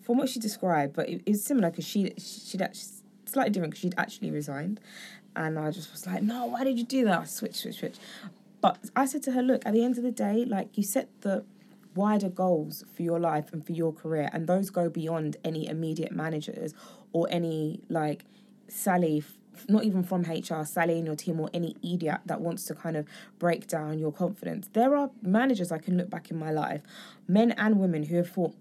from 0.04 0.18
what 0.18 0.28
she 0.30 0.40
described, 0.40 0.94
but 0.98 1.08
it, 1.10 1.22
it's 1.26 1.44
similar 1.44 1.70
because 1.70 1.86
she 1.88 2.14
she'd 2.18 2.62
actually 2.62 2.92
slightly 3.26 3.52
different 3.52 3.72
because 3.72 3.82
she'd 3.82 3.96
actually 3.98 4.32
resigned, 4.32 4.82
and 5.36 5.58
I 5.58 5.72
just 5.72 5.92
was 5.92 6.06
like, 6.06 6.24
no, 6.24 6.46
why 6.46 6.64
did 6.64 6.78
you 6.78 6.86
do 6.86 7.06
that? 7.06 7.20
I 7.20 7.24
switch, 7.26 7.56
switch, 7.56 7.80
switch. 7.80 7.96
But 8.62 8.78
I 8.96 9.06
said 9.06 9.24
to 9.24 9.32
her, 9.32 9.42
look, 9.42 9.66
at 9.66 9.74
the 9.74 9.84
end 9.84 9.98
of 9.98 10.04
the 10.04 10.12
day, 10.12 10.46
like 10.46 10.78
you 10.78 10.84
set 10.84 11.10
the 11.22 11.44
wider 11.96 12.30
goals 12.30 12.86
for 12.96 13.02
your 13.02 13.20
life 13.20 13.52
and 13.52 13.66
for 13.66 13.72
your 13.72 13.92
career, 13.94 14.30
and 14.34 14.48
those 14.48 14.70
go 14.70 14.90
beyond 14.90 15.38
any 15.44 15.68
immediate 15.68 16.12
managers 16.12 16.74
or 17.12 17.28
any 17.30 17.82
like 17.90 18.26
Sally, 18.68 19.24
not 19.68 19.84
even 19.84 20.04
from 20.04 20.22
HR, 20.22 20.64
Sally 20.64 20.98
in 21.00 21.06
your 21.06 21.16
team 21.16 21.40
or 21.40 21.50
any 21.54 21.76
idiot 21.84 22.20
that 22.26 22.40
wants 22.40 22.66
to 22.66 22.76
kind 22.76 22.96
of 22.96 23.08
break 23.40 23.68
down 23.68 24.00
your 24.00 24.12
confidence. 24.12 24.70
There 24.74 24.96
are 24.96 25.10
managers 25.22 25.72
I 25.72 25.80
can 25.80 25.98
look 25.98 26.10
back 26.10 26.32
in 26.32 26.38
my 26.38 26.52
life, 26.52 26.82
men 27.28 27.52
and 27.54 27.80
women 27.80 28.04
who 28.04 28.18
have 28.18 28.30
thought, 28.30 28.54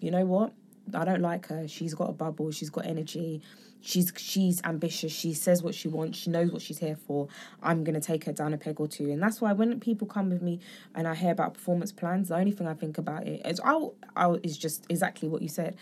you 0.00 0.10
know 0.10 0.24
what? 0.24 0.52
I 0.94 1.04
don't 1.04 1.20
like 1.20 1.48
her. 1.48 1.66
She's 1.66 1.94
got 1.94 2.10
a 2.10 2.12
bubble. 2.12 2.52
She's 2.52 2.70
got 2.70 2.86
energy. 2.86 3.42
She's 3.80 4.12
she's 4.16 4.60
ambitious. 4.64 5.12
She 5.12 5.32
says 5.32 5.62
what 5.62 5.74
she 5.74 5.88
wants. 5.88 6.18
She 6.18 6.30
knows 6.30 6.50
what 6.50 6.62
she's 6.62 6.78
here 6.78 6.96
for. 6.96 7.28
I'm 7.62 7.84
gonna 7.84 8.00
take 8.00 8.24
her 8.24 8.32
down 8.32 8.52
a 8.52 8.58
peg 8.58 8.80
or 8.80 8.88
two. 8.88 9.10
And 9.10 9.22
that's 9.22 9.40
why 9.40 9.52
when 9.52 9.78
people 9.80 10.06
come 10.06 10.30
with 10.30 10.42
me 10.42 10.60
and 10.94 11.06
I 11.06 11.14
hear 11.14 11.32
about 11.32 11.54
performance 11.54 11.92
plans, 11.92 12.28
the 12.28 12.36
only 12.36 12.52
thing 12.52 12.66
I 12.66 12.74
think 12.74 12.98
about 12.98 13.26
it 13.26 13.42
is 13.46 13.60
i'll, 13.64 13.94
I'll 14.16 14.36
is 14.42 14.58
just 14.58 14.86
exactly 14.88 15.28
what 15.28 15.42
you 15.42 15.48
said. 15.48 15.76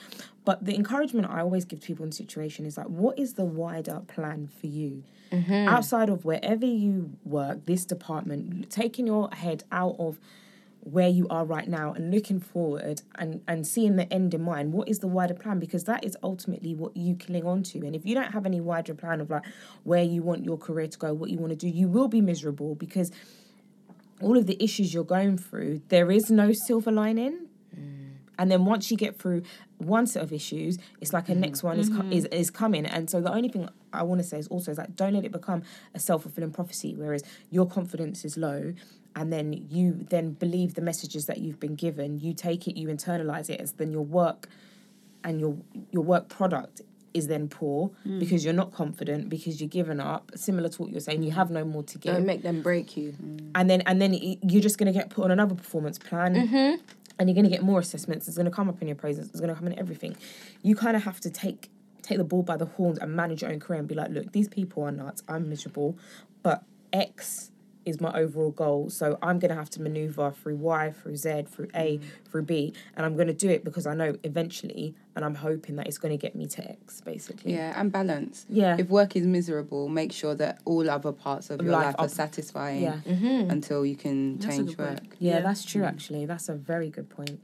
But 0.44 0.64
the 0.64 0.74
encouragement 0.74 1.28
I 1.30 1.40
always 1.40 1.64
give 1.64 1.80
to 1.80 1.86
people 1.86 2.04
in 2.04 2.12
situation 2.12 2.66
is 2.66 2.76
like, 2.76 2.86
what 2.86 3.18
is 3.18 3.34
the 3.34 3.44
wider 3.44 4.02
plan 4.06 4.48
for 4.60 4.66
you? 4.66 5.02
Mm-hmm. 5.32 5.68
Outside 5.68 6.10
of 6.10 6.24
wherever 6.24 6.66
you 6.66 7.12
work, 7.24 7.64
this 7.66 7.84
department, 7.84 8.70
taking 8.70 9.06
your 9.06 9.30
head 9.32 9.64
out 9.72 9.96
of 9.98 10.18
where 10.84 11.08
you 11.08 11.26
are 11.28 11.44
right 11.44 11.66
now 11.66 11.92
and 11.92 12.12
looking 12.12 12.38
forward 12.38 13.02
and, 13.16 13.40
and 13.48 13.66
seeing 13.66 13.96
the 13.96 14.12
end 14.12 14.34
in 14.34 14.42
mind, 14.42 14.72
what 14.72 14.88
is 14.88 14.98
the 14.98 15.06
wider 15.08 15.34
plan? 15.34 15.58
Because 15.58 15.84
that 15.84 16.04
is 16.04 16.16
ultimately 16.22 16.74
what 16.74 16.96
you 16.96 17.16
cling 17.16 17.46
on 17.46 17.62
to. 17.62 17.78
And 17.80 17.96
if 17.96 18.04
you 18.04 18.14
don't 18.14 18.32
have 18.32 18.44
any 18.44 18.60
wider 18.60 18.94
plan 18.94 19.20
of 19.20 19.30
like 19.30 19.44
where 19.82 20.02
you 20.02 20.22
want 20.22 20.44
your 20.44 20.58
career 20.58 20.86
to 20.86 20.98
go, 20.98 21.14
what 21.14 21.30
you 21.30 21.38
want 21.38 21.50
to 21.50 21.56
do, 21.56 21.68
you 21.68 21.88
will 21.88 22.08
be 22.08 22.20
miserable 22.20 22.74
because 22.74 23.10
all 24.20 24.36
of 24.36 24.46
the 24.46 24.62
issues 24.62 24.92
you're 24.92 25.04
going 25.04 25.38
through, 25.38 25.80
there 25.88 26.10
is 26.10 26.30
no 26.30 26.52
silver 26.66 26.92
lining. 26.92 27.48
And 28.38 28.50
then 28.50 28.64
once 28.64 28.90
you 28.90 28.96
get 28.96 29.18
through 29.18 29.42
one 29.78 30.06
set 30.06 30.22
of 30.22 30.32
issues, 30.32 30.78
it's 31.00 31.12
like 31.12 31.28
a 31.28 31.32
mm-hmm. 31.32 31.42
next 31.42 31.62
one 31.62 31.78
is, 31.78 31.88
co- 31.88 32.06
is 32.10 32.24
mm-hmm. 32.24 32.34
is 32.34 32.50
coming. 32.50 32.86
And 32.86 33.08
so 33.08 33.20
the 33.20 33.32
only 33.32 33.48
thing 33.48 33.68
I 33.92 34.02
want 34.02 34.20
to 34.20 34.26
say 34.26 34.38
is 34.38 34.48
also 34.48 34.72
is 34.72 34.78
like 34.78 34.96
don't 34.96 35.14
let 35.14 35.24
it 35.24 35.32
become 35.32 35.62
a 35.94 35.98
self 35.98 36.22
fulfilling 36.22 36.52
prophecy. 36.52 36.94
Whereas 36.96 37.22
your 37.50 37.66
confidence 37.66 38.24
is 38.24 38.36
low, 38.36 38.74
and 39.16 39.32
then 39.32 39.66
you 39.70 40.06
then 40.10 40.32
believe 40.32 40.74
the 40.74 40.82
messages 40.82 41.26
that 41.26 41.38
you've 41.38 41.60
been 41.60 41.74
given. 41.76 42.18
You 42.18 42.34
take 42.34 42.66
it, 42.66 42.76
you 42.76 42.88
internalize 42.88 43.48
it, 43.50 43.60
as 43.60 43.72
then 43.72 43.92
your 43.92 44.04
work 44.04 44.48
and 45.22 45.40
your 45.40 45.56
your 45.90 46.02
work 46.02 46.28
product 46.28 46.82
is 47.14 47.28
then 47.28 47.48
poor 47.48 47.92
mm. 48.04 48.18
because 48.18 48.44
you're 48.44 48.52
not 48.52 48.72
confident 48.72 49.28
because 49.28 49.60
you're 49.60 49.68
given 49.68 50.00
up. 50.00 50.32
Similar 50.34 50.68
to 50.68 50.82
what 50.82 50.90
you're 50.90 51.00
saying, 51.00 51.22
you 51.22 51.30
mm. 51.30 51.36
have 51.36 51.50
no 51.50 51.64
more 51.64 51.84
to 51.84 51.98
give 51.98 52.12
Don't 52.12 52.26
make 52.26 52.42
them 52.42 52.60
break 52.60 52.96
you. 52.96 53.12
Mm. 53.12 53.50
and 53.54 53.70
then 53.70 53.82
and 53.82 54.02
then 54.02 54.12
you're 54.14 54.62
just 54.62 54.78
going 54.78 54.92
to 54.92 54.98
get 54.98 55.10
put 55.10 55.24
on 55.24 55.30
another 55.30 55.54
performance 55.54 55.98
plan 55.98 56.34
mm-hmm. 56.34 56.82
And 57.18 57.28
you're 57.28 57.34
going 57.34 57.44
to 57.44 57.50
get 57.50 57.62
more 57.62 57.78
assessments 57.78 58.26
it's 58.28 58.36
going 58.36 58.44
to 58.44 58.50
come 58.50 58.68
up 58.68 58.80
in 58.80 58.88
your 58.88 58.96
appraisals 58.96 59.28
it's 59.30 59.40
going 59.40 59.52
to 59.52 59.54
come 59.54 59.66
in 59.66 59.78
everything. 59.78 60.16
You 60.62 60.74
kind 60.74 60.96
of 60.96 61.04
have 61.04 61.20
to 61.20 61.30
take 61.30 61.70
take 62.04 62.18
the 62.18 62.24
ball 62.24 62.42
by 62.42 62.56
the 62.56 62.66
horns 62.66 62.98
and 62.98 63.14
manage 63.16 63.42
your 63.42 63.50
own 63.50 63.58
career 63.58 63.78
and 63.78 63.88
be 63.88 63.94
like 63.94 64.10
look 64.10 64.32
these 64.32 64.48
people 64.48 64.82
are 64.82 64.92
nuts 64.92 65.22
i'm 65.28 65.48
miserable 65.48 65.96
but 66.42 66.62
x 66.92 67.50
is 67.84 68.00
my 68.00 68.12
overall 68.12 68.50
goal 68.50 68.90
so 68.90 69.18
i'm 69.22 69.38
going 69.38 69.48
to 69.48 69.54
have 69.54 69.70
to 69.70 69.80
maneuver 69.80 70.30
through 70.30 70.56
y 70.56 70.92
through 70.92 71.16
z 71.16 71.44
through 71.48 71.68
a 71.74 71.98
mm. 71.98 72.02
through 72.30 72.42
b 72.42 72.72
and 72.96 73.06
i'm 73.06 73.14
going 73.14 73.26
to 73.26 73.34
do 73.34 73.48
it 73.48 73.64
because 73.64 73.86
i 73.86 73.94
know 73.94 74.16
eventually 74.22 74.94
and 75.16 75.24
i'm 75.24 75.34
hoping 75.34 75.76
that 75.76 75.86
it's 75.86 75.98
going 75.98 76.10
to 76.12 76.18
get 76.26 76.34
me 76.34 76.46
to 76.46 76.60
x 76.70 77.00
basically 77.00 77.52
Yeah, 77.54 77.78
and 77.80 77.90
balance. 77.92 78.46
Yeah. 78.48 78.76
If 78.78 78.88
work 78.88 79.14
is 79.16 79.24
miserable, 79.26 79.88
make 79.88 80.12
sure 80.12 80.34
that 80.36 80.60
all 80.64 80.88
other 80.90 81.12
parts 81.12 81.50
of 81.50 81.60
your 81.62 81.72
Life 81.72 81.86
life, 81.86 81.94
are 81.98 82.04
up- 82.06 82.10
satisfying 82.10 82.82
Yeah. 82.82 82.98
until 83.56 83.84
you 83.86 83.96
can 83.96 84.38
That's 84.38 84.56
change 84.56 84.76
work. 84.78 85.00
yeah, 85.18 85.34
Yeah. 85.34 85.40
that's 85.40 85.64
true 85.64 85.84
actually 85.84 86.26
that's 86.26 86.48
a 86.48 86.54
very 86.54 86.90
good 86.90 87.08
point 87.10 87.38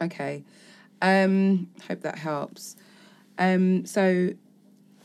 Okay. 0.00 0.44
Um, 1.02 1.68
hope 1.88 2.00
that 2.02 2.18
helps. 2.18 2.76
Um, 3.38 3.84
so 3.86 4.30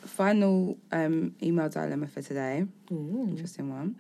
final 0.01 0.77
um, 0.91 1.33
email 1.41 1.69
dilemma 1.69 2.07
for 2.07 2.21
today. 2.21 2.65
Interesting 2.91 3.69
one. 3.69 3.95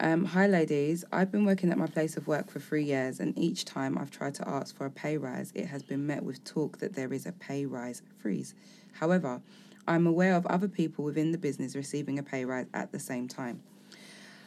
Um, 0.00 0.26
hi, 0.26 0.46
ladies. 0.46 1.04
I've 1.10 1.32
been 1.32 1.44
working 1.44 1.72
at 1.72 1.78
my 1.78 1.88
place 1.88 2.16
of 2.16 2.28
work 2.28 2.52
for 2.52 2.60
three 2.60 2.84
years, 2.84 3.18
and 3.18 3.36
each 3.36 3.64
time 3.64 3.98
I've 3.98 4.12
tried 4.12 4.34
to 4.36 4.48
ask 4.48 4.76
for 4.76 4.86
a 4.86 4.90
pay 4.90 5.16
rise, 5.18 5.50
it 5.56 5.66
has 5.66 5.82
been 5.82 6.06
met 6.06 6.22
with 6.22 6.44
talk 6.44 6.78
that 6.78 6.94
there 6.94 7.12
is 7.12 7.26
a 7.26 7.32
pay 7.32 7.66
rise 7.66 8.00
freeze. 8.22 8.54
However, 8.92 9.40
I'm 9.88 10.06
aware 10.06 10.36
of 10.36 10.46
other 10.46 10.68
people 10.68 11.04
within 11.04 11.32
the 11.32 11.38
business 11.38 11.74
receiving 11.74 12.16
a 12.16 12.22
pay 12.22 12.44
rise 12.44 12.66
at 12.72 12.92
the 12.92 13.00
same 13.00 13.26
time. 13.26 13.60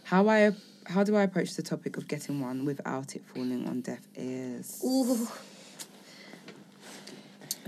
How 0.03 0.29
I 0.29 0.51
how 0.85 1.03
do 1.03 1.17
I 1.17 1.23
approach 1.23 1.55
the 1.55 1.63
topic 1.63 1.97
of 1.97 2.07
getting 2.07 2.39
one 2.39 2.63
without 2.63 3.17
it 3.17 3.23
falling 3.25 3.67
on 3.67 3.81
deaf 3.81 4.07
ears? 4.15 4.79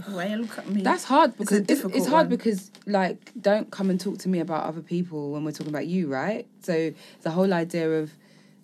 Why 0.08 0.36
look 0.36 0.58
at 0.58 0.68
me? 0.68 0.82
That's 0.82 1.04
hard 1.04 1.38
because 1.38 1.60
it's, 1.60 1.72
it's, 1.72 1.82
difficult 1.82 2.08
hard 2.10 2.28
one. 2.28 2.38
because 2.38 2.72
like 2.86 3.32
don't 3.40 3.70
come 3.72 3.90
and 3.90 4.00
talk 4.00 4.18
to 4.20 4.30
me 4.30 4.40
about 4.40 4.66
other 4.66 4.82
people 4.82 5.32
when 5.32 5.44
we're 5.44 5.52
talking 5.52 5.70
about 5.70 5.88
you, 5.88 6.08
right? 6.08 6.48
So 6.62 6.94
the 7.22 7.32
whole 7.32 7.54
idea 7.54 7.90
of 7.90 8.12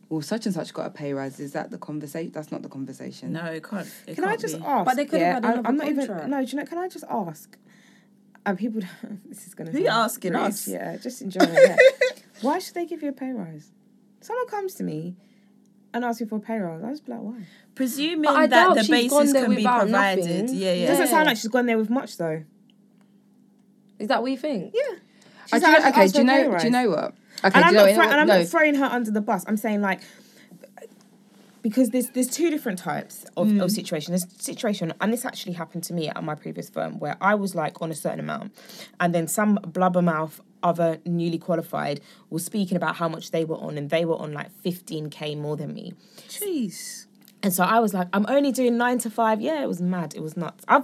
well, 0.09 0.21
such 0.23 0.47
and 0.47 0.55
such 0.55 0.73
got 0.73 0.87
a 0.87 0.89
pay 0.89 1.13
rise. 1.13 1.39
Is 1.39 1.53
that 1.53 1.69
the 1.69 1.77
conversation? 1.77 2.31
That's 2.31 2.51
not 2.51 2.63
the 2.63 2.69
conversation. 2.69 3.31
No, 3.33 3.45
it 3.45 3.63
can't. 3.63 3.87
It 4.07 4.15
Can 4.15 4.23
I 4.23 4.29
can't 4.29 4.41
just 4.41 4.57
be. 4.59 4.65
ask? 4.65 4.85
But 4.85 4.95
they 4.95 5.05
could 5.05 5.19
yeah, 5.21 5.35
have 5.35 5.43
had 5.43 5.45
I- 5.45 5.59
another 5.59 5.67
I'm 5.69 5.77
not 5.77 5.85
contract. 5.87 6.09
even. 6.09 6.29
No, 6.31 6.43
do 6.43 6.51
you 6.51 6.57
know? 6.57 6.65
Can 6.65 6.77
I 6.79 6.87
just 6.89 7.05
ask? 7.09 7.57
And 8.45 8.57
people, 8.57 8.81
this 9.25 9.45
is 9.45 9.53
gonna. 9.53 9.71
Be 9.71 9.77
who 9.77 9.83
you 9.83 9.89
asking 9.89 10.33
rude, 10.33 10.41
us? 10.41 10.67
Yeah, 10.67 10.97
just 10.97 11.21
enjoy 11.21 11.41
it. 11.43 12.23
Why 12.41 12.57
should 12.59 12.73
they 12.73 12.85
give 12.85 13.03
you 13.03 13.09
a 13.09 13.13
pay 13.13 13.31
rise? 13.31 13.71
Someone 14.21 14.47
comes 14.47 14.73
to 14.75 14.83
me 14.83 15.15
and 15.93 16.05
asks 16.05 16.21
me 16.21 16.27
for 16.27 16.37
a 16.37 16.39
pay 16.39 16.57
rise. 16.59 16.83
I 16.83 16.89
just 16.91 17.05
be 17.05 17.11
like, 17.11 17.21
why? 17.21 17.41
Presuming 17.75 18.29
I 18.29 18.47
that 18.47 18.75
the 18.75 18.83
she's 18.83 19.09
gone 19.09 19.25
basis 19.25 19.33
can 19.43 19.49
be 19.55 19.63
provided. 19.63 19.91
nothing. 19.91 20.47
Yeah, 20.55 20.67
It 20.71 20.79
yeah. 20.81 20.87
doesn't 20.87 21.07
sound 21.07 21.25
like 21.27 21.37
she's 21.37 21.47
gone 21.47 21.65
there 21.65 21.77
with 21.77 21.89
much 21.89 22.17
though. 22.17 22.43
Is 23.97 24.07
that 24.07 24.21
what 24.21 24.31
you 24.31 24.37
think? 24.37 24.73
Yeah. 24.73 24.97
She's 25.47 25.61
do, 25.61 25.67
like, 25.67 25.83
I 25.83 25.91
just 25.91 25.97
okay, 25.97 26.07
do 26.07 26.19
you 26.19 26.25
for 26.25 26.31
a 26.31 26.35
pay 26.35 26.43
know? 26.43 26.57
Do 26.59 26.65
you 26.65 26.71
know 26.71 26.89
what? 26.89 27.13
Okay, 27.43 27.55
and 27.55 27.65
I'm 27.65 27.73
not, 27.73 27.85
know 27.85 27.93
throw- 27.95 28.03
and 28.03 28.13
I'm 28.21 28.27
no. 28.27 28.37
not 28.39 28.47
throwing 28.47 28.75
her 28.75 28.85
under 28.85 29.11
the 29.11 29.21
bus. 29.21 29.45
I'm 29.47 29.57
saying 29.57 29.81
like 29.81 30.01
because 31.61 31.89
there's 31.89 32.09
there's 32.11 32.27
two 32.29 32.49
different 32.49 32.79
types 32.79 33.25
of, 33.37 33.47
Mm. 33.47 33.63
of 33.63 33.71
situation. 33.71 34.11
There's 34.11 34.25
situation, 34.41 34.93
and 35.01 35.11
this 35.13 35.25
actually 35.25 35.53
happened 35.53 35.83
to 35.85 35.93
me 35.93 36.07
at 36.09 36.23
my 36.23 36.35
previous 36.35 36.69
firm 36.69 36.99
where 36.99 37.17
I 37.21 37.35
was 37.35 37.55
like 37.55 37.81
on 37.81 37.91
a 37.91 37.95
certain 37.95 38.19
amount, 38.19 38.53
and 38.99 39.13
then 39.13 39.27
some 39.27 39.57
blubbermouth 39.59 40.39
other 40.61 40.99
newly 41.05 41.37
qualified 41.37 42.01
was 42.29 42.43
speaking 42.43 42.75
about 42.75 42.95
how 42.97 43.07
much 43.07 43.31
they 43.31 43.45
were 43.45 43.55
on, 43.57 43.77
and 43.77 43.89
they 43.89 44.03
were 44.05 44.17
on 44.17 44.33
like 44.33 44.49
15k 44.63 45.35
more 45.37 45.55
than 45.55 45.73
me. 45.73 45.93
Jeez. 46.27 47.05
And 47.41 47.53
so 47.53 47.63
I 47.63 47.79
was 47.79 47.93
like, 47.93 48.09
I'm 48.11 48.25
only 48.27 48.51
doing 48.51 48.77
nine 48.77 48.97
to 48.99 49.09
five. 49.09 49.39
Yeah, 49.39 49.61
it 49.63 49.67
was 49.67 49.81
mad. 49.81 50.13
It 50.15 50.21
was 50.21 50.35
nuts. 50.35 50.65
I've 50.67 50.83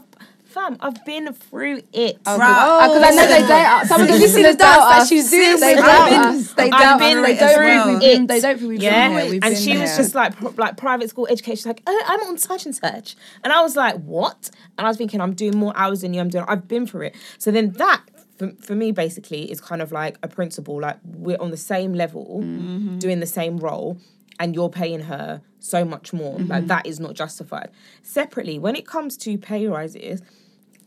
fam, 0.55 0.77
I've 0.79 1.03
been 1.05 1.31
through 1.33 1.81
it. 1.93 2.17
Oh, 2.25 2.37
because 2.37 2.97
oh, 2.97 3.03
I 3.03 3.11
know 3.11 3.27
they 3.27 3.47
doubt 3.47 3.83
us. 3.83 3.91
Uh, 3.91 3.93
some 3.93 4.01
of 4.01 4.07
the 4.07 4.13
Did 4.13 4.21
you 4.21 4.27
see 4.27 4.41
listeners 4.41 4.55
the 4.55 4.63
dance 4.63 4.77
doubt 4.77 4.89
that 4.89 5.01
us. 5.01 5.03
Uh, 5.03 5.05
she's 5.05 5.29
doing 5.29 5.59
They 5.59 5.75
doubt 5.75 6.11
us. 6.11 6.53
They 6.53 6.69
doubt 6.69 6.81
us. 6.81 6.99
They 6.99 7.35
don't 7.35 7.99
think 7.99 8.03
it. 8.03 8.19
we've 8.19 8.27
They 8.27 8.39
don't 8.39 8.57
think 8.57 8.69
we've 8.69 8.81
yeah, 8.81 9.09
been 9.09 9.31
here. 9.31 9.39
And 9.43 9.57
she 9.57 9.77
was 9.77 9.95
just 9.97 10.15
like 10.15 10.57
like 10.57 10.77
private 10.77 11.09
school 11.09 11.27
education. 11.27 11.57
She's 11.57 11.65
like, 11.65 11.83
oh, 11.85 12.03
I'm 12.07 12.21
on 12.21 12.37
such 12.37 12.65
and 12.65 12.75
such, 12.75 13.15
and 13.43 13.53
I 13.53 13.61
was 13.61 13.75
like, 13.75 13.95
what? 13.97 14.49
And 14.77 14.87
I 14.87 14.89
was 14.89 14.97
thinking, 14.97 15.21
I'm 15.21 15.33
doing 15.33 15.57
more 15.57 15.73
hours 15.75 16.01
than 16.01 16.13
you. 16.13 16.21
I'm 16.21 16.29
doing. 16.29 16.45
I've 16.47 16.67
been 16.67 16.87
through 16.87 17.07
it. 17.07 17.15
So 17.37 17.51
then 17.51 17.71
that. 17.73 18.01
For, 18.37 18.51
for 18.59 18.75
me, 18.75 18.91
basically, 18.91 19.49
is 19.49 19.61
kind 19.61 19.81
of 19.81 19.93
like 19.93 20.17
a 20.21 20.27
principle. 20.27 20.81
Like 20.81 20.97
we're 21.05 21.39
on 21.39 21.51
the 21.51 21.57
same 21.57 21.93
level, 21.93 22.41
mm-hmm. 22.43 22.99
doing 22.99 23.21
the 23.21 23.25
same 23.25 23.55
role, 23.59 23.97
and 24.37 24.53
you're 24.53 24.69
paying 24.69 25.03
her 25.03 25.41
so 25.59 25.85
much 25.85 26.11
more. 26.11 26.33
Like 26.33 26.47
mm-hmm. 26.49 26.67
that 26.67 26.85
is 26.85 26.99
not 26.99 27.13
justified. 27.13 27.71
Separately, 28.03 28.59
when 28.59 28.75
it 28.75 28.85
comes 28.85 29.15
to 29.19 29.37
pay 29.37 29.67
rises, 29.67 30.21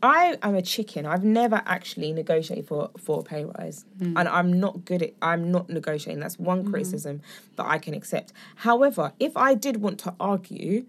I 0.03 0.39
am 0.43 0.55
a 0.55 0.63
chicken. 0.63 1.07
I've 1.07 1.25
never 1.25 1.61
actually 1.67 2.13
negotiated 2.13 2.67
for 2.69 2.91
for 2.97 3.21
a 3.21 3.23
pay 3.23 3.45
rise, 3.45 3.85
mm. 3.99 4.15
and 4.17 4.29
I'm 4.29 4.53
not 4.53 4.85
good 4.85 5.03
at. 5.03 5.15
I'm 5.21 5.51
not 5.51 5.69
negotiating. 5.69 6.21
That's 6.21 6.39
one 6.39 6.61
mm-hmm. 6.61 6.71
criticism 6.71 7.21
that 7.57 7.67
I 7.67 7.79
can 7.79 7.95
accept. 7.95 8.33
However, 8.57 9.13
if 9.19 9.37
I 9.37 9.55
did 9.55 9.79
want 9.79 9.99
to 10.01 10.15
argue 10.21 10.87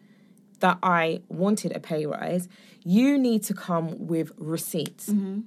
that 0.59 0.77
I 0.83 1.21
wanted 1.29 1.75
a 1.75 1.79
pay 1.79 2.05
rise, 2.05 2.47
you 2.83 3.17
need 3.17 3.43
to 3.43 3.53
come 3.53 4.07
with 4.07 4.31
receipts, 4.37 5.09
mm-hmm. 5.09 5.41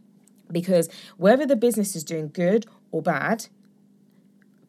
because 0.51 0.89
whether 1.17 1.47
the 1.47 1.57
business 1.57 1.95
is 1.95 2.03
doing 2.03 2.31
good 2.33 2.67
or 2.91 3.01
bad, 3.03 3.47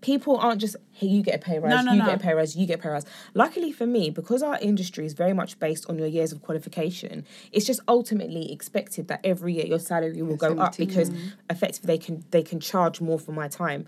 people 0.03 0.37
aren't 0.37 0.59
just 0.61 0.75
hey 0.91 1.07
you 1.07 1.21
get 1.23 1.35
a 1.35 1.37
pay 1.39 1.57
rise 1.59 1.71
No, 1.71 1.81
no, 1.81 1.91
you 1.93 1.99
no. 1.99 2.05
get 2.05 2.15
a 2.19 2.23
pay 2.23 2.33
rise 2.33 2.55
you 2.55 2.67
get 2.67 2.79
a 2.79 2.83
pay 2.83 2.89
rise 2.89 3.05
luckily 3.33 3.71
for 3.71 3.87
me 3.87 4.09
because 4.09 4.43
our 4.43 4.57
industry 4.59 5.05
is 5.05 5.13
very 5.13 5.33
much 5.33 5.57
based 5.59 5.89
on 5.89 5.97
your 5.97 6.07
years 6.17 6.31
of 6.33 6.41
qualification 6.41 7.25
it's 7.51 7.65
just 7.65 7.79
ultimately 7.87 8.51
expected 8.51 9.07
that 9.07 9.21
every 9.23 9.53
year 9.53 9.65
your 9.65 9.79
salary 9.79 10.21
will 10.21 10.35
go 10.35 10.51
up 10.65 10.75
because 10.77 11.09
effectively 11.49 11.87
they 11.87 11.97
can 11.97 12.15
they 12.31 12.43
can 12.43 12.59
charge 12.59 12.99
more 13.01 13.17
for 13.25 13.31
my 13.31 13.47
time 13.47 13.85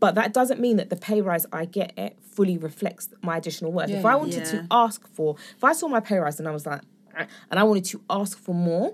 but 0.00 0.14
that 0.14 0.32
doesn't 0.32 0.60
mean 0.60 0.76
that 0.76 0.90
the 0.90 0.96
pay 0.96 1.20
rise 1.20 1.44
I 1.52 1.64
get 1.64 1.92
it 1.98 2.16
fully 2.22 2.56
reflects 2.56 3.08
my 3.20 3.36
additional 3.36 3.72
worth. 3.72 3.90
if 3.90 4.04
I 4.04 4.14
wanted 4.14 4.44
Yeah. 4.44 4.52
to 4.60 4.66
ask 4.70 5.08
for, 5.08 5.34
if 5.56 5.64
I 5.64 5.72
saw 5.72 5.88
my 5.88 5.98
pay 5.98 6.18
rise 6.18 6.38
and 6.38 6.46
I 6.46 6.52
was 6.52 6.64
like, 6.66 6.82
"Ah," 7.18 7.26
and 7.50 7.58
I 7.58 7.64
wanted 7.64 7.84
to 7.86 8.00
ask 8.08 8.38
for 8.38 8.54
more, 8.54 8.92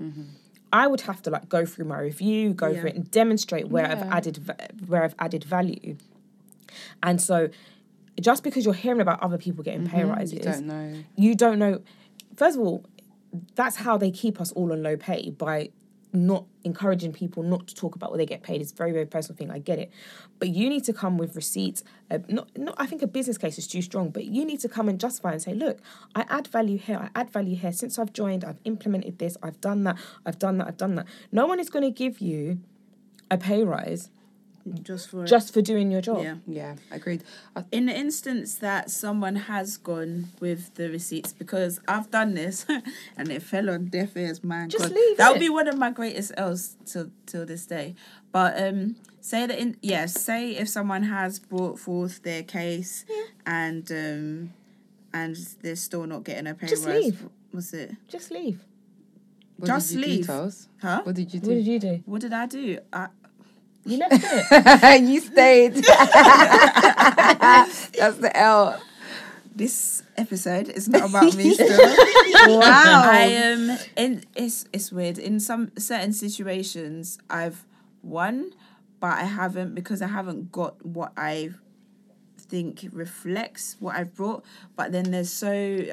I 0.73 0.87
would 0.87 1.03
have 1.03 1.21
to 1.25 1.31
like 1.31 1.47
go 1.51 1.67
through 1.67 1.85
my 1.95 1.99
review, 2.11 2.55
go 2.55 2.69
Yeah. 2.69 2.81
through 2.81 2.91
it, 2.93 2.97
and 2.97 3.11
demonstrate 3.11 3.69
where 3.69 3.87
I've 3.87 4.03
added 4.17 4.37
where 4.91 5.03
I've 5.05 5.15
added 5.19 5.45
value. 5.45 5.97
And 7.03 7.21
so, 7.21 7.49
just 8.21 8.45
because 8.45 8.65
you're 8.65 8.75
hearing 8.75 9.01
about 9.01 9.23
other 9.23 9.39
people 9.39 9.65
getting 9.65 9.87
pay 9.87 10.05
rises, 10.05 10.35
You 10.35 10.41
don't 10.41 10.67
know. 10.67 11.05
you 11.17 11.35
don't 11.35 11.59
know. 11.59 11.83
First 12.37 12.57
of 12.57 12.63
all, 12.63 12.85
that's 13.55 13.77
how 13.77 13.97
they 13.99 14.11
keep 14.11 14.41
us 14.41 14.53
all 14.53 14.73
on 14.73 14.83
low 14.83 14.97
pay 14.97 15.31
by 15.31 15.71
not 16.13 16.45
encouraging 16.63 17.13
people 17.13 17.43
not 17.43 17.67
to 17.67 17.75
talk 17.75 17.97
about 17.97 18.09
what 18.11 18.19
they 18.19 18.25
get 18.27 18.41
paid. 18.45 18.61
It's 18.61 18.71
a 18.71 18.75
very 18.77 18.93
very 18.93 19.05
personal 19.05 19.37
thing. 19.37 19.51
I 19.51 19.59
get 19.59 19.81
it, 19.81 19.91
but 20.39 20.49
you 20.51 20.69
need 20.69 20.85
to 20.85 20.93
come 20.93 21.19
with 21.19 21.35
receipts. 21.35 21.83
Uh, 22.09 22.19
not 22.29 22.57
not. 22.57 22.77
I 22.79 22.87
think 22.87 23.03
a 23.03 23.09
business 23.09 23.37
case 23.37 23.59
is 23.59 23.67
too 23.67 23.83
strong, 23.83 24.11
but 24.11 24.25
you 24.27 24.45
need 24.45 24.61
to 24.61 24.69
come 24.69 24.89
and 24.89 25.01
justify 25.01 25.33
and 25.33 25.43
say, 25.43 25.55
look, 25.55 25.81
I 26.15 26.25
add 26.29 26.47
value 26.47 26.79
here. 26.79 26.99
I 26.99 27.21
add 27.21 27.31
value 27.31 27.57
here. 27.57 27.73
Since 27.73 27.99
I've 27.99 28.13
joined, 28.13 28.45
I've 28.45 28.61
implemented 28.65 29.19
this. 29.19 29.37
I've 29.43 29.61
done 29.61 29.83
that. 29.85 29.97
I've 30.25 30.39
done 30.39 30.59
that. 30.59 30.69
I've 30.69 30.77
done 30.77 30.95
that. 30.95 31.07
No 31.33 31.47
one 31.47 31.59
is 31.59 31.69
going 31.69 31.83
to 31.85 31.91
give 31.91 32.21
you 32.21 32.61
a 33.29 33.37
pay 33.37 33.65
rise 33.65 34.11
Just 34.83 35.11
for 35.11 35.27
just 35.27 35.53
for 35.53 35.61
doing 35.61 35.91
your 35.91 36.01
job. 36.01 36.23
yeah. 36.23 36.37
Yeah, 36.47 36.75
agreed. 36.91 37.23
I, 37.55 37.65
In 37.71 37.87
the 37.87 37.95
instance 37.95 38.55
that 38.57 38.91
someone 38.91 39.37
has 39.37 39.77
gone 39.77 40.29
with 40.41 40.75
the 40.77 40.89
receipts, 40.89 41.33
because 41.35 41.81
I've 41.87 42.11
done 42.11 42.33
this 42.35 42.65
and 43.17 43.31
it 43.31 43.43
fell 43.43 43.69
on 43.69 43.87
deaf 43.87 44.17
ears, 44.17 44.43
man. 44.43 44.71
Just 44.71 44.85
God, 44.85 44.93
leave 44.95 45.17
That 45.19 45.31
would 45.33 45.41
be 45.41 45.51
one 45.51 45.69
of 45.69 45.77
my 45.77 45.91
greatest 45.91 46.33
L's 46.37 46.77
till 46.87 47.11
till 47.27 47.45
this 47.45 47.67
day. 47.67 47.95
But 48.33 48.61
um, 48.63 48.97
say 49.21 49.47
that 49.47 49.59
in 49.59 49.77
yes, 49.83 50.19
say 50.21 50.53
if 50.57 50.69
someone 50.71 51.03
has 51.05 51.39
brought 51.39 51.79
forth 51.79 52.23
their 52.23 52.43
case 52.43 53.05
yeah. 53.09 53.25
and 53.45 53.93
um, 53.93 54.53
and 55.13 55.37
they're 55.63 55.77
still 55.77 56.07
not 56.07 56.25
getting 56.25 56.47
a 56.47 56.55
pay 56.55 56.69
Just 56.69 56.87
rise. 56.87 57.05
leave. 57.05 57.29
Was 57.53 57.75
it? 57.75 57.93
Just 58.09 58.31
leave. 58.31 58.61
what 59.59 59.67
Just 59.67 59.91
did 59.91 60.01
you 60.01 60.07
leave. 60.07 60.27
Do, 60.27 60.33
Tels? 60.33 60.69
Huh? 60.81 61.01
What 61.05 61.15
did 61.15 61.33
you 61.35 61.41
What 61.41 61.49
did 61.51 61.67
you 61.67 61.79
do? 61.79 62.03
What 62.07 62.21
did 62.23 62.33
I 62.33 62.47
do? 62.47 62.79
I, 62.93 63.09
You 63.85 63.99
left 63.99 64.25
it. 64.25 65.03
you 65.09 65.21
stayed. 65.21 65.75
That's 67.95 68.17
the 68.19 68.31
L. 68.35 68.81
this 69.55 70.03
episode 70.17 70.69
is 70.69 70.89
not 70.89 71.11
about 71.11 71.35
me 71.37 71.53
still. 71.55 71.79
wow. 72.59 73.03
I 73.05 73.53
um 73.53 73.79
in 73.97 74.25
it's 74.35 74.67
it's 74.73 74.91
weird. 74.91 75.19
In 75.19 75.39
some 75.41 75.71
certain 75.77 76.13
situations 76.13 77.19
I've 77.29 77.65
won, 78.03 78.53
but 79.01 79.19
I 79.19 79.25
haven't 79.25 79.75
because 79.75 80.01
I 80.03 80.09
haven't 80.09 80.51
got 80.51 80.85
what 80.85 81.13
I 81.17 81.51
think 82.55 82.87
reflects 82.93 83.77
what 83.81 83.97
I've 83.97 84.15
brought. 84.15 84.45
But 84.77 84.93
then 84.93 85.11
there's 85.11 85.33
so, 85.33 85.53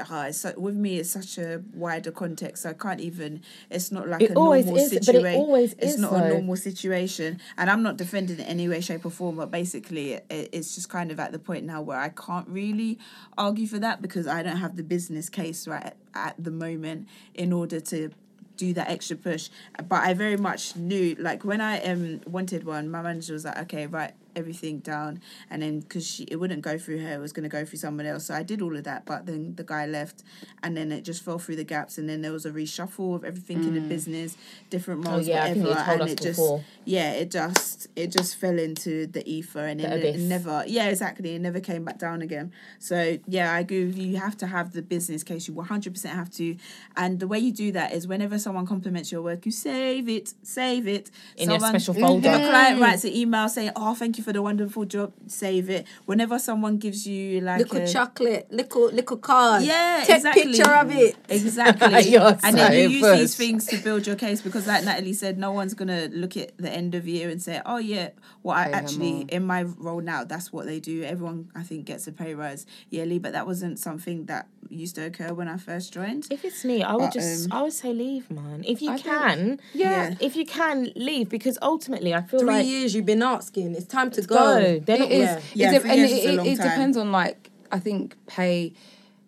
uh, 0.09 0.31
so 0.31 0.53
with 0.57 0.75
me 0.75 0.99
it's 0.99 1.09
such 1.09 1.39
a 1.39 1.63
wider 1.73 2.11
context. 2.11 2.63
So 2.63 2.69
I 2.69 2.73
can't 2.73 3.01
even 3.01 3.41
it's 3.71 3.91
not 3.91 4.07
like 4.07 4.21
It 4.21 4.31
a 4.31 4.35
always 4.35 4.65
normal 4.65 4.83
is, 4.83 4.91
but 4.91 4.97
it 4.99 5.05
situation. 5.05 5.39
always 5.41 5.73
it's 5.73 5.93
is, 5.95 5.99
not 5.99 6.11
though. 6.11 6.23
a 6.23 6.29
normal 6.29 6.55
situation. 6.55 7.39
And 7.57 7.69
I'm 7.71 7.81
not 7.81 7.97
defending 7.97 8.37
it 8.37 8.43
in 8.43 8.45
any 8.45 8.69
way, 8.69 8.79
shape, 8.81 9.05
or 9.05 9.09
form, 9.09 9.37
but 9.37 9.49
basically 9.49 10.13
it, 10.13 10.25
it's 10.29 10.75
just 10.75 10.87
kind 10.89 11.09
of 11.11 11.19
at 11.19 11.31
the 11.31 11.39
point 11.39 11.65
now 11.65 11.81
where 11.81 11.97
I 11.99 12.09
can't 12.09 12.47
really 12.47 12.99
argue 13.37 13.65
for 13.65 13.79
that 13.79 14.01
because 14.01 14.27
I 14.27 14.43
don't 14.43 14.57
have 14.57 14.75
the 14.75 14.83
business 14.83 15.29
case 15.29 15.67
right 15.67 15.83
at, 15.83 15.97
at 16.13 16.35
the 16.43 16.51
moment 16.51 17.07
in 17.33 17.51
order 17.53 17.79
to 17.79 18.11
do 18.57 18.73
that 18.75 18.87
extra 18.91 19.17
push. 19.17 19.49
But 19.89 20.01
I 20.03 20.13
very 20.13 20.37
much 20.37 20.75
knew, 20.75 21.15
like 21.17 21.43
when 21.43 21.59
I 21.61 21.81
um 21.81 22.21
wanted 22.27 22.65
one, 22.65 22.91
my 22.91 23.01
manager 23.01 23.33
was 23.33 23.45
like, 23.45 23.57
okay, 23.65 23.87
write 23.87 24.13
everything 24.35 24.79
down, 24.79 25.21
and 25.49 25.61
then 25.61 25.79
because 25.81 26.05
she 26.05 26.23
it 26.25 26.37
wouldn't 26.37 26.61
go 26.61 26.77
through 26.77 26.99
her, 26.99 27.13
it 27.13 27.19
was 27.19 27.31
going 27.33 27.43
to 27.43 27.49
go 27.49 27.65
through 27.65 27.79
someone 27.79 28.05
else. 28.05 28.25
So 28.25 28.33
I 28.33 28.43
did 28.43 28.61
all 28.61 28.75
of 28.75 28.83
that, 28.85 29.05
but 29.05 29.25
then 29.25 29.55
the 29.55 29.63
guy 29.63 29.85
left, 29.85 30.23
and 30.63 30.75
then 30.77 30.91
it 30.91 31.03
just 31.03 31.23
fell 31.23 31.39
through 31.39 31.55
the 31.57 31.63
gaps, 31.63 31.97
and 31.97 32.07
then 32.09 32.21
there 32.21 32.31
was 32.31 32.45
a 32.45 32.51
reshuffle 32.51 33.15
of 33.15 33.23
everything 33.23 33.63
in 33.63 33.73
the 33.73 33.81
business, 33.81 34.37
different 34.69 35.05
roles, 35.07 35.27
Mm. 35.27 35.29
Oh, 35.29 35.31
yeah, 35.33 35.43
I 35.43 35.49
whatever, 35.49 35.53
think 35.53 35.67
you 35.67 35.73
told 35.85 35.89
and 35.89 36.01
us 36.01 36.11
it 36.11 36.21
just 36.21 36.39
before. 36.39 36.63
yeah, 36.85 37.11
it 37.13 37.31
just 37.31 37.87
it 37.95 38.07
just 38.11 38.35
fell 38.37 38.57
into 38.59 39.07
the 39.07 39.27
ether, 39.29 39.65
and 39.65 39.79
The 39.79 39.97
it, 40.09 40.15
it 40.15 40.19
never 40.19 40.63
yeah 40.67 40.87
exactly, 40.87 41.35
it 41.35 41.39
never 41.39 41.59
came 41.59 41.83
back 41.85 41.97
down 41.99 42.21
again. 42.21 42.51
So 42.79 43.17
yeah, 43.27 43.53
I 43.53 43.59
agree 43.59 43.85
with 43.85 43.97
you. 43.97 44.07
You 44.07 44.17
have 44.17 44.37
to 44.37 44.47
have 44.47 44.73
the 44.73 44.81
business 44.81 45.23
case. 45.23 45.47
You 45.47 45.53
one 45.53 45.65
hundred 45.67 45.93
percent 45.93 46.15
have 46.15 46.29
to, 46.31 46.55
and 46.97 47.19
the 47.19 47.27
way 47.27 47.39
you 47.39 47.51
do 47.51 47.71
that 47.73 47.93
is 47.93 48.07
whenever 48.07 48.39
someone 48.39 48.65
compliments 48.65 49.11
your 49.11 49.21
work, 49.21 49.45
you 49.45 49.51
save 49.51 50.07
it, 50.09 50.33
save 50.43 50.87
it 50.87 51.11
In 51.37 51.47
Someone- 51.49 51.69
special 51.69 51.95
If 51.95 52.01
folder. 52.01 52.29
a 52.29 52.37
client 52.49 52.81
writes 52.81 53.03
an 53.03 53.13
email 53.13 53.47
saying, 53.49 53.71
"Oh, 53.75 53.93
thank 53.95 54.17
you 54.17 54.20
for 54.21 54.31
the 54.33 54.41
wonderful 54.41 54.85
job," 54.85 55.13
save 55.27 55.69
it. 55.69 55.85
Whenever 56.05 56.39
someone 56.39 56.77
gives 56.77 57.05
you 57.07 57.41
like 57.41 57.59
Little 57.59 57.81
a 57.81 57.87
chocolate, 57.87 58.47
little 58.51 58.85
little 58.91 59.17
card. 59.17 59.63
yeah, 59.63 60.03
Take 60.05 60.17
exactly. 60.17 60.43
picture 60.43 60.71
of 60.71 60.91
it. 60.95 61.15
Exactly. 61.29 62.15
And 62.43 62.57
then 62.57 62.71
so 62.71 62.77
you 62.77 62.89
use 62.89 63.01
push. 63.01 63.19
these 63.19 63.35
things 63.35 63.65
to 63.67 63.77
build 63.77 64.07
your 64.07 64.15
case 64.15 64.41
because, 64.41 64.67
like 64.67 64.83
Natalie 64.83 65.13
said, 65.13 65.37
no 65.37 65.51
one's 65.51 65.73
gonna 65.73 66.07
look 66.11 66.37
at 66.37 66.57
the 66.57 66.69
end 66.69 66.95
of 66.95 67.07
year 67.07 67.29
and 67.29 67.41
say, 67.41 67.61
"Oh 67.65 67.77
yeah, 67.77 68.09
well 68.43 68.55
I 68.57 68.63
actually 68.65 69.21
in 69.29 69.43
my 69.45 69.63
role 69.63 70.01
now, 70.01 70.23
that's 70.23 70.51
what 70.53 70.65
they 70.65 70.79
do." 70.79 71.03
Everyone, 71.03 71.49
I 71.55 71.63
think, 71.63 71.85
gets 71.85 72.07
a 72.07 72.11
pay 72.11 72.33
rise 72.35 72.65
yearly, 72.89 73.19
but 73.19 73.33
that 73.33 73.45
wasn't 73.47 73.79
something 73.79 74.25
that 74.25 74.47
used 74.69 74.95
to 74.95 75.05
occur 75.05 75.33
when 75.33 75.47
I 75.47 75.57
first 75.57 75.91
joined. 75.93 76.27
If 76.29 76.45
it's 76.45 76.63
me, 76.63 76.83
I 76.83 76.93
would 76.93 77.01
But, 77.01 77.13
just, 77.13 77.51
um, 77.51 77.57
I 77.57 77.61
would 77.63 77.73
say 77.73 77.93
leave, 77.93 78.29
man. 78.31 78.63
If 78.67 78.81
you 78.81 78.91
I 78.91 78.97
don't- 78.97 79.03
can, 79.03 79.59
Yeah. 79.73 80.15
if 80.19 80.35
you 80.35 80.45
can 80.45 80.91
leave, 80.95 81.27
because 81.29 81.57
ultimately, 81.61 82.13
I 82.13 82.21
feel 82.21 82.39
Three 82.41 82.49
like 82.49 82.65
years 82.67 82.93
you've 82.95 83.05
been 83.05 83.23
asking. 83.23 83.75
It's 83.75 83.85
time 83.85 84.10
to 84.13 84.21
go. 84.21 84.35
go. 84.35 84.79
They're 84.79 84.99
not. 84.99 85.11
It 85.11 85.13
is. 85.13 85.43
Yeah. 85.53 85.73
It 85.73 85.85
Yeah, 85.85 85.91
and 85.91 85.99
it, 85.99 86.11
it, 86.11 86.47
it 86.47 86.55
depends 86.57 86.97
on 86.97 87.11
like 87.11 87.49
I 87.71 87.79
think 87.79 88.15
pay 88.27 88.73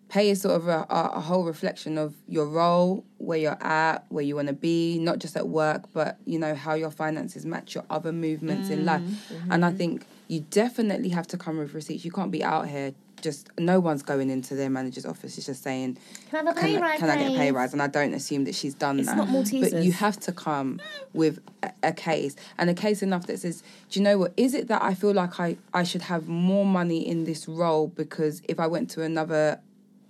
pay 0.08 0.30
is 0.30 0.40
sort 0.40 0.54
of 0.54 0.68
a, 0.68 0.86
a, 0.90 1.10
a 1.16 1.20
whole 1.20 1.44
reflection 1.44 1.98
of 1.98 2.14
your 2.28 2.46
role, 2.46 3.04
where 3.18 3.38
you're 3.38 3.58
at, 3.60 4.04
where 4.10 4.22
you 4.22 4.36
want 4.36 4.46
to 4.46 4.54
be, 4.54 4.98
not 5.00 5.18
just 5.18 5.36
at 5.36 5.48
work, 5.48 5.82
but 5.92 6.18
you 6.24 6.38
know 6.38 6.54
how 6.54 6.74
your 6.74 6.90
finances 6.90 7.44
match 7.44 7.74
your 7.74 7.84
other 7.90 8.12
movements 8.12 8.70
in 8.70 8.84
life. 8.84 9.00
Mm, 9.02 9.16
and 9.50 9.64
I 9.64 9.68
mm-hmm. 9.68 9.78
think 9.78 10.06
you 10.28 10.40
definitely 10.50 11.08
have 11.10 11.26
to 11.28 11.36
come 11.36 11.58
with 11.58 11.74
receipts. 11.74 12.04
You 12.04 12.12
can't 12.12 12.30
be 12.30 12.44
out 12.44 12.68
here 12.68 12.94
just 13.24 13.48
no 13.58 13.80
one's 13.80 14.02
going 14.02 14.30
into 14.30 14.54
their 14.54 14.70
manager's 14.70 15.06
office. 15.06 15.36
It's 15.36 15.46
just 15.46 15.64
saying, 15.64 15.98
Can 16.30 16.46
I 16.46 16.50
have 16.50 16.56
a 16.56 16.60
pay 16.60 16.76
I- 16.76 16.80
rise, 16.80 16.98
can 17.00 17.10
I 17.10 17.16
get 17.16 17.32
a 17.32 17.36
pay 17.36 17.50
rise? 17.50 17.72
And 17.72 17.82
I 17.82 17.88
don't 17.88 18.14
assume 18.14 18.44
that 18.44 18.54
she's 18.54 18.74
done 18.74 19.00
It's 19.00 19.08
that. 19.08 19.16
not 19.16 19.28
But 19.72 19.82
you 19.82 19.92
have 19.92 20.20
to 20.20 20.32
come 20.32 20.80
with 21.12 21.40
a, 21.62 21.72
a 21.82 21.92
case 21.92 22.36
and 22.58 22.70
a 22.70 22.74
case 22.74 23.02
enough 23.02 23.26
that 23.26 23.40
says, 23.40 23.64
do 23.90 23.98
you 23.98 24.04
know 24.04 24.18
what? 24.18 24.34
Is 24.36 24.54
it 24.54 24.68
that 24.68 24.82
I 24.82 24.94
feel 24.94 25.12
like 25.12 25.40
I, 25.40 25.56
I 25.72 25.82
should 25.82 26.02
have 26.02 26.28
more 26.28 26.66
money 26.66 27.06
in 27.06 27.24
this 27.24 27.48
role 27.48 27.88
because 27.88 28.42
if 28.46 28.60
I 28.60 28.66
went 28.66 28.90
to 28.90 29.02
another 29.02 29.58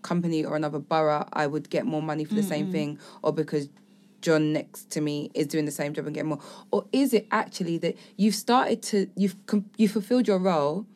company 0.03 0.45
or 0.45 0.57
another 0.57 0.81
borough, 0.81 1.27
I 1.33 1.47
would 1.47 1.71
get 1.71 1.87
more 1.87 2.03
money 2.03 2.25
for 2.25 2.35
the 2.35 2.43
same 2.43 2.65
mm-hmm. 2.65 2.73
thing, 2.73 2.99
or 3.23 3.33
because 3.33 3.69
John 4.21 4.53
next 4.53 4.91
to 4.91 5.01
me 5.01 5.31
is 5.35 5.47
doing 5.47 5.65
the 5.65 5.71
same 5.71 5.95
job 5.95 6.07
and 6.07 6.15
getting 6.15 6.29
more, 6.29 6.41
or 6.71 6.85
is 6.93 7.15
it 7.15 7.27
actually 7.31 7.79
that 7.79 7.97
you've 8.17 8.35
started 8.35 8.83
to 8.85 9.09
you've 9.17 9.37
you 9.77 9.89
fulfilled 9.89 10.29
your 10.29 10.39
role, 10.39 10.87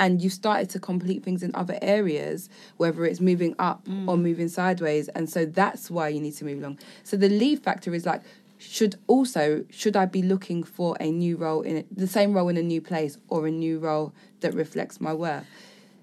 and 0.00 0.20
you've 0.20 0.32
started 0.32 0.68
to 0.70 0.80
complete 0.80 1.22
things 1.22 1.44
in 1.44 1.54
other 1.54 1.78
areas, 1.82 2.48
whether 2.78 3.04
it's 3.04 3.20
moving 3.20 3.54
up 3.58 3.86
or 4.08 4.16
moving 4.16 4.48
sideways, 4.48 5.08
and 5.08 5.30
so 5.30 5.44
that's 5.44 5.90
why 5.90 6.08
you 6.08 6.20
need 6.20 6.34
to 6.34 6.44
move 6.44 6.58
along. 6.58 6.80
So 7.04 7.16
the 7.16 7.28
leave 7.28 7.60
factor 7.60 7.94
is 7.94 8.04
like. 8.04 8.22
Should 8.62 8.96
also 9.06 9.64
should 9.70 9.96
I 9.96 10.04
be 10.04 10.20
looking 10.20 10.62
for 10.64 10.94
a 11.00 11.10
new 11.10 11.38
role 11.38 11.62
in 11.62 11.86
the 11.90 12.06
same 12.06 12.34
role 12.34 12.50
in 12.50 12.58
a 12.58 12.62
new 12.62 12.82
place 12.82 13.16
or 13.28 13.46
a 13.46 13.50
new 13.50 13.78
role 13.78 14.12
that 14.40 14.52
reflects 14.52 15.00
my 15.00 15.14
worth? 15.14 15.46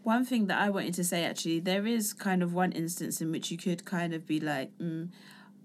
One 0.01 0.25
thing 0.25 0.47
that 0.47 0.59
I 0.59 0.71
wanted 0.71 0.95
to 0.95 1.03
say 1.03 1.23
actually, 1.23 1.59
there 1.59 1.85
is 1.85 2.13
kind 2.13 2.41
of 2.41 2.55
one 2.55 2.71
instance 2.71 3.21
in 3.21 3.31
which 3.31 3.51
you 3.51 3.59
could 3.59 3.85
kind 3.85 4.11
of 4.11 4.25
be 4.25 4.39
like, 4.39 4.75
mm, 4.79 5.09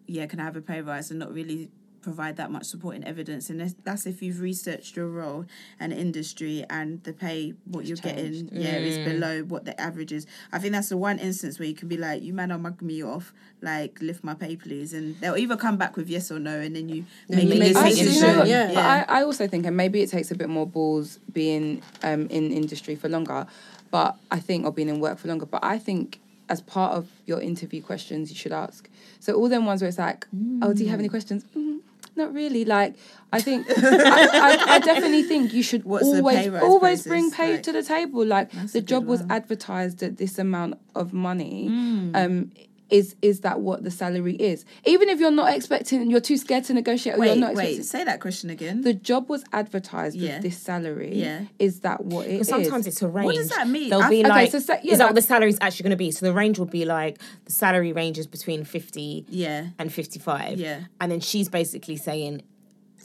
yeah, 0.06 0.26
can 0.26 0.38
I 0.38 0.44
have 0.44 0.54
a 0.56 0.60
pay 0.60 0.82
rise 0.82 1.10
and 1.10 1.18
not 1.18 1.32
really 1.32 1.70
provide 2.02 2.36
that 2.36 2.50
much 2.50 2.64
supporting 2.64 3.04
evidence. 3.04 3.48
And 3.48 3.60
that's- 3.60 3.74
that's 3.84 4.06
if 4.06 4.22
you've 4.22 4.40
researched 4.40 4.96
your 4.96 5.08
role 5.08 5.46
and 5.80 5.92
industry 5.92 6.64
and 6.68 7.02
the 7.04 7.12
pay, 7.12 7.54
what 7.64 7.86
you're 7.86 7.96
getting, 7.96 8.48
yeah, 8.52 8.76
is 8.76 8.98
below 8.98 9.42
what 9.44 9.64
the 9.64 9.80
average 9.80 10.12
is. 10.12 10.26
I 10.52 10.58
think 10.58 10.72
that's 10.72 10.88
the 10.90 10.96
one 10.96 11.18
instance 11.18 11.58
where 11.58 11.68
you 11.68 11.74
can 11.74 11.88
be 11.88 11.96
like, 11.96 12.22
you 12.22 12.34
man 12.34 12.50
are 12.52 12.58
mugging 12.58 12.88
me 12.88 13.02
off, 13.02 13.32
like, 13.62 14.00
lift 14.02 14.22
my 14.24 14.34
pay, 14.34 14.56
please. 14.56 14.92
And 14.92 15.16
they'll 15.20 15.36
either 15.36 15.56
come 15.56 15.76
back 15.76 15.96
with 15.96 16.08
yes 16.10 16.30
or 16.30 16.38
no, 16.38 16.58
and 16.60 16.74
then 16.76 16.88
you 16.88 17.04
make 17.28 17.44
you 17.44 17.52
a 17.52 17.58
make 17.58 17.74
a 17.74 17.78
I, 17.78 17.88
decision. 17.90 18.04
you 18.06 18.12
decision, 18.12 18.36
know 18.38 18.44
yeah. 18.44 18.68
But 18.74 18.84
I, 18.84 19.20
I 19.20 19.22
also 19.22 19.46
think, 19.46 19.64
and 19.66 19.76
maybe 19.76 20.02
it 20.02 20.10
takes 20.10 20.30
a 20.30 20.34
bit 20.34 20.48
more 20.48 20.66
balls 20.66 21.18
being 21.32 21.82
um, 22.02 22.26
in 22.28 22.50
industry 22.52 22.96
for 22.96 23.08
longer, 23.08 23.46
but 23.90 24.16
I 24.30 24.40
think, 24.40 24.64
or 24.66 24.72
being 24.72 24.88
in 24.88 25.00
work 25.00 25.18
for 25.18 25.28
longer, 25.28 25.46
but 25.46 25.62
I 25.64 25.78
think 25.78 26.18
as 26.48 26.60
part 26.60 26.92
of 26.94 27.08
your 27.24 27.40
interview 27.40 27.80
questions, 27.80 28.28
you 28.30 28.36
should 28.36 28.52
ask. 28.52 28.88
So 29.20 29.34
all 29.34 29.48
them 29.48 29.64
ones 29.64 29.80
where 29.80 29.88
it's 29.88 29.98
like, 29.98 30.26
oh, 30.60 30.74
do 30.74 30.82
you 30.82 30.90
have 30.90 30.98
any 30.98 31.08
questions? 31.08 31.44
Mm, 31.56 31.78
not 32.16 32.32
really. 32.32 32.64
Like, 32.64 32.96
I 33.32 33.40
think, 33.40 33.66
I, 33.76 33.76
I, 33.78 34.74
I 34.74 34.78
definitely 34.78 35.22
think 35.22 35.52
you 35.52 35.62
should 35.62 35.84
What's 35.84 36.04
always, 36.04 36.48
always 36.54 37.06
bring 37.06 37.30
pay 37.30 37.52
like? 37.52 37.62
to 37.64 37.72
the 37.72 37.82
table. 37.82 38.24
Like, 38.24 38.50
the 38.72 38.80
job 38.80 39.06
was 39.06 39.22
advertised 39.30 40.02
at 40.02 40.18
this 40.18 40.38
amount 40.38 40.78
of 40.94 41.12
money. 41.12 41.68
Mm. 41.70 42.16
Um, 42.16 42.52
is 42.92 43.16
is 43.22 43.40
that 43.40 43.60
what 43.60 43.82
the 43.82 43.90
salary 43.90 44.36
is? 44.36 44.64
Even 44.84 45.08
if 45.08 45.18
you're 45.18 45.30
not 45.32 45.52
expecting, 45.56 46.10
you're 46.10 46.20
too 46.20 46.36
scared 46.36 46.64
to 46.64 46.74
negotiate, 46.74 47.16
or 47.16 47.24
you're 47.24 47.34
Wait, 47.34 47.40
not 47.40 47.54
wait, 47.54 47.78
expecting, 47.78 47.82
say 47.84 48.04
that 48.04 48.20
question 48.20 48.50
again. 48.50 48.82
the 48.82 48.94
job 48.94 49.28
was 49.28 49.42
advertised 49.52 50.16
Yeah. 50.16 50.34
with 50.34 50.42
this 50.42 50.58
salary. 50.58 51.12
Yeah. 51.14 51.46
Is 51.58 51.80
that 51.80 52.04
what 52.04 52.26
it 52.26 52.32
is? 52.32 52.46
Because 52.46 52.64
sometimes 52.64 52.86
it's 52.86 53.02
a 53.02 53.08
range. 53.08 53.24
What 53.26 53.34
does 53.34 53.48
that 53.48 53.66
mean? 53.66 53.90
They'll 53.90 54.02
I- 54.02 54.10
be 54.10 54.20
okay, 54.20 54.28
like, 54.28 54.50
so 54.52 54.60
sa- 54.60 54.74
yeah, 54.82 54.92
is 54.92 54.98
that 54.98 55.04
what 55.06 55.14
like- 55.14 55.14
the 55.16 55.22
salary's 55.22 55.58
actually 55.60 55.84
going 55.84 55.90
to 55.90 55.96
be? 55.96 56.10
So 56.12 56.26
the 56.26 56.32
range 56.32 56.58
will 56.58 56.66
be 56.66 56.84
like 56.84 57.18
the 57.46 57.52
salary 57.52 57.92
ranges 57.92 58.26
between 58.26 58.62
fifty 58.64 59.24
yeah. 59.28 59.68
and 59.78 59.92
fifty-five. 59.92 60.58
Yeah. 60.60 60.80
and 61.00 61.10
then 61.10 61.20
she's 61.20 61.48
basically 61.48 61.96
saying, 61.96 62.42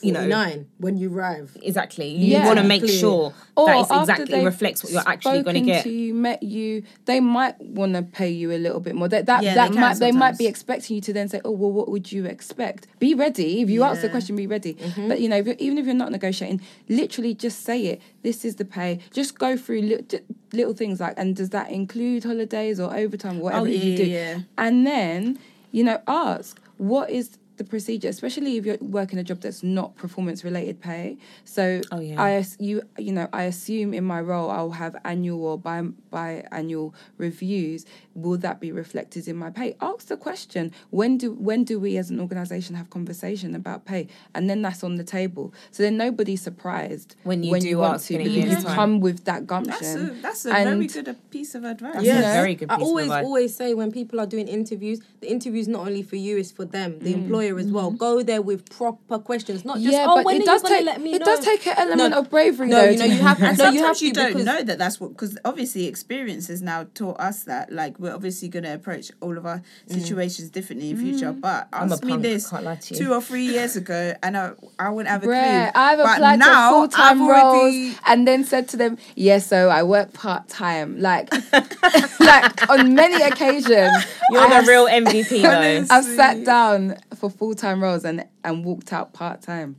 you 0.01 0.11
know, 0.11 0.25
nine 0.27 0.67
when 0.77 0.97
you 0.97 1.11
arrive. 1.13 1.57
exactly. 1.63 2.07
You 2.07 2.33
Yeah. 2.33 2.45
want 2.45 2.59
to 2.59 2.63
make 2.63 2.87
sure 2.87 3.33
Or 3.55 3.65
that 3.65 3.77
it 3.89 3.99
exactly 4.01 4.45
reflects 4.45 4.83
what 4.83 4.93
you're 4.93 5.01
actually 5.07 5.41
going 5.41 5.55
to 5.55 5.61
get. 5.61 5.83
To 5.83 5.89
you, 5.89 6.13
met 6.13 6.43
you, 6.43 6.83
they 7.05 7.19
might 7.19 7.59
want 7.61 7.95
to 7.95 8.03
pay 8.03 8.29
you 8.29 8.51
a 8.51 8.59
little 8.59 8.79
bit 8.79 8.93
more. 8.95 9.07
That 9.07 9.25
that, 9.25 9.43
Yeah, 9.43 9.55
that 9.55 9.71
they 9.71 9.79
might 9.79 9.97
they 9.99 10.11
might 10.11 10.37
be 10.37 10.45
expecting 10.47 10.95
you 10.95 11.01
to 11.01 11.13
then 11.13 11.29
say, 11.29 11.41
oh 11.43 11.51
well, 11.51 11.71
what 11.71 11.89
would 11.89 12.11
you 12.11 12.25
expect? 12.25 12.87
Be 12.99 13.15
ready. 13.15 13.61
If 13.61 13.69
you 13.69 13.83
ask 13.83 14.01
the 14.01 14.09
question, 14.09 14.35
be 14.35 14.45
ready. 14.47 14.75
Mm-hmm. 14.75 15.07
But 15.07 15.19
you 15.21 15.29
know, 15.29 15.37
if 15.37 15.45
you're, 15.47 15.55
even 15.59 15.77
if 15.77 15.85
you're 15.85 15.95
not 15.95 16.11
negotiating, 16.11 16.61
literally 16.89 17.33
just 17.33 17.63
say 17.63 17.85
it. 17.87 18.01
This 18.23 18.45
is 18.45 18.55
the 18.55 18.65
pay. 18.65 18.99
Just 19.13 19.39
go 19.39 19.57
through 19.57 19.81
little, 19.81 20.19
little 20.53 20.73
things 20.73 20.99
like, 20.99 21.15
and 21.17 21.35
does 21.35 21.49
that 21.49 21.71
include 21.71 22.23
holidays 22.23 22.79
or 22.79 22.95
overtime, 22.95 23.39
whatever 23.39 23.61
Oh, 23.65 23.69
you 23.69 23.97
do? 23.97 24.03
yeah. 24.05 24.39
And 24.57 24.85
then, 24.85 25.39
you 25.71 25.83
know, 25.83 26.01
ask 26.07 26.59
what 26.77 27.09
is 27.09 27.37
the 27.57 27.63
procedure, 27.63 28.07
especially 28.09 28.57
if 28.57 28.65
you're 28.65 28.77
working 28.81 29.19
a 29.19 29.23
job 29.23 29.41
that's 29.41 29.63
not 29.63 29.95
performance 29.95 30.43
related 30.43 30.79
pay. 30.81 31.17
So 31.43 31.81
Oh, 31.91 31.99
yeah. 31.99 32.21
I 32.21 32.45
you 32.59 32.83
you 32.97 33.11
know 33.11 33.27
I 33.33 33.43
assume 33.43 33.93
in 33.93 34.03
my 34.03 34.21
role 34.21 34.49
I'll 34.49 34.71
have 34.71 34.95
annual 35.03 35.45
or 35.45 35.57
bi 35.57 35.83
biannual 36.11 36.93
reviews. 37.17 37.85
Will 38.17 38.37
that 38.39 38.59
be 38.59 38.71
reflected 38.71 39.27
in 39.27 39.35
my 39.35 39.51
pay? 39.51 39.75
Ask 39.79 40.07
the 40.07 40.17
question. 40.17 40.71
When 40.89 41.17
do 41.19 41.33
when 41.33 41.63
do 41.63 41.79
we 41.79 41.97
as 41.97 42.09
an 42.09 42.19
organisation 42.19 42.73
have 42.75 42.89
conversation 42.89 43.53
about 43.53 43.85
pay? 43.85 44.07
And 44.33 44.49
then 44.49 44.63
that's 44.63 44.83
on 44.83 44.95
the 44.95 45.03
table. 45.03 45.53
So 45.69 45.83
then 45.83 45.97
nobody's 45.97 46.41
surprised 46.41 47.15
When 47.23 47.43
you 47.43 47.59
do 47.59 47.67
you 47.69 47.77
want 47.77 47.95
ask 47.95 48.07
to 48.07 48.17
because 48.17 48.35
you 48.35 48.55
time. 48.55 48.75
come 48.75 48.99
with 49.01 49.25
that 49.25 49.45
That's 49.47 49.61
a, 49.85 49.99
gumption. 49.99 50.21
that's 50.23 50.45
a 50.45 50.49
very 50.51 50.87
good 50.87 51.15
piece 51.29 51.53
of 51.53 51.63
advice. 51.63 51.93
That's 51.93 52.05
Yeah. 52.07 52.31
a 52.31 52.33
very 52.41 52.55
good 52.55 52.71
I 52.71 52.77
always 52.77 53.11
of 53.11 53.23
always 53.23 53.55
say 53.55 53.73
when 53.75 53.91
people 53.91 54.19
are 54.19 54.25
doing 54.25 54.47
interviews, 54.47 54.99
the 55.21 55.29
interview's 55.31 55.67
not 55.67 55.81
only 55.87 56.01
for 56.01 56.15
you, 56.15 56.37
it's 56.37 56.51
for 56.51 56.65
them, 56.65 56.93
Mm. 56.93 56.99
the 57.03 57.13
employer 57.13 57.59
as 57.59 57.67
well. 57.67 57.91
Go 57.91 58.23
there 58.23 58.41
with 58.41 58.67
proper 58.69 59.19
questions, 59.19 59.63
not 59.63 59.77
just 59.77 59.91
yeah, 59.93 60.05
oh 60.09 60.15
but 60.15 60.25
when 60.25 60.37
it 60.37 60.41
are 60.41 60.45
does 60.57 60.63
you 60.63 60.69
take 60.69 60.85
let 60.85 61.01
me 61.01 61.11
know. 61.11 61.15
it 61.17 61.19
know? 61.19 61.25
does 61.25 61.45
take 61.45 61.67
an 61.67 61.75
element 61.77 62.11
No, 62.11 62.19
of 62.19 62.29
bravery 62.31 62.67
no, 62.69 62.81
though. 62.81 62.89
you 62.89 62.97
know 62.97 63.05
you 63.05 63.21
have 63.29 63.41
And 63.41 63.57
no, 63.57 63.65
you 63.69 63.79
sometimes 63.79 63.99
have 63.99 64.07
you, 64.07 64.13
don't 64.13 64.43
know 64.45 64.63
that 64.63 64.77
that's 64.79 64.99
what 64.99 65.09
because 65.09 65.37
obviously 65.45 65.85
experience 65.87 66.47
has 66.47 66.61
now 66.61 66.85
taught 66.95 67.19
us 67.19 67.43
that 67.43 67.71
like 67.71 67.97
we're 68.07 68.15
obviously 68.15 68.47
going 68.47 68.63
to 68.63 68.73
approach 68.73 69.11
all 69.21 69.37
of 69.37 69.45
our 69.45 69.61
mm. 69.87 69.93
situations 69.93 70.49
differently 70.49 70.91
in 70.91 70.97
future. 70.97 71.33
Mm. 71.33 71.41
But 71.41 71.67
I'm 71.73 71.91
a 71.91 71.93
ask 71.93 72.03
me 72.03 72.17
this 72.17 72.49
can't 72.49 72.63
lie 72.63 72.75
to 72.75 72.93
you. 72.93 72.99
two 72.99 73.13
or 73.13 73.21
three 73.21 73.45
years 73.45 73.75
ago, 73.75 74.13
and 74.23 74.37
I 74.37 74.53
I 74.79 74.89
wouldn't 74.89 75.09
have 75.09 75.23
a 75.23 75.27
Bruh, 75.27 75.71
clue. 75.71 75.81
I've 75.81 75.97
But 75.97 76.17
applied 76.17 76.39
now, 76.39 76.69
to 76.69 76.75
full 76.75 76.87
time 76.87 77.21
I've 77.21 77.29
roles 77.29 77.95
and 78.05 78.27
then 78.27 78.43
said 78.43 78.67
to 78.69 78.77
them, 78.77 78.97
"Yes, 79.15 79.47
so 79.47 79.69
I 79.69 79.83
work 79.83 80.13
part 80.13 80.47
time." 80.47 80.99
Like, 80.99 81.31
like 82.19 82.69
on 82.69 82.93
many 82.95 83.21
occasions, 83.23 83.67
You're 84.31 84.41
I 84.41 84.47
the 84.49 84.55
have- 84.55 84.67
real 84.67 84.87
MVP 84.87 85.41
though. 85.41 85.85
I've 85.95 86.05
sat 86.05 86.43
down 86.45 86.97
for 87.15 87.29
full 87.29 87.53
time 87.53 87.81
roles 87.83 88.05
and 88.05 88.25
and 88.43 88.63
walked 88.63 88.93
out 88.93 89.13
part 89.13 89.41
time. 89.41 89.77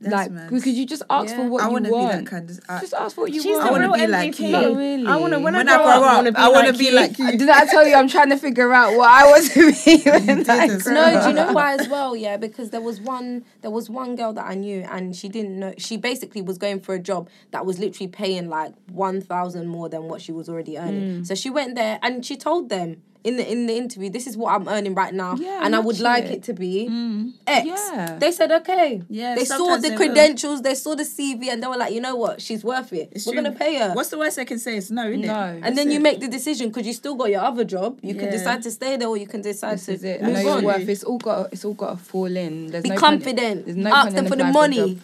That's 0.00 0.12
Like, 0.14 0.30
mad. 0.30 0.48
because 0.50 0.66
you 0.66 0.86
just 0.86 1.02
ask 1.10 1.34
for 1.36 1.44
what 1.46 1.62
I 1.62 1.66
you 1.66 1.72
want 1.72 1.84
to 1.84 1.90
be 1.90 1.96
that 1.98 2.26
kind 2.26 2.48
of. 2.48 2.58
I, 2.70 2.80
just 2.80 2.94
ask 2.94 3.14
for 3.14 3.20
what 3.22 3.32
you 3.34 3.42
She's 3.42 3.54
want. 3.56 3.68
I 3.68 3.70
wanna 3.70 3.86
real 3.88 3.96
be 3.96 4.06
like 4.06 4.38
you. 4.40 4.48
Not 4.48 4.74
really. 4.74 5.06
I 5.06 5.16
want 5.16 5.32
to 5.34 5.40
when, 5.40 5.52
When 5.54 5.68
I 5.68 5.72
I 5.74 5.76
grow, 5.76 5.84
grow 5.98 6.08
up, 6.30 6.36
I 6.38 6.48
want 6.48 6.66
to 6.68 6.72
be 6.72 6.90
like 6.90 7.16
be 7.18 7.22
you. 7.22 7.28
like 7.28 7.32
you. 7.34 7.38
Did 7.38 7.48
I 7.50 7.66
tell 7.66 7.86
you 7.86 7.94
I'm 7.94 8.08
trying 8.08 8.30
to 8.30 8.38
figure 8.38 8.72
out 8.72 8.96
what 8.96 9.10
I 9.10 9.26
want 9.30 9.50
to 9.50 9.72
be 9.72 10.02
when 10.10 10.50
I 10.50 10.66
did 10.68 10.76
as 10.76 10.82
grow 10.84 10.94
well. 10.94 11.12
No, 11.14 11.20
do 11.22 11.28
you 11.28 11.34
know 11.34 11.52
why 11.52 11.74
as 11.74 11.86
well? 11.88 12.16
Yeah, 12.16 12.38
because 12.38 12.70
there 12.70 12.80
was 12.80 12.98
one 12.98 13.44
there 13.60 13.70
was 13.70 13.90
one 13.90 14.16
girl 14.16 14.32
that 14.32 14.46
I 14.46 14.54
knew 14.54 14.86
and 14.90 15.14
she 15.14 15.28
didn't 15.28 15.58
know 15.58 15.74
she 15.76 15.98
basically 15.98 16.40
was 16.40 16.56
going 16.56 16.80
for 16.80 16.94
a 16.94 16.98
job 16.98 17.28
that 17.50 17.66
was 17.66 17.78
literally 17.78 18.08
paying 18.08 18.48
like 18.48 18.72
one 18.90 19.20
thousand 19.20 19.68
more 19.68 19.90
than 19.90 20.04
what 20.04 20.22
she 20.22 20.32
was 20.32 20.48
already 20.48 20.78
earning. 20.78 21.16
Hmm. 21.18 21.24
So 21.24 21.34
she 21.34 21.50
went 21.50 21.74
there 21.74 21.98
and 22.02 22.24
she 22.24 22.38
told 22.38 22.70
them 22.70 23.02
in 23.24 23.36
the 23.36 23.50
in 23.50 23.66
the 23.66 23.76
interview, 23.76 24.08
this 24.10 24.26
is 24.26 24.36
what 24.36 24.54
I'm 24.54 24.66
earning 24.68 24.94
right 24.94 25.12
now, 25.12 25.36
Yeah, 25.36 25.60
and 25.62 25.76
I 25.76 25.78
would 25.78 26.00
like 26.00 26.24
it. 26.24 26.30
it 26.30 26.42
to 26.44 26.52
be 26.54 26.88
mm. 26.90 27.32
X. 27.46 27.66
Yeah. 27.66 28.16
They 28.18 28.32
said 28.32 28.50
okay. 28.52 29.02
Yeah, 29.08 29.34
they 29.34 29.44
saw 29.44 29.76
the 29.76 29.82
they 29.82 29.90
will. 29.90 29.96
credentials, 29.98 30.62
they 30.62 30.74
saw 30.74 30.94
the 30.94 31.02
CV, 31.04 31.48
and 31.48 31.62
they 31.62 31.66
were 31.66 31.76
like, 31.76 31.92
you 31.92 32.00
know 32.00 32.16
what, 32.16 32.40
she's 32.40 32.64
worth 32.64 32.92
it. 32.92 33.10
It's 33.12 33.26
We're 33.26 33.34
true. 33.34 33.42
gonna 33.42 33.54
pay 33.54 33.76
her. 33.78 33.92
What's 33.94 34.08
the 34.10 34.18
worst 34.18 34.38
I 34.38 34.44
can 34.44 34.58
say? 34.58 34.76
It's 34.76 34.90
no, 34.90 35.06
isn't 35.08 35.20
No. 35.20 35.44
it? 35.54 35.60
and 35.64 35.76
then 35.76 35.90
you 35.90 36.00
make 36.00 36.20
the 36.20 36.28
decision 36.28 36.68
because 36.68 36.86
you 36.86 36.92
still 36.92 37.14
got 37.14 37.30
your 37.30 37.42
other 37.42 37.64
job. 37.64 37.98
You 38.02 38.14
can 38.14 38.30
decide 38.30 38.62
to 38.62 38.70
stay 38.70 38.96
there 38.96 39.08
or 39.08 39.16
you 39.16 39.26
can 39.26 39.42
decide 39.42 39.74
This 39.78 39.86
to 39.86 39.92
is 39.92 40.04
it. 40.04 40.22
I 40.22 40.26
move 40.26 40.44
know 40.44 40.50
on. 40.58 40.64
worth. 40.64 40.88
It's 40.88 41.04
all 41.04 41.18
got. 41.18 41.52
It's 41.52 41.64
all 41.64 41.74
got 41.74 41.90
to 41.98 42.04
fall 42.04 42.34
in. 42.34 42.68
There's 42.68 42.82
Be 42.84 42.90
no 42.90 42.94
point- 42.96 43.04
confident. 43.22 43.64
there's 43.66 43.76
no 43.76 43.90
Ask 43.94 44.14
them 44.14 44.26
for 44.26 44.36
the 44.36 44.44
money. 44.44 44.94
job. 44.94 44.98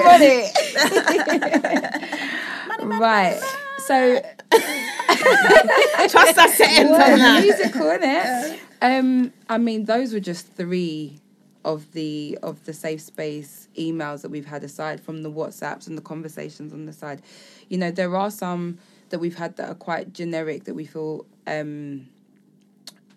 money. 2.81 2.99
right. 2.99 3.41
So 3.87 4.23
Trust 6.09 6.39
us 6.39 6.57
to 6.59 6.67
enter 6.69 6.93
well, 6.93 7.19
that. 7.19 7.43
musical, 7.43 7.83
innit? 7.83 8.59
Um, 8.83 9.33
I 9.49 9.59
mean, 9.59 9.85
those 9.85 10.13
were 10.13 10.21
just 10.21 10.53
three 10.55 11.21
of 11.65 11.91
the 11.93 12.39
of 12.43 12.65
the 12.65 12.73
safe 12.73 13.01
space 13.01 13.69
emails 13.79 14.23
that 14.23 14.31
we've 14.31 14.47
had 14.47 14.63
aside 14.63 15.01
from 15.01 15.23
the 15.23 15.31
WhatsApps 15.31 15.87
and 15.87 15.97
the 15.97 16.03
conversations 16.03 16.73
on 16.73 16.87
the 16.87 16.93
side. 16.93 17.23
You 17.69 17.79
know, 17.79 17.91
there 17.91 18.15
are 18.17 18.31
some 18.31 18.79
that 19.09 19.19
we've 19.19 19.37
had 19.37 19.57
that 19.57 19.71
are 19.71 19.75
quite 19.75 20.13
generic 20.13 20.65
that 20.65 20.75
we 20.75 20.85
feel 20.85 21.25
um 21.47 22.07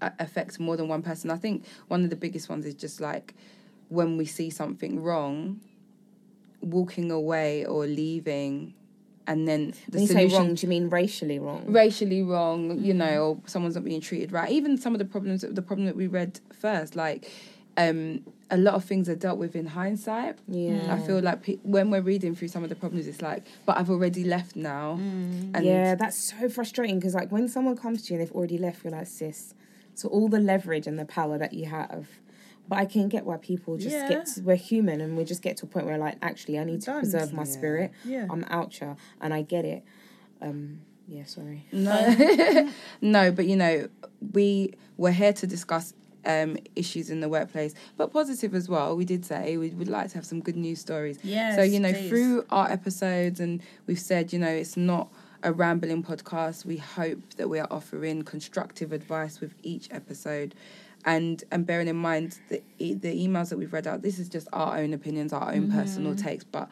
affects 0.01 0.59
more 0.59 0.77
than 0.77 0.87
one 0.87 1.01
person. 1.01 1.31
I 1.31 1.37
think 1.37 1.65
one 1.87 2.03
of 2.03 2.09
the 2.09 2.15
biggest 2.15 2.49
ones 2.49 2.65
is 2.65 2.75
just 2.75 3.01
like 3.01 3.33
when 3.89 4.17
we 4.17 4.25
see 4.25 4.49
something 4.49 5.01
wrong, 5.01 5.59
walking 6.61 7.11
away 7.11 7.65
or 7.65 7.85
leaving 7.85 8.73
and 9.27 9.47
then 9.47 9.73
the 9.89 9.97
When 9.97 10.01
you 10.01 10.07
say 10.07 10.13
solution 10.13 10.37
wrong, 10.37 10.55
do 10.55 10.61
you 10.65 10.69
mean 10.69 10.89
racially 10.89 11.37
wrong? 11.39 11.65
racially 11.67 12.23
wrong, 12.23 12.79
you 12.83 12.93
know, 12.93 13.23
or 13.23 13.41
someone's 13.45 13.75
not 13.75 13.83
being 13.83 14.01
treated 14.01 14.31
right. 14.31 14.49
Even 14.51 14.77
some 14.77 14.93
of 14.93 14.99
the 14.99 15.05
problems, 15.05 15.41
the 15.41 15.61
problem 15.61 15.85
that 15.85 15.95
we 15.95 16.07
read 16.07 16.39
first, 16.53 16.95
like 16.95 17.29
um, 17.75 18.23
a 18.49 18.57
lot 18.57 18.73
of 18.73 18.83
things 18.85 19.07
are 19.09 19.15
dealt 19.15 19.37
with 19.37 19.55
in 19.55 19.67
hindsight. 19.67 20.39
Yeah. 20.47 20.93
I 20.93 20.99
feel 21.05 21.19
like 21.19 21.43
pe- 21.43 21.57
when 21.63 21.91
we're 21.91 22.01
reading 22.01 22.33
through 22.35 22.47
some 22.47 22.63
of 22.63 22.69
the 22.69 22.75
problems, 22.75 23.05
it's 23.07 23.21
like, 23.21 23.43
but 23.65 23.77
I've 23.77 23.89
already 23.89 24.23
left 24.23 24.55
now. 24.55 24.93
And 24.93 25.63
yeah, 25.63 25.95
that's 25.95 26.17
so 26.17 26.49
frustrating 26.49 26.97
because 26.97 27.13
like 27.13 27.31
when 27.31 27.47
someone 27.49 27.75
comes 27.77 28.03
to 28.03 28.13
you 28.13 28.19
and 28.19 28.27
they've 28.27 28.35
already 28.35 28.57
left, 28.57 28.83
you're 28.83 28.93
like, 28.93 29.07
sis. 29.07 29.53
So 29.93 30.07
all 30.09 30.27
the 30.29 30.39
leverage 30.39 30.87
and 30.87 30.97
the 30.97 31.05
power 31.05 31.37
that 31.37 31.53
you 31.53 31.65
have. 31.65 32.07
But 32.69 32.79
I 32.79 32.85
can 32.85 33.07
get 33.07 33.25
why 33.25 33.37
people 33.37 33.77
just 33.77 33.95
Yeah. 33.95 34.09
get 34.09 34.25
to, 34.27 34.41
we're 34.41 34.55
human 34.55 34.99
and 35.01 35.15
we 35.17 35.23
just 35.23 35.41
get 35.41 35.57
to 35.57 35.65
a 35.65 35.69
point 35.69 35.85
where 35.85 35.97
like 35.97 36.17
actually 36.21 36.59
I 36.59 36.63
need 36.65 36.81
to 36.81 36.87
Done. 36.87 36.99
preserve 37.01 37.33
my 37.33 37.43
Yeah. 37.43 37.49
spirit. 37.51 37.91
Yeah. 38.05 38.27
I'm 38.29 38.43
out 38.49 38.73
here 38.73 38.95
and 39.21 39.33
I 39.33 39.41
get 39.41 39.65
it. 39.65 39.83
Um 40.41 40.81
yeah, 41.07 41.23
sorry. 41.23 41.65
No, 41.71 42.69
no, 43.01 43.31
but 43.31 43.45
you 43.45 43.55
know, 43.55 43.87
we 44.33 44.73
we're 44.97 45.11
here 45.11 45.33
to 45.33 45.47
discuss 45.47 45.93
um, 46.25 46.57
issues 46.75 47.09
in 47.09 47.21
the 47.21 47.29
workplace, 47.29 47.73
but 47.95 48.11
positive 48.11 48.53
as 48.53 48.67
well. 48.67 48.97
We 48.97 49.05
did 49.05 49.23
say 49.23 49.55
we 49.55 49.69
would 49.69 49.87
like 49.87 50.09
to 50.09 50.15
have 50.15 50.25
some 50.25 50.41
good 50.41 50.57
news 50.57 50.79
stories. 50.81 51.17
Yes, 51.23 51.55
so 51.55 51.61
you 51.63 51.79
know, 51.79 51.93
please. 51.93 52.09
through 52.09 52.45
our 52.49 52.69
episodes, 52.69 53.39
and 53.39 53.61
we've 53.85 53.99
said, 53.99 54.33
you 54.33 54.39
know, 54.39 54.49
it's 54.49 54.75
not 54.75 55.07
a 55.43 55.53
rambling 55.53 56.03
podcast. 56.03 56.65
We 56.65 56.75
hope 56.77 57.19
that 57.37 57.47
we 57.47 57.59
are 57.59 57.67
offering 57.71 58.23
constructive 58.23 58.91
advice 58.91 59.39
with 59.39 59.53
each 59.63 59.87
episode. 59.89 60.53
And 61.05 61.43
and 61.51 61.65
bearing 61.65 61.87
in 61.87 61.95
mind 61.95 62.39
the 62.49 62.61
e- 62.79 62.93
the 62.93 63.27
emails 63.27 63.49
that 63.49 63.57
we've 63.57 63.71
read 63.73 63.87
out, 63.87 64.01
this 64.01 64.19
is 64.19 64.27
just 64.29 64.47
our 64.51 64.77
own 64.77 64.93
opinions, 64.93 65.31
our 65.33 65.53
own 65.53 65.67
personal 65.69 66.15
takes. 66.15 66.43
But 66.43 66.69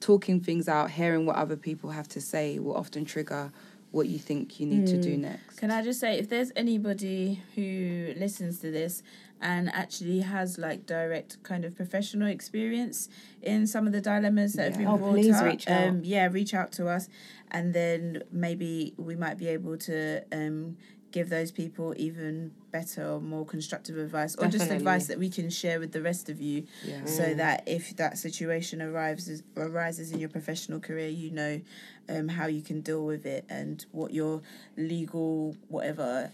talking 0.00 0.40
things 0.40 0.68
out, 0.68 0.90
hearing 0.90 1.26
what 1.26 1.36
other 1.36 1.56
people 1.56 1.90
have 1.90 2.08
to 2.08 2.20
say, 2.20 2.58
will 2.58 2.76
often 2.76 3.04
trigger 3.04 3.52
what 3.90 4.08
you 4.08 4.18
think 4.18 4.58
you 4.58 4.66
need 4.66 4.86
to 4.88 4.98
do 4.98 5.16
next. 5.16 5.56
Can 5.58 5.70
I 5.70 5.80
just 5.82 6.00
say, 6.00 6.18
if 6.18 6.28
there's 6.28 6.50
anybody 6.56 7.40
who 7.54 8.12
listens 8.16 8.58
to 8.58 8.72
this 8.72 9.04
and 9.40 9.72
actually 9.72 10.20
has 10.20 10.58
like 10.58 10.84
direct 10.84 11.40
kind 11.44 11.64
of 11.64 11.76
professional 11.76 12.26
experience 12.26 13.08
in 13.40 13.66
some 13.68 13.86
of 13.86 13.92
the 13.92 14.00
dilemmas 14.00 14.54
that 14.54 14.70
have 14.70 14.78
been 14.78 14.88
Oh, 14.88 14.96
brought 14.98 15.12
please 15.14 15.36
up, 15.36 15.44
reach 15.44 15.68
out. 15.68 15.88
Um, 15.90 16.00
yeah, 16.02 16.26
reach 16.26 16.54
out 16.54 16.72
to 16.72 16.88
us, 16.88 17.08
and 17.52 17.72
then 17.72 18.24
maybe 18.32 18.94
we 18.96 19.14
might 19.14 19.38
be 19.38 19.46
able 19.46 19.76
to 19.78 20.22
um, 20.32 20.76
give 21.14 21.28
those 21.30 21.52
people 21.52 21.94
even 21.96 22.50
better 22.72 23.06
or 23.06 23.20
more 23.20 23.46
constructive 23.46 23.96
advice, 23.96 24.34
or 24.34 24.48
just 24.48 24.68
advice 24.68 25.06
that 25.06 25.16
we 25.16 25.30
can 25.30 25.48
share 25.48 25.78
with 25.78 25.92
the 25.92 26.02
rest 26.02 26.28
of 26.28 26.40
you, 26.40 26.66
Yeah. 26.84 27.04
so 27.04 27.34
that 27.34 27.62
if 27.66 27.94
that 27.96 28.18
situation 28.18 28.82
arrives 28.82 29.42
arises 29.56 30.10
in 30.10 30.18
your 30.18 30.28
professional 30.28 30.80
career, 30.80 31.08
you 31.08 31.30
know 31.30 31.60
um, 32.08 32.26
how 32.26 32.46
you 32.46 32.62
can 32.62 32.80
deal 32.80 33.04
with 33.06 33.24
it 33.26 33.44
and 33.48 33.86
what 33.92 34.12
your 34.12 34.42
legal 34.76 35.56
whatever 35.68 36.32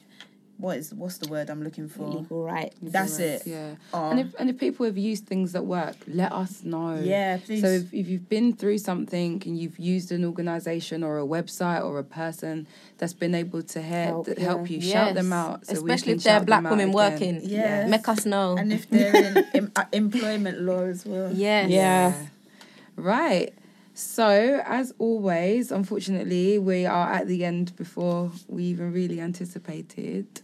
what 0.61 0.79
is 0.79 0.93
what's 0.95 1.19
the 1.19 1.29
word 1.29 1.49
I'm 1.51 1.63
looking 1.63 1.89
for? 1.89 2.07
Legal 2.07 2.45
right. 2.45 2.73
That's 2.83 3.19
it. 3.19 3.43
Yeah. 3.47 3.75
Oh. 3.95 4.11
And 4.11 4.21
if 4.21 4.35
and 4.39 4.51
if 4.51 4.59
people 4.59 4.87
have 4.87 4.99
used 4.99 5.27
things 5.27 5.53
that 5.53 5.65
work, 5.65 5.97
let 6.07 6.33
us 6.33 6.63
know. 6.63 7.01
Yeah, 7.03 7.39
please. 7.39 7.63
So 7.63 7.69
if, 7.69 7.93
if 7.93 8.07
you've 8.09 8.29
been 8.29 8.53
through 8.55 8.79
something 8.79 9.43
and 9.47 9.59
you've 9.59 9.79
used 9.79 10.13
an 10.13 10.25
organization 10.25 11.03
or 11.03 11.19
a 11.19 11.25
website 11.25 11.85
or 11.85 11.99
a 11.99 12.05
person 12.05 12.67
that's 12.99 13.15
been 13.15 13.35
able 13.35 13.63
to 13.63 13.81
help 13.81 14.27
Help, 14.27 14.39
help, 14.39 14.71
yeah. 14.71 14.77
you, 14.77 14.83
shout 14.83 15.15
them 15.15 15.33
out. 15.33 15.67
So 15.67 15.75
we 15.75 15.79
Especially 15.91 16.13
can 16.13 16.19
if 16.19 16.25
they're 16.25 16.41
black 16.45 16.65
women 16.65 16.93
working. 16.93 17.41
Yeah. 17.43 17.87
Make 17.87 18.09
us 18.09 18.27
know. 18.27 18.57
and 18.57 18.73
if 18.73 18.89
they're 18.91 19.15
in 19.17 19.37
em- 19.55 19.73
uh, 19.77 19.85
employment 19.93 20.61
law 20.61 20.85
as 20.85 21.05
well. 21.07 21.33
yes. 21.33 21.71
Yeah. 21.71 22.27
Right. 22.97 23.55
So, 23.95 24.63
as 24.65 24.95
always, 24.99 25.71
unfortunately, 25.71 26.59
we 26.59 26.87
are 26.87 27.13
at 27.13 27.27
the 27.27 27.45
end 27.45 27.77
before 27.77 28.33
we 28.49 28.65
even 28.65 28.93
really 28.93 29.21
anticipated. 29.21 30.41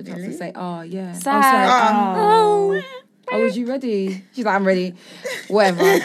I 0.00 0.08
have 0.08 0.16
to 0.16 0.22
Really? 0.22 0.36
say, 0.36 0.52
oh, 0.54 0.80
yeah. 0.82 1.12
Sad. 1.12 2.14
Oh. 2.16 2.82
Oh, 3.30 3.42
was 3.42 3.56
you 3.56 3.66
ready? 3.66 4.24
She's 4.32 4.44
like, 4.44 4.54
I'm 4.54 4.66
ready. 4.66 4.94
Whatever. 5.48 5.98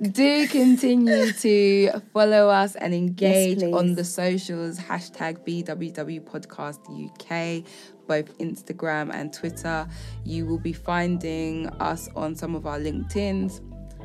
Do 0.00 0.48
continue 0.48 1.30
to 1.32 1.90
follow 2.12 2.48
us 2.48 2.74
and 2.74 2.92
engage 2.92 3.58
please. 3.60 3.72
on 3.74 3.94
the 3.94 4.02
socials. 4.04 4.76
Hashtag 4.78 5.46
BWW 5.46 6.20
Podcast 6.22 6.80
UK, 6.90 7.64
both 8.08 8.36
Instagram 8.38 9.12
and 9.14 9.32
Twitter. 9.32 9.86
You 10.24 10.46
will 10.46 10.58
be 10.58 10.72
finding 10.72 11.68
us 11.78 12.08
on 12.16 12.34
some 12.34 12.56
of 12.56 12.66
our 12.66 12.80
LinkedIn's 12.80 13.60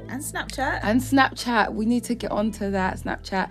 And 0.08 0.22
Snapchat. 0.22 0.82
and 0.84 1.02
Snapchat. 1.02 1.74
We 1.74 1.88
need 1.88 2.04
to 2.04 2.14
get 2.14 2.32
onto 2.32 2.70
that. 2.70 3.00
Snapchat. 3.00 3.50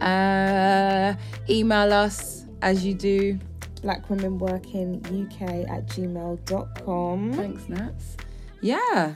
Uh, 0.00 1.14
email 1.50 1.92
us 1.92 2.46
as 2.62 2.86
you 2.86 2.94
do. 2.94 3.38
Black 3.82 4.08
women 4.08 4.38
working 4.38 4.96
UK 5.06 5.68
at 5.68 5.86
gmail.com. 5.86 7.32
Thanks, 7.34 7.68
Nats. 7.68 8.16
Yeah, 8.60 9.14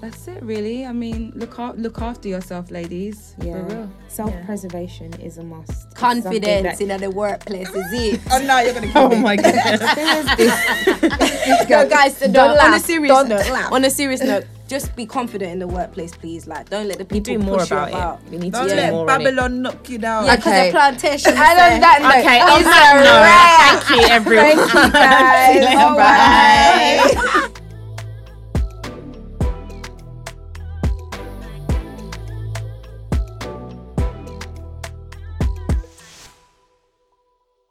that's 0.00 0.28
it, 0.28 0.40
really. 0.44 0.86
I 0.86 0.92
mean, 0.92 1.32
look 1.34 1.58
a- 1.58 1.74
look 1.76 2.00
after 2.00 2.28
yourself, 2.28 2.70
ladies. 2.70 3.34
For 3.40 3.46
Yeah. 3.46 3.66
real. 3.66 3.90
Self 4.08 4.32
preservation 4.46 5.12
is 5.20 5.38
a 5.38 5.42
must. 5.42 5.92
Confidence 5.96 6.68
something 6.78 6.90
in 6.90 7.00
the 7.00 7.10
workplace 7.10 7.68
is 7.68 7.92
it. 7.92 8.20
oh 8.32 8.38
no, 8.38 8.60
you're 8.60 8.74
gonna 8.74 8.86
that- 8.86 9.12
Oh 9.12 9.16
my 9.16 9.34
god. 9.36 9.54
no, 11.68 11.88
guys, 11.88 12.20
don't 12.20 12.32
Don't 12.32 12.56
laugh. 12.56 12.66
on 12.68 12.74
a 12.74 12.80
serious 12.80 13.12
Don't 13.12 13.28
note, 13.28 13.50
laugh. 13.50 13.72
On 13.72 13.84
a 13.84 13.90
serious 13.90 14.22
note, 14.22 14.44
just 14.70 14.94
be 14.96 15.04
confident 15.04 15.50
in 15.52 15.58
the 15.58 15.66
workplace, 15.66 16.14
please. 16.14 16.46
Like, 16.46 16.70
don't 16.70 16.86
let 16.88 16.98
the 16.98 17.04
people 17.04 17.34
do 17.34 17.38
more 17.40 17.58
push 17.58 17.70
you 17.70 17.76
about 17.76 17.88
about. 17.90 18.20
it. 18.24 18.30
We 18.30 18.38
need 18.38 18.52
to 18.54 18.58
Don't 18.60 18.68
do 18.68 18.74
let 18.76 18.92
more. 18.92 19.06
Babylon 19.06 19.62
knock 19.62 19.88
you 19.90 19.98
down. 19.98 20.24
Yeah, 20.26 20.36
because 20.36 20.52
Okay. 20.52 20.66
the 20.68 20.72
plantation. 20.72 21.30
And 21.32 21.38
on 21.40 21.80
that 21.84 21.98
note, 22.00 22.20
Okay, 22.22 22.40
on 22.40 22.60
it's 22.60 22.70
that 22.70 22.94
a 22.94 23.02
note, 23.04 23.26
thank 23.60 23.82
you 23.90 24.08
everyone. 24.08 24.56
Thank 24.56 24.74
you, 24.74 24.92
guys. 24.92 25.64
Bye. 25.96 27.40
Bye. 27.42 27.46